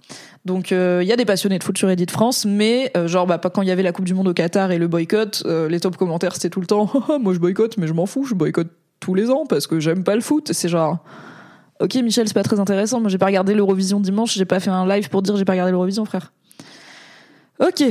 Donc 0.45 0.71
il 0.71 0.77
euh, 0.77 1.03
y 1.03 1.11
a 1.11 1.15
des 1.15 1.25
passionnés 1.25 1.59
de 1.59 1.63
foot 1.63 1.77
sur 1.77 1.87
Reddit 1.87 2.07
France, 2.09 2.45
mais 2.45 2.91
euh, 2.97 3.07
genre 3.07 3.27
bah 3.27 3.37
quand 3.37 3.61
il 3.61 3.67
y 3.67 3.71
avait 3.71 3.83
la 3.83 3.91
Coupe 3.91 4.05
du 4.05 4.15
Monde 4.15 4.29
au 4.29 4.33
Qatar 4.33 4.71
et 4.71 4.79
le 4.79 4.87
boycott, 4.87 5.43
euh, 5.45 5.69
les 5.69 5.79
top 5.79 5.95
commentaires 5.97 6.33
c'était 6.33 6.49
tout 6.49 6.61
le 6.61 6.65
temps 6.65 6.89
moi 7.21 7.33
je 7.33 7.39
boycotte, 7.39 7.77
mais 7.77 7.85
je 7.85 7.93
m'en 7.93 8.07
fous, 8.07 8.23
je 8.23 8.33
boycotte 8.33 8.69
tous 8.99 9.13
les 9.13 9.29
ans 9.29 9.45
parce 9.47 9.67
que 9.67 9.79
j'aime 9.79 10.03
pas 10.03 10.15
le 10.15 10.21
foot. 10.21 10.51
C'est 10.53 10.69
genre 10.69 11.03
ok 11.81 11.95
Michel 11.95 12.27
c'est 12.27 12.33
pas 12.33 12.43
très 12.43 12.59
intéressant, 12.59 12.99
moi 12.99 13.09
j'ai 13.09 13.19
pas 13.19 13.27
regardé 13.27 13.53
l'Eurovision 13.53 13.99
dimanche, 13.99 14.33
j'ai 14.33 14.45
pas 14.45 14.59
fait 14.59 14.71
un 14.71 14.87
live 14.87 15.09
pour 15.09 15.21
dire 15.21 15.35
j'ai 15.35 15.45
pas 15.45 15.53
regardé 15.53 15.71
l'Eurovision 15.71 16.05
frère. 16.05 16.31
Ok, 17.59 17.83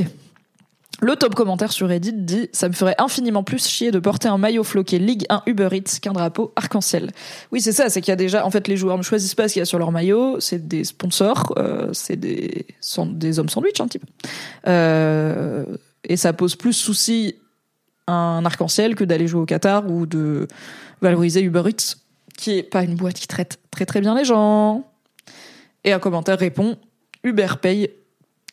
le 0.99 1.15
top 1.15 1.35
commentaire 1.35 1.71
sur 1.71 1.87
Reddit 1.87 2.13
dit 2.13 2.49
Ça 2.53 2.69
me 2.69 2.73
ferait 2.73 2.95
infiniment 2.97 3.43
plus 3.43 3.67
chier 3.67 3.91
de 3.91 3.99
porter 3.99 4.27
un 4.27 4.37
maillot 4.37 4.63
floqué 4.63 4.97
Ligue 4.97 5.25
1 5.29 5.43
Uber 5.45 5.69
Eats 5.71 5.99
qu'un 6.01 6.13
drapeau 6.13 6.53
arc-en-ciel. 6.55 7.11
Oui, 7.51 7.61
c'est 7.61 7.71
ça, 7.71 7.89
c'est 7.89 8.01
qu'il 8.01 8.11
y 8.11 8.13
a 8.13 8.17
déjà. 8.17 8.45
En 8.45 8.51
fait, 8.51 8.67
les 8.67 8.77
joueurs 8.77 8.97
ne 8.97 9.03
choisissent 9.03 9.35
pas 9.35 9.47
ce 9.47 9.53
qu'il 9.53 9.59
y 9.59 9.63
a 9.63 9.65
sur 9.65 9.77
leur 9.77 9.91
maillot, 9.91 10.39
c'est 10.39 10.67
des 10.67 10.83
sponsors, 10.83 11.53
euh, 11.57 11.89
c'est 11.93 12.15
des, 12.15 12.65
des 13.09 13.39
hommes 13.39 13.49
sandwich 13.49 13.79
un 13.79 13.87
petit 13.87 13.99
peu. 13.99 14.07
Euh, 14.67 15.65
et 16.03 16.17
ça 16.17 16.33
pose 16.33 16.55
plus 16.55 16.73
souci 16.73 17.35
un 18.07 18.43
arc-en-ciel 18.45 18.95
que 18.95 19.03
d'aller 19.03 19.27
jouer 19.27 19.41
au 19.41 19.45
Qatar 19.45 19.89
ou 19.89 20.05
de 20.05 20.47
valoriser 21.01 21.41
Uber 21.41 21.63
Eats, 21.67 21.97
qui 22.37 22.57
est 22.57 22.63
pas 22.63 22.83
une 22.83 22.95
boîte 22.95 23.15
qui 23.15 23.27
traite 23.27 23.59
très 23.69 23.85
très 23.85 24.01
bien 24.01 24.15
les 24.15 24.25
gens. 24.25 24.83
Et 25.83 25.93
un 25.93 25.99
commentaire 25.99 26.39
répond 26.39 26.77
Uber 27.23 27.47
paye 27.61 27.91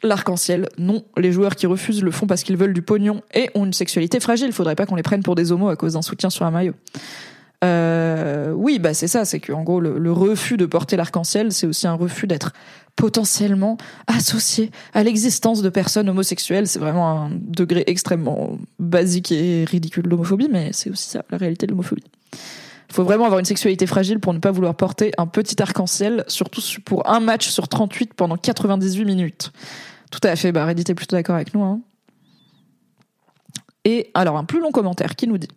l'arc-en-ciel. 0.05 0.69
Non, 0.79 1.05
les 1.17 1.33
joueurs 1.33 1.57
qui 1.57 1.67
refusent 1.67 2.03
le 2.03 2.11
font 2.11 2.27
parce 2.27 2.45
qu'ils 2.45 2.57
veulent 2.57 2.75
du 2.75 2.83
pognon 2.83 3.23
et 3.35 3.51
ont 3.55 3.65
une 3.65 3.73
sexualité 3.73 4.21
fragile. 4.21 4.53
Faudrait 4.53 4.77
pas 4.77 4.87
qu'on 4.87 4.95
les 4.95 5.03
prenne 5.03 5.23
pour 5.23 5.35
des 5.35 5.51
homos 5.51 5.69
à 5.69 5.77
cause 5.77 5.95
d'un 5.95 6.03
soutien 6.03 6.31
sur 6.31 6.47
un 6.47 6.51
maillot. 6.51 6.75
Euh, 7.65 8.53
oui, 8.53 8.79
bah 8.79 8.93
c'est 8.93 9.09
ça, 9.09 9.25
c'est 9.25 9.41
qu'en 9.41 9.63
gros 9.63 9.81
le, 9.81 10.13
refus 10.13 10.57
de 10.57 10.67
porter 10.67 10.97
l'arc-en-ciel, 10.97 11.51
c'est 11.51 11.67
aussi 11.67 11.87
un 11.87 11.95
refus 11.95 12.27
d'être 12.27 12.53
potentiellement 12.95 13.79
associé 14.07 14.71
à 14.93 15.03
l'existence 15.03 15.63
de 15.63 15.69
personnes 15.71 16.09
homosexuelles. 16.09 16.67
C'est 16.67 16.79
vraiment 16.79 17.23
un 17.23 17.31
degré 17.33 17.85
extrêmement 17.87 18.59
basique 18.79 19.33
et 19.33 19.65
ridicule 19.65 20.05
de 20.05 20.11
l'homophobie, 20.11 20.49
mais 20.51 20.71
c'est 20.73 20.91
aussi 20.91 21.09
ça, 21.09 21.25
la 21.31 21.39
réalité 21.39 21.67
de 21.67 21.73
l'homophobie. 21.73 22.05
Il 22.91 22.95
faut 22.95 23.05
vraiment 23.05 23.25
avoir 23.25 23.41
une 23.41 23.47
sexualité 23.47 23.87
fragile 23.87 24.21
pour 24.21 24.35
ne 24.35 24.39
pas 24.39 24.53
vouloir 24.53 24.75
porter 24.77 25.13
un 25.17 25.27
petit 25.27 25.61
arc-en-ciel, 25.61 26.25
surtout 26.29 26.61
pour 26.85 27.09
un 27.09 27.19
match 27.19 27.49
sur 27.49 27.67
38 27.67 28.15
pendant 28.15 28.37
98 28.37 29.05
minutes. 29.05 29.53
Tout 30.15 30.29
à 30.29 30.37
fait, 30.37 30.53
bah 30.53 30.65
Reddit 30.65 30.85
est 30.89 30.95
plutôt 30.95 31.17
d'accord 31.17 31.35
avec 31.35 31.53
nous. 31.55 31.65
Hein. 31.65 31.81
Et 33.85 34.13
alors, 34.15 34.37
un 34.37 34.45
plus 34.45 34.61
long 34.61 34.71
commentaire 34.71 35.17
qui 35.17 35.27
nous 35.27 35.39
dit 35.39 35.49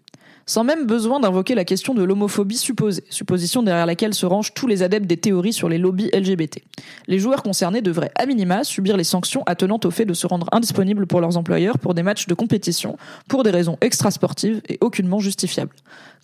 sans 0.47 0.63
même 0.63 0.85
besoin 0.85 1.19
d'invoquer 1.19 1.53
la 1.53 1.65
question 1.65 1.93
de 1.93 2.01
l'homophobie 2.03 2.57
supposée, 2.57 3.03
supposition 3.09 3.61
derrière 3.61 3.85
laquelle 3.85 4.13
se 4.13 4.25
rangent 4.25 4.53
tous 4.53 4.65
les 4.65 4.81
adeptes 4.81 5.05
des 5.05 5.17
théories 5.17 5.53
sur 5.53 5.69
les 5.69 5.77
lobbies 5.77 6.09
LGBT. 6.13 6.61
Les 7.07 7.19
joueurs 7.19 7.43
concernés 7.43 7.81
devraient 7.81 8.11
à 8.15 8.25
minima 8.25 8.63
subir 8.63 8.95
les 8.97 9.03
sanctions 9.03 9.43
attenantes 9.45 9.85
au 9.85 9.91
fait 9.91 10.05
de 10.05 10.13
se 10.13 10.25
rendre 10.25 10.47
indisponibles 10.53 11.05
pour 11.05 11.19
leurs 11.19 11.37
employeurs 11.37 11.77
pour 11.77 11.93
des 11.93 12.01
matchs 12.01 12.27
de 12.27 12.33
compétition 12.33 12.97
pour 13.27 13.43
des 13.43 13.51
raisons 13.51 13.77
extrasportives 13.81 14.61
et 14.69 14.77
aucunement 14.79 15.19
justifiables. 15.19 15.75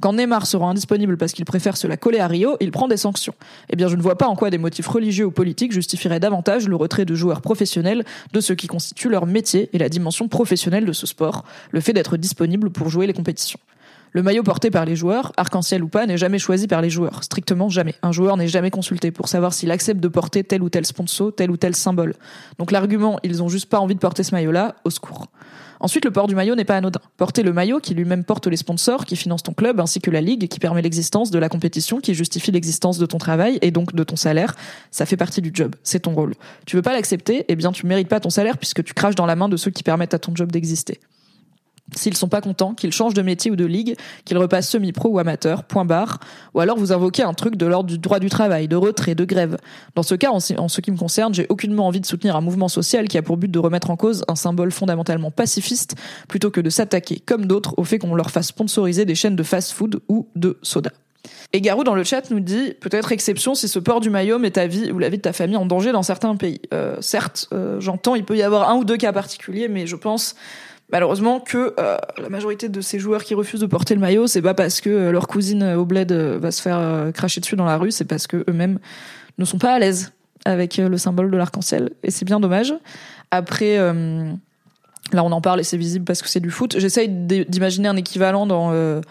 Quand 0.01 0.13
Neymar 0.13 0.47
sera 0.47 0.67
indisponible 0.67 1.17
parce 1.17 1.33
qu'il 1.33 1.45
préfère 1.45 1.77
se 1.77 1.85
la 1.87 1.97
coller 1.97 2.19
à 2.19 2.27
Rio, 2.27 2.55
il 2.61 2.71
prend 2.71 2.87
des 2.87 2.97
sanctions. 2.97 3.35
Eh 3.69 3.75
bien, 3.75 3.89
je 3.89 3.95
ne 3.95 4.01
vois 4.01 4.17
pas 4.17 4.27
en 4.27 4.35
quoi 4.35 4.49
des 4.49 4.57
motifs 4.57 4.87
religieux 4.87 5.25
ou 5.25 5.31
politiques 5.31 5.73
justifieraient 5.73 6.19
davantage 6.19 6.67
le 6.67 6.75
retrait 6.75 7.05
de 7.05 7.13
joueurs 7.13 7.41
professionnels 7.41 8.05
de 8.31 8.39
ce 8.39 8.53
qui 8.53 8.67
constitue 8.67 9.09
leur 9.09 9.25
métier 9.25 9.69
et 9.73 9.77
la 9.77 9.89
dimension 9.89 10.29
professionnelle 10.29 10.85
de 10.85 10.93
ce 10.93 11.05
sport, 11.05 11.43
le 11.71 11.81
fait 11.81 11.93
d'être 11.93 12.17
disponible 12.17 12.69
pour 12.69 12.89
jouer 12.89 13.05
les 13.05 13.13
compétitions. 13.13 13.59
Le 14.15 14.21
maillot 14.21 14.43
porté 14.43 14.69
par 14.69 14.85
les 14.85 14.95
joueurs, 14.95 15.33
arc-en-ciel 15.37 15.83
ou 15.83 15.87
pas, 15.87 16.05
n'est 16.05 16.19
jamais 16.19 16.37
choisi 16.37 16.67
par 16.67 16.81
les 16.83 16.91
joueurs. 16.91 17.23
Strictement 17.23 17.67
jamais. 17.69 17.95
Un 18.03 18.11
joueur 18.11 18.37
n'est 18.37 18.47
jamais 18.47 18.69
consulté 18.69 19.09
pour 19.09 19.27
savoir 19.27 19.53
s'il 19.53 19.71
accepte 19.71 19.99
de 19.99 20.07
porter 20.07 20.43
tel 20.43 20.61
ou 20.61 20.69
tel 20.69 20.85
sponsor, 20.85 21.33
tel 21.35 21.49
ou 21.49 21.57
tel 21.57 21.75
symbole. 21.75 22.13
Donc 22.59 22.71
l'argument, 22.71 23.19
ils 23.23 23.41
ont 23.41 23.49
juste 23.49 23.65
pas 23.69 23.79
envie 23.79 23.95
de 23.95 23.99
porter 23.99 24.21
ce 24.21 24.35
maillot-là, 24.35 24.75
au 24.83 24.91
secours. 24.91 25.25
Ensuite, 25.79 26.05
le 26.05 26.11
port 26.11 26.27
du 26.27 26.35
maillot 26.35 26.53
n'est 26.53 26.63
pas 26.63 26.77
anodin. 26.77 27.01
Porter 27.17 27.41
le 27.41 27.53
maillot 27.53 27.79
qui 27.79 27.95
lui-même 27.95 28.23
porte 28.23 28.45
les 28.45 28.55
sponsors, 28.55 29.05
qui 29.05 29.15
finance 29.15 29.41
ton 29.41 29.53
club, 29.53 29.79
ainsi 29.79 29.99
que 29.99 30.11
la 30.11 30.21
ligue, 30.21 30.47
qui 30.47 30.59
permet 30.59 30.83
l'existence 30.83 31.31
de 31.31 31.39
la 31.39 31.49
compétition, 31.49 31.99
qui 31.99 32.13
justifie 32.13 32.51
l'existence 32.51 32.99
de 32.99 33.07
ton 33.07 33.17
travail 33.17 33.57
et 33.63 33.71
donc 33.71 33.95
de 33.95 34.03
ton 34.03 34.15
salaire, 34.15 34.55
ça 34.91 35.07
fait 35.07 35.17
partie 35.17 35.41
du 35.41 35.49
job. 35.51 35.75
C'est 35.81 36.01
ton 36.01 36.13
rôle. 36.13 36.35
Tu 36.67 36.75
veux 36.75 36.83
pas 36.83 36.93
l'accepter, 36.93 37.45
eh 37.47 37.55
bien 37.55 37.71
tu 37.71 37.87
mérites 37.87 38.09
pas 38.09 38.19
ton 38.19 38.29
salaire 38.29 38.59
puisque 38.59 38.83
tu 38.83 38.93
craches 38.93 39.15
dans 39.15 39.25
la 39.25 39.35
main 39.35 39.49
de 39.49 39.57
ceux 39.57 39.71
qui 39.71 39.81
permettent 39.81 40.13
à 40.13 40.19
ton 40.19 40.35
job 40.35 40.51
d'exister. 40.51 40.99
S'ils 41.95 42.17
sont 42.17 42.27
pas 42.27 42.41
contents, 42.41 42.73
qu'ils 42.73 42.91
changent 42.91 43.13
de 43.13 43.21
métier 43.21 43.51
ou 43.51 43.55
de 43.55 43.65
ligue, 43.65 43.95
qu'ils 44.25 44.37
repassent 44.37 44.69
semi-pro 44.69 45.09
ou 45.09 45.19
amateur, 45.19 45.63
point 45.63 45.85
barre, 45.85 46.19
ou 46.53 46.59
alors 46.59 46.77
vous 46.77 46.91
invoquez 46.91 47.23
un 47.23 47.33
truc 47.33 47.55
de 47.55 47.65
l'ordre 47.65 47.89
du 47.89 47.97
droit 47.97 48.19
du 48.19 48.29
travail, 48.29 48.67
de 48.67 48.75
retrait, 48.75 49.15
de 49.15 49.25
grève. 49.25 49.57
Dans 49.95 50.03
ce 50.03 50.15
cas, 50.15 50.31
en, 50.31 50.39
ce 50.39 50.81
qui 50.81 50.91
me 50.91 50.97
concerne, 50.97 51.33
j'ai 51.33 51.45
aucunement 51.49 51.87
envie 51.87 52.01
de 52.01 52.05
soutenir 52.05 52.35
un 52.35 52.41
mouvement 52.41 52.67
social 52.67 53.07
qui 53.07 53.17
a 53.17 53.21
pour 53.21 53.37
but 53.37 53.49
de 53.49 53.59
remettre 53.59 53.89
en 53.89 53.95
cause 53.95 54.23
un 54.27 54.35
symbole 54.35 54.71
fondamentalement 54.71 55.31
pacifiste, 55.31 55.95
plutôt 56.27 56.51
que 56.51 56.61
de 56.61 56.69
s'attaquer, 56.69 57.21
comme 57.25 57.45
d'autres, 57.45 57.73
au 57.77 57.83
fait 57.83 57.99
qu'on 57.99 58.15
leur 58.15 58.31
fasse 58.31 58.47
sponsoriser 58.47 59.05
des 59.05 59.15
chaînes 59.15 59.35
de 59.35 59.43
fast-food 59.43 60.01
ou 60.07 60.27
de 60.35 60.57
soda. 60.61 60.91
Et 61.53 61.61
Garou 61.61 61.83
dans 61.83 61.95
le 61.95 62.03
chat 62.03 62.29
nous 62.31 62.39
dit 62.39 62.73
peut-être 62.81 63.11
exception 63.11 63.55
si 63.55 63.67
ce 63.67 63.79
port 63.79 63.99
du 63.99 64.09
maillot 64.09 64.39
met 64.39 64.51
ta 64.51 64.67
vie 64.67 64.91
ou 64.91 64.99
la 64.99 65.09
vie 65.09 65.17
de 65.17 65.21
ta 65.21 65.33
famille 65.33 65.55
en 65.55 65.65
danger 65.65 65.91
dans 65.91 66.03
certains 66.03 66.35
pays. 66.35 66.59
Euh, 66.73 66.97
certes, 66.99 67.47
euh, 67.53 67.79
j'entends, 67.79 68.15
il 68.15 68.25
peut 68.25 68.35
y 68.35 68.41
avoir 68.41 68.69
un 68.69 68.75
ou 68.75 68.83
deux 68.83 68.97
cas 68.97 69.13
particuliers, 69.13 69.67
mais 69.67 69.87
je 69.87 69.95
pense 69.95 70.35
malheureusement 70.93 71.39
que 71.39 71.73
euh, 71.79 71.97
la 72.21 72.29
majorité 72.29 72.69
de 72.69 72.79
ces 72.79 72.99
joueurs 72.99 73.23
qui 73.23 73.33
refusent 73.33 73.59
de 73.59 73.65
porter 73.65 73.95
le 73.95 73.99
maillot, 73.99 74.27
c'est 74.27 74.43
pas 74.43 74.53
parce 74.53 74.79
que 74.79 74.91
euh, 74.91 75.11
leur 75.11 75.27
cousine 75.27 75.63
au 75.63 75.87
euh, 75.91 76.37
va 76.39 76.51
se 76.51 76.61
faire 76.61 77.11
cracher 77.13 77.41
dessus 77.41 77.55
dans 77.55 77.65
la 77.65 77.77
rue, 77.77 77.91
c'est 77.91 78.05
parce 78.05 78.27
que 78.27 78.45
eux-mêmes 78.47 78.77
ne 79.39 79.43
sont 79.43 79.57
pas 79.57 79.73
à 79.73 79.79
l'aise 79.79 80.13
avec 80.45 80.77
le 80.77 80.97
symbole 80.97 81.31
de 81.31 81.37
l'arc-en-ciel 81.37 81.93
et 82.03 82.11
c'est 82.11 82.25
bien 82.25 82.39
dommage. 82.39 82.75
Après 83.31 83.77
là 83.77 85.23
on 85.23 85.31
en 85.31 85.41
parle 85.41 85.61
et 85.61 85.63
c'est 85.63 85.77
visible 85.77 86.05
parce 86.05 86.21
que 86.21 86.29
c'est 86.29 86.41
du 86.41 86.51
foot. 86.51 86.75
J'essaye 86.77 87.09
d'imaginer 87.09 87.87
un 87.87 87.95
équivalent 87.95 88.45
dans 88.45 89.01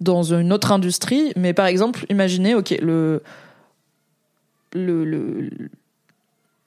dans 0.00 0.34
une 0.34 0.52
autre 0.52 0.72
industrie, 0.72 1.32
mais 1.36 1.54
par 1.54 1.66
exemple, 1.66 2.04
imaginez 2.10 2.54
OK, 2.54 2.76
le 2.82 3.22
le, 4.72 5.04
le 5.04 5.48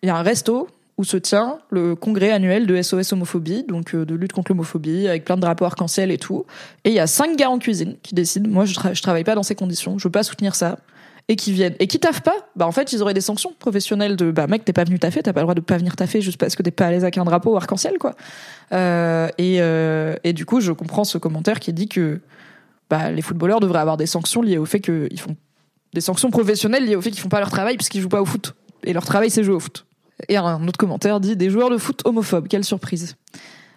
il 0.01 0.07
y 0.07 0.09
a 0.09 0.15
un 0.15 0.23
resto 0.23 0.69
où 0.97 1.03
se 1.03 1.17
tient 1.17 1.59
le 1.69 1.95
congrès 1.95 2.31
annuel 2.31 2.65
de 2.65 2.81
SOS 2.81 3.13
homophobie, 3.13 3.63
donc 3.63 3.93
euh, 3.93 4.05
de 4.05 4.15
lutte 4.15 4.33
contre 4.33 4.51
l'homophobie, 4.51 5.07
avec 5.07 5.25
plein 5.25 5.35
de 5.35 5.41
drapeaux 5.41 5.65
arc-en-ciel 5.65 6.09
et 6.11 6.17
tout. 6.17 6.45
Et 6.83 6.89
il 6.89 6.95
y 6.95 6.99
a 6.99 7.07
cinq 7.07 7.37
gars 7.37 7.49
en 7.49 7.59
cuisine 7.59 7.95
qui 8.01 8.15
décident, 8.15 8.49
moi 8.49 8.65
je, 8.65 8.73
je 8.93 9.01
travaille 9.01 9.23
pas 9.23 9.35
dans 9.35 9.43
ces 9.43 9.55
conditions, 9.55 9.97
je 9.97 10.05
veux 10.05 10.11
pas 10.11 10.23
soutenir 10.23 10.55
ça, 10.55 10.77
et 11.29 11.35
qui 11.35 11.51
viennent 11.51 11.75
et 11.79 11.87
qui 11.87 11.99
taffent 11.99 12.21
pas. 12.21 12.35
Bah 12.55 12.65
en 12.65 12.71
fait 12.71 12.93
ils 12.93 13.01
auraient 13.01 13.13
des 13.13 13.21
sanctions 13.21 13.53
professionnelles 13.59 14.15
de 14.15 14.31
bah 14.31 14.47
mec 14.47 14.63
t'es 14.65 14.73
pas 14.73 14.83
venu 14.83 14.99
taffer, 14.99 15.21
t'as 15.21 15.33
pas 15.33 15.41
le 15.41 15.45
droit 15.45 15.55
de 15.55 15.61
pas 15.61 15.77
venir 15.77 15.95
taffer 15.95 16.21
juste 16.21 16.37
parce 16.37 16.55
que 16.55 16.63
t'es 16.63 16.71
pas 16.71 16.87
à 16.87 16.91
l'aise 16.91 17.03
avec 17.03 17.17
un 17.17 17.25
drapeau 17.25 17.55
arc-en-ciel 17.57 17.97
quoi. 17.99 18.15
Euh, 18.73 19.27
et 19.37 19.57
euh, 19.61 20.15
et 20.23 20.33
du 20.33 20.45
coup 20.45 20.61
je 20.61 20.71
comprends 20.71 21.03
ce 21.03 21.17
commentaire 21.17 21.59
qui 21.59 21.73
dit 21.73 21.87
que 21.87 22.21
bah 22.89 23.11
les 23.11 23.21
footballeurs 23.21 23.59
devraient 23.59 23.79
avoir 23.79 23.97
des 23.97 24.05
sanctions 24.05 24.41
liées 24.41 24.57
au 24.57 24.65
fait 24.65 24.79
qu'ils 24.79 25.19
font 25.19 25.35
des 25.93 26.01
sanctions 26.01 26.31
professionnelles 26.31 26.85
liées 26.85 26.95
au 26.95 27.01
fait 27.01 27.11
qu'ils 27.11 27.21
font 27.21 27.29
pas 27.29 27.39
leur 27.39 27.51
travail 27.51 27.75
puisqu'ils 27.75 28.01
jouent 28.01 28.09
pas 28.09 28.21
au 28.21 28.25
foot 28.25 28.55
et 28.83 28.93
leur 28.93 29.05
travail 29.05 29.29
c'est 29.29 29.43
jouer 29.43 29.55
au 29.55 29.59
foot. 29.59 29.86
Et 30.29 30.37
un 30.37 30.67
autre 30.67 30.77
commentaire 30.77 31.19
dit 31.19 31.35
des 31.35 31.49
joueurs 31.49 31.69
de 31.69 31.77
foot 31.77 32.01
homophobes. 32.05 32.47
Quelle 32.47 32.63
surprise. 32.63 33.15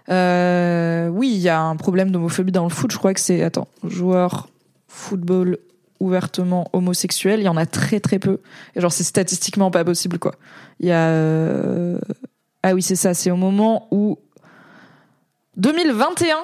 Euh, 0.08 1.08
oui, 1.08 1.30
il 1.32 1.40
y 1.40 1.48
a 1.48 1.60
un 1.60 1.76
problème 1.76 2.10
d'homophobie 2.10 2.52
dans 2.52 2.64
le 2.64 2.70
foot. 2.70 2.90
Je 2.90 2.98
crois 2.98 3.14
que 3.14 3.20
c'est 3.20 3.42
attends, 3.42 3.68
joueurs 3.84 4.48
football 4.88 5.58
ouvertement 6.00 6.68
homosexuels, 6.72 7.40
il 7.40 7.44
y 7.44 7.48
en 7.48 7.56
a 7.56 7.66
très 7.66 8.00
très 8.00 8.18
peu. 8.18 8.40
Et 8.74 8.80
genre 8.80 8.90
c'est 8.90 9.04
statistiquement 9.04 9.70
pas 9.70 9.84
possible 9.84 10.18
quoi. 10.18 10.34
Il 10.80 10.88
y 10.88 10.92
a 10.92 11.08
euh... 11.08 11.98
ah 12.62 12.74
oui 12.74 12.82
c'est 12.82 12.96
ça, 12.96 13.14
c'est 13.14 13.30
au 13.30 13.36
moment 13.36 13.86
où 13.90 14.18
2021 15.58 16.38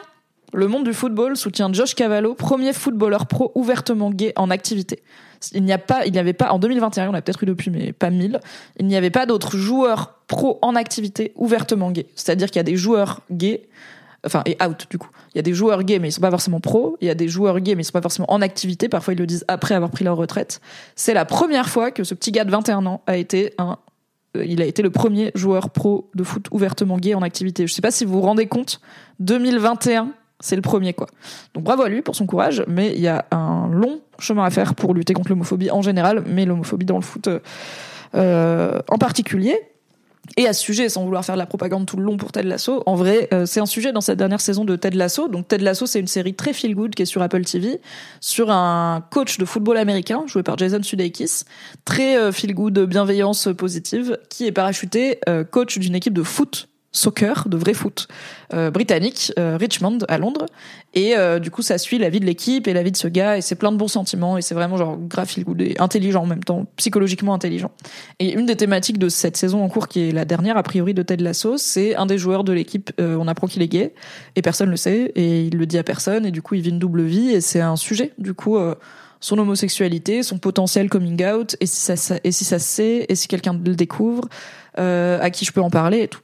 le 0.52 0.68
monde 0.68 0.84
du 0.84 0.92
football 0.92 1.36
soutient 1.36 1.72
Josh 1.72 1.94
Cavallo, 1.94 2.34
premier 2.34 2.72
footballeur 2.72 3.26
pro 3.26 3.50
ouvertement 3.54 4.10
gay 4.10 4.32
en 4.36 4.50
activité. 4.50 5.02
Il 5.52 5.64
n'y 5.64 5.72
avait 5.72 6.32
pas, 6.32 6.52
en 6.52 6.58
2021, 6.58 7.10
on 7.10 7.14
a 7.14 7.22
peut-être 7.22 7.42
eu 7.42 7.46
depuis, 7.46 7.70
mais 7.70 7.92
pas 7.92 8.10
mille, 8.10 8.40
il 8.78 8.86
n'y 8.86 8.96
avait 8.96 9.10
pas 9.10 9.26
d'autres 9.26 9.56
joueurs 9.56 10.20
pro 10.26 10.58
en 10.62 10.74
activité 10.74 11.32
ouvertement 11.36 11.90
gays. 11.90 12.06
C'est-à-dire 12.14 12.48
qu'il 12.48 12.56
y 12.56 12.60
a 12.60 12.64
des 12.64 12.76
joueurs 12.76 13.20
gays, 13.30 13.68
enfin, 14.24 14.42
et 14.46 14.56
out, 14.62 14.86
du 14.90 14.98
coup. 14.98 15.10
Il 15.34 15.38
y 15.38 15.40
a 15.40 15.42
des 15.42 15.54
joueurs 15.54 15.82
gays, 15.82 15.98
mais 15.98 16.08
ils 16.08 16.12
sont 16.12 16.20
pas 16.20 16.30
forcément 16.30 16.60
pro. 16.60 16.96
Il 17.00 17.06
y 17.06 17.10
a 17.10 17.14
des 17.14 17.28
joueurs 17.28 17.60
gays, 17.60 17.74
mais 17.74 17.82
ils 17.82 17.86
sont 17.86 17.92
pas 17.92 18.02
forcément 18.02 18.30
en 18.30 18.42
activité. 18.42 18.88
Parfois, 18.88 19.14
ils 19.14 19.18
le 19.18 19.26
disent 19.26 19.44
après 19.48 19.74
avoir 19.74 19.90
pris 19.90 20.04
leur 20.04 20.16
retraite. 20.16 20.60
C'est 20.94 21.14
la 21.14 21.24
première 21.24 21.68
fois 21.68 21.90
que 21.90 22.04
ce 22.04 22.14
petit 22.14 22.32
gars 22.32 22.44
de 22.44 22.50
21 22.50 22.86
ans 22.86 23.02
a 23.06 23.16
été 23.16 23.54
un 23.58 23.78
euh, 24.36 24.44
il 24.44 24.62
a 24.62 24.66
été 24.66 24.82
le 24.82 24.90
premier 24.90 25.32
joueur 25.34 25.70
pro 25.70 26.10
de 26.14 26.24
foot 26.24 26.48
ouvertement 26.50 26.98
gay 26.98 27.14
en 27.14 27.22
activité. 27.22 27.66
Je 27.66 27.72
sais 27.72 27.82
pas 27.82 27.90
si 27.90 28.04
vous 28.04 28.14
vous 28.14 28.20
rendez 28.20 28.46
compte, 28.46 28.80
2021, 29.20 30.10
c'est 30.40 30.56
le 30.56 30.62
premier, 30.62 30.92
quoi. 30.92 31.06
Donc 31.54 31.64
bravo 31.64 31.82
à 31.82 31.88
lui 31.88 32.02
pour 32.02 32.14
son 32.14 32.26
courage, 32.26 32.62
mais 32.68 32.92
il 32.94 33.00
y 33.00 33.08
a 33.08 33.26
un 33.30 33.68
long 33.68 34.00
chemin 34.18 34.44
à 34.44 34.50
faire 34.50 34.74
pour 34.74 34.94
lutter 34.94 35.14
contre 35.14 35.30
l'homophobie 35.30 35.70
en 35.70 35.82
général, 35.82 36.22
mais 36.26 36.44
l'homophobie 36.44 36.86
dans 36.86 36.96
le 36.96 37.02
foot 37.02 37.28
euh, 38.14 38.78
en 38.88 38.98
particulier. 38.98 39.58
Et 40.36 40.48
à 40.48 40.52
ce 40.52 40.60
sujet, 40.60 40.88
sans 40.88 41.04
vouloir 41.04 41.24
faire 41.24 41.36
de 41.36 41.38
la 41.38 41.46
propagande 41.46 41.86
tout 41.86 41.96
le 41.96 42.02
long 42.02 42.16
pour 42.16 42.32
Ted 42.32 42.48
Lasso, 42.48 42.82
en 42.84 42.96
vrai, 42.96 43.28
euh, 43.32 43.46
c'est 43.46 43.60
un 43.60 43.66
sujet 43.66 43.92
dans 43.92 44.00
cette 44.00 44.18
dernière 44.18 44.40
saison 44.40 44.64
de 44.64 44.74
Ted 44.74 44.96
Lasso. 44.96 45.28
Donc 45.28 45.46
Ted 45.46 45.62
Lasso, 45.62 45.86
c'est 45.86 46.00
une 46.00 46.08
série 46.08 46.34
très 46.34 46.52
feel 46.52 46.74
good 46.74 46.94
qui 46.94 47.02
est 47.02 47.06
sur 47.06 47.22
Apple 47.22 47.44
TV, 47.44 47.80
sur 48.20 48.50
un 48.50 49.04
coach 49.10 49.38
de 49.38 49.44
football 49.44 49.76
américain 49.76 50.24
joué 50.26 50.42
par 50.42 50.58
Jason 50.58 50.82
Sudeikis, 50.82 51.44
très 51.84 52.18
euh, 52.18 52.32
feel 52.32 52.54
good, 52.54 52.78
bienveillance 52.80 53.48
positive, 53.56 54.18
qui 54.28 54.46
est 54.46 54.52
parachuté 54.52 55.20
coach 55.50 55.78
d'une 55.78 55.94
équipe 55.94 56.14
de 56.14 56.24
foot 56.24 56.68
soccer, 56.96 57.48
de 57.48 57.56
vrai 57.56 57.74
foot 57.74 58.08
euh, 58.54 58.70
britannique, 58.70 59.32
euh, 59.38 59.56
Richmond 59.56 59.98
à 60.08 60.18
Londres. 60.18 60.46
Et 60.94 61.16
euh, 61.16 61.38
du 61.38 61.50
coup, 61.50 61.62
ça 61.62 61.78
suit 61.78 61.98
la 61.98 62.08
vie 62.08 62.20
de 62.20 62.24
l'équipe 62.24 62.66
et 62.66 62.72
la 62.72 62.82
vie 62.82 62.92
de 62.92 62.96
ce 62.96 63.08
gars. 63.08 63.36
Et 63.36 63.40
c'est 63.40 63.54
plein 63.54 63.70
de 63.70 63.76
bons 63.76 63.88
sentiments. 63.88 64.38
Et 64.38 64.42
c'est 64.42 64.54
vraiment 64.54 64.76
genre 64.76 64.96
graphique 64.96 65.46
et 65.58 65.78
intelligent 65.78 66.22
en 66.22 66.26
même 66.26 66.42
temps, 66.42 66.66
psychologiquement 66.76 67.34
intelligent. 67.34 67.70
Et 68.18 68.32
une 68.32 68.46
des 68.46 68.56
thématiques 68.56 68.98
de 68.98 69.08
cette 69.08 69.36
saison 69.36 69.62
en 69.62 69.68
cours, 69.68 69.88
qui 69.88 70.08
est 70.08 70.12
la 70.12 70.24
dernière 70.24 70.56
a 70.56 70.62
priori 70.62 70.94
de 70.94 71.02
Ted 71.02 71.22
Lasso, 71.22 71.58
c'est 71.58 71.94
un 71.96 72.06
des 72.06 72.18
joueurs 72.18 72.44
de 72.44 72.52
l'équipe. 72.52 72.90
on 72.98 73.28
apprend 73.28 73.46
qu'il 73.46 73.62
est 73.62 73.68
gay 73.68 73.94
et 74.36 74.42
personne 74.42 74.70
le 74.70 74.76
sait 74.76 75.12
et 75.14 75.42
il 75.42 75.56
le 75.56 75.66
dit 75.66 75.78
à 75.78 75.82
personne. 75.82 76.24
Et 76.24 76.30
du 76.30 76.40
coup, 76.40 76.54
il 76.54 76.62
vit 76.62 76.70
une 76.70 76.78
double 76.78 77.02
vie 77.02 77.30
et 77.30 77.40
c'est 77.40 77.60
un 77.60 77.76
sujet. 77.76 78.12
Du 78.18 78.34
coup 78.34 78.58
son 79.18 79.38
homosexualité, 79.38 80.22
son 80.22 80.38
potentiel 80.38 80.88
coming 80.88 81.24
out, 81.24 81.56
et 81.60 81.66
si 81.66 81.96
ça, 81.96 82.16
et 82.22 82.32
si 82.32 82.44
ça 82.44 82.58
se 82.58 82.66
sait, 82.66 83.06
et 83.08 83.14
si 83.14 83.28
quelqu'un 83.28 83.54
le 83.54 83.74
découvre, 83.74 84.28
à 84.76 85.30
qui 85.30 85.44
je 85.44 85.52
peux 85.52 85.62
en 85.62 85.70
parler 85.70 86.02
et 86.02 86.08
tout. 86.08 86.20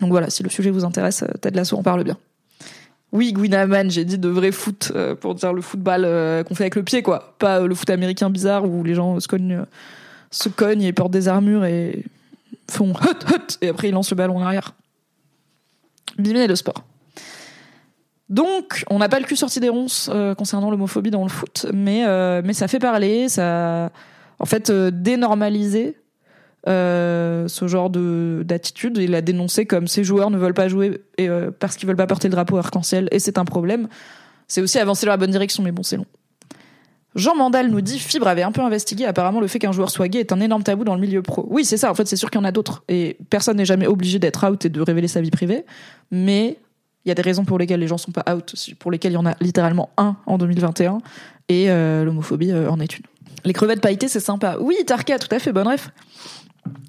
Donc 0.00 0.10
voilà, 0.10 0.30
si 0.30 0.42
le 0.42 0.50
sujet 0.50 0.70
vous 0.70 0.84
intéresse, 0.84 1.22
euh, 1.22 1.32
Ted 1.40 1.56
Lasso 1.56 1.76
en 1.76 1.82
parle 1.82 2.04
bien. 2.04 2.16
Oui, 3.12 3.32
Gwinaman, 3.32 3.90
j'ai 3.90 4.04
dit 4.04 4.18
de 4.18 4.28
vrai 4.28 4.50
foot 4.50 4.92
euh, 4.94 5.14
pour 5.14 5.34
dire 5.34 5.52
le 5.52 5.62
football 5.62 6.02
euh, 6.04 6.42
qu'on 6.42 6.54
fait 6.54 6.64
avec 6.64 6.74
le 6.74 6.82
pied, 6.82 7.02
quoi. 7.02 7.34
Pas 7.38 7.60
le 7.60 7.74
foot 7.74 7.88
américain 7.90 8.28
bizarre 8.28 8.64
où 8.64 8.82
les 8.82 8.94
gens 8.94 9.20
se 9.20 9.28
cognent, 9.28 9.64
se 10.30 10.48
cognent 10.48 10.82
et 10.82 10.92
portent 10.92 11.12
des 11.12 11.28
armures 11.28 11.64
et 11.64 12.04
font 12.68 12.92
hut 13.02 13.32
hut 13.32 13.58
et 13.60 13.68
après 13.68 13.88
ils 13.88 13.92
lancent 13.92 14.10
le 14.10 14.16
ballon 14.16 14.38
en 14.38 14.42
arrière. 14.42 14.74
Bimé 16.18 16.46
de 16.48 16.54
sport. 16.54 16.84
Donc, 18.28 18.84
on 18.90 18.98
n'a 18.98 19.08
pas 19.08 19.20
le 19.20 19.26
cul 19.26 19.36
sorti 19.36 19.60
des 19.60 19.68
ronces 19.68 20.10
concernant 20.38 20.70
l'homophobie 20.70 21.10
dans 21.10 21.24
le 21.24 21.28
foot, 21.28 21.66
mais 21.74 22.04
mais 22.42 22.54
ça 22.54 22.68
fait 22.68 22.78
parler, 22.78 23.28
ça, 23.28 23.90
en 24.38 24.46
fait, 24.46 24.70
dénormaliser 24.70 25.96
euh, 26.66 27.46
ce 27.46 27.68
genre 27.68 27.90
de 27.90 28.42
d'attitude. 28.44 28.96
Il 28.96 29.14
a 29.14 29.20
dénoncé 29.20 29.66
comme 29.66 29.86
ces 29.86 30.02
joueurs 30.02 30.30
ne 30.30 30.38
veulent 30.38 30.54
pas 30.54 30.68
jouer 30.68 31.02
euh, 31.20 31.50
parce 31.58 31.76
qu'ils 31.76 31.86
veulent 31.86 31.96
pas 31.96 32.06
porter 32.06 32.28
le 32.28 32.32
drapeau 32.32 32.56
arc-en-ciel 32.56 33.08
et 33.12 33.18
c'est 33.18 33.38
un 33.38 33.44
problème. 33.44 33.88
C'est 34.48 34.60
aussi 34.60 34.78
avancer 34.78 35.06
dans 35.06 35.12
la 35.12 35.18
bonne 35.18 35.30
direction, 35.30 35.62
mais 35.62 35.72
bon, 35.72 35.82
c'est 35.82 35.96
long. 35.96 36.06
Jean 37.14 37.36
Mandal 37.36 37.70
nous 37.70 37.80
dit 37.80 37.98
Fibre 37.98 38.26
avait 38.26 38.42
un 38.42 38.52
peu 38.52 38.62
investigué. 38.62 39.04
Apparemment, 39.04 39.40
le 39.40 39.46
fait 39.46 39.58
qu'un 39.58 39.72
joueur 39.72 39.90
soit 39.90 40.08
gay 40.08 40.20
est 40.20 40.32
un 40.32 40.40
énorme 40.40 40.62
tabou 40.62 40.84
dans 40.84 40.94
le 40.94 41.00
milieu 41.00 41.22
pro. 41.22 41.46
Oui, 41.48 41.64
c'est 41.64 41.76
ça. 41.76 41.90
En 41.90 41.94
fait, 41.94 42.08
c'est 42.08 42.16
sûr 42.16 42.30
qu'il 42.30 42.40
y 42.40 42.42
en 42.42 42.46
a 42.46 42.52
d'autres. 42.52 42.82
Et 42.88 43.18
personne 43.30 43.56
n'est 43.56 43.64
jamais 43.64 43.86
obligé 43.86 44.18
d'être 44.18 44.48
out 44.48 44.64
et 44.64 44.68
de 44.68 44.80
révéler 44.80 45.08
sa 45.08 45.20
vie 45.20 45.30
privée. 45.30 45.64
Mais 46.10 46.58
il 47.04 47.08
y 47.10 47.12
a 47.12 47.14
des 47.14 47.22
raisons 47.22 47.44
pour 47.44 47.58
lesquelles 47.58 47.80
les 47.80 47.86
gens 47.86 47.98
sont 47.98 48.10
pas 48.10 48.24
out, 48.34 48.54
pour 48.78 48.90
lesquelles 48.90 49.12
il 49.12 49.16
y 49.16 49.18
en 49.18 49.26
a 49.26 49.36
littéralement 49.40 49.90
un 49.96 50.16
en 50.26 50.38
2021. 50.38 50.98
Et 51.48 51.70
euh, 51.70 52.04
l'homophobie 52.04 52.52
en 52.52 52.80
est 52.80 52.98
une. 52.98 53.04
Les 53.44 53.52
crevettes 53.52 53.80
pailletées, 53.80 54.08
c'est 54.08 54.20
sympa. 54.20 54.56
Oui, 54.58 54.76
Tarka, 54.86 55.18
tout 55.18 55.32
à 55.32 55.38
fait, 55.38 55.52
bonne 55.52 55.68
ref. 55.68 55.90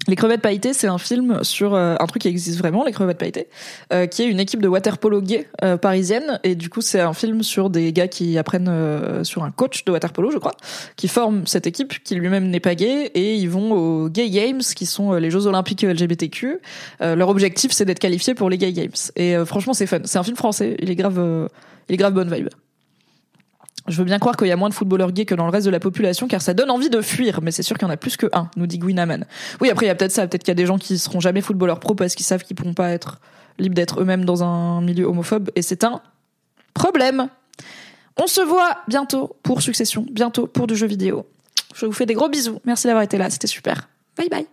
Les 0.08 0.14
crevettes 0.14 0.40
pailletées, 0.40 0.72
c'est 0.72 0.86
un 0.86 0.98
film 0.98 1.42
sur 1.42 1.74
euh, 1.74 1.96
un 1.98 2.06
truc 2.06 2.22
qui 2.22 2.28
existe 2.28 2.58
vraiment, 2.58 2.84
les 2.84 2.92
crevettes 2.92 3.18
pailletées, 3.18 3.48
euh, 3.92 4.06
qui 4.06 4.22
est 4.22 4.26
une 4.26 4.38
équipe 4.38 4.62
de 4.62 4.68
waterpolo 4.68 5.20
gay 5.20 5.48
euh, 5.64 5.76
parisienne. 5.76 6.38
Et 6.44 6.54
du 6.54 6.68
coup, 6.68 6.80
c'est 6.80 7.00
un 7.00 7.12
film 7.12 7.42
sur 7.42 7.70
des 7.70 7.92
gars 7.92 8.06
qui 8.06 8.38
apprennent 8.38 9.24
sur 9.24 9.42
un 9.42 9.50
coach 9.50 9.84
de 9.84 9.90
waterpolo, 9.90 10.30
je 10.30 10.38
crois, 10.38 10.54
qui 10.94 11.08
forme 11.08 11.46
cette 11.46 11.66
équipe, 11.66 12.02
qui 12.04 12.14
lui-même 12.14 12.48
n'est 12.48 12.60
pas 12.60 12.74
gay, 12.74 13.10
et 13.14 13.34
ils 13.34 13.50
vont 13.50 13.72
aux 13.72 14.08
Gay 14.08 14.30
Games, 14.30 14.60
qui 14.60 14.86
sont 14.86 15.14
les 15.14 15.30
Jeux 15.30 15.46
Olympiques 15.46 15.82
LGBTQ. 15.82 16.60
leur 17.00 17.28
objectif, 17.28 17.72
c'est 17.72 17.84
d'être 17.84 17.98
qualifiés 17.98 18.34
pour 18.34 18.48
les 18.48 18.58
Gay 18.58 18.72
Games. 18.72 18.90
Et 19.16 19.34
franchement, 19.44 19.74
c'est 19.74 19.86
fun. 19.86 20.00
C'est 20.04 20.18
un 20.18 20.24
film 20.24 20.36
français. 20.36 20.76
Il 20.80 20.90
est 20.90 20.96
grave, 20.96 21.48
il 21.88 21.94
est 21.94 21.98
grave 21.98 22.12
bonne 22.12 22.32
vibe. 22.32 22.48
Je 23.88 23.98
veux 23.98 24.04
bien 24.04 24.18
croire 24.18 24.36
qu'il 24.36 24.48
y 24.48 24.52
a 24.52 24.56
moins 24.56 24.68
de 24.68 24.74
footballeurs 24.74 25.12
gays 25.12 25.26
que 25.26 25.34
dans 25.34 25.44
le 25.44 25.50
reste 25.50 25.66
de 25.66 25.70
la 25.70 25.80
population, 25.80 26.28
car 26.28 26.42
ça 26.42 26.54
donne 26.54 26.70
envie 26.70 26.90
de 26.90 27.00
fuir, 27.00 27.40
mais 27.42 27.50
c'est 27.50 27.62
sûr 27.62 27.78
qu'il 27.78 27.86
y 27.86 27.90
en 27.90 27.92
a 27.92 27.96
plus 27.96 28.16
que 28.16 28.26
un, 28.32 28.48
nous 28.56 28.66
dit 28.66 28.78
Gwinaman. 28.78 29.24
Oui, 29.60 29.70
après, 29.70 29.86
il 29.86 29.88
y 29.88 29.92
a 29.92 29.94
peut-être 29.94 30.12
ça, 30.12 30.26
peut-être 30.26 30.42
qu'il 30.42 30.50
y 30.50 30.52
a 30.52 30.56
des 30.56 30.66
gens 30.66 30.78
qui 30.78 30.98
seront 30.98 31.20
jamais 31.20 31.40
footballeurs 31.40 31.80
pro 31.80 31.94
parce 31.94 32.14
qu'ils 32.14 32.26
savent 32.26 32.42
qu'ils 32.42 32.56
pourront 32.56 32.74
pas 32.74 32.90
être 32.90 33.20
libres 33.58 33.74
d'être 33.74 34.00
eux-mêmes 34.00 34.24
dans 34.24 34.42
un 34.42 34.80
milieu 34.80 35.06
homophobe, 35.06 35.50
et 35.54 35.62
c'est 35.62 35.84
un 35.84 36.00
problème. 36.74 37.28
On 38.18 38.26
se 38.26 38.40
voit 38.40 38.78
bientôt 38.88 39.36
pour 39.42 39.62
Succession, 39.62 40.06
bientôt 40.10 40.46
pour 40.46 40.66
du 40.66 40.74
jeu 40.74 40.86
vidéo. 40.86 41.26
Je 41.74 41.86
vous 41.86 41.92
fais 41.92 42.06
des 42.06 42.14
gros 42.14 42.28
bisous. 42.28 42.60
Merci 42.64 42.86
d'avoir 42.86 43.02
été 43.02 43.18
là, 43.18 43.28
c'était 43.30 43.46
super. 43.46 43.88
Bye 44.16 44.28
bye. 44.28 44.46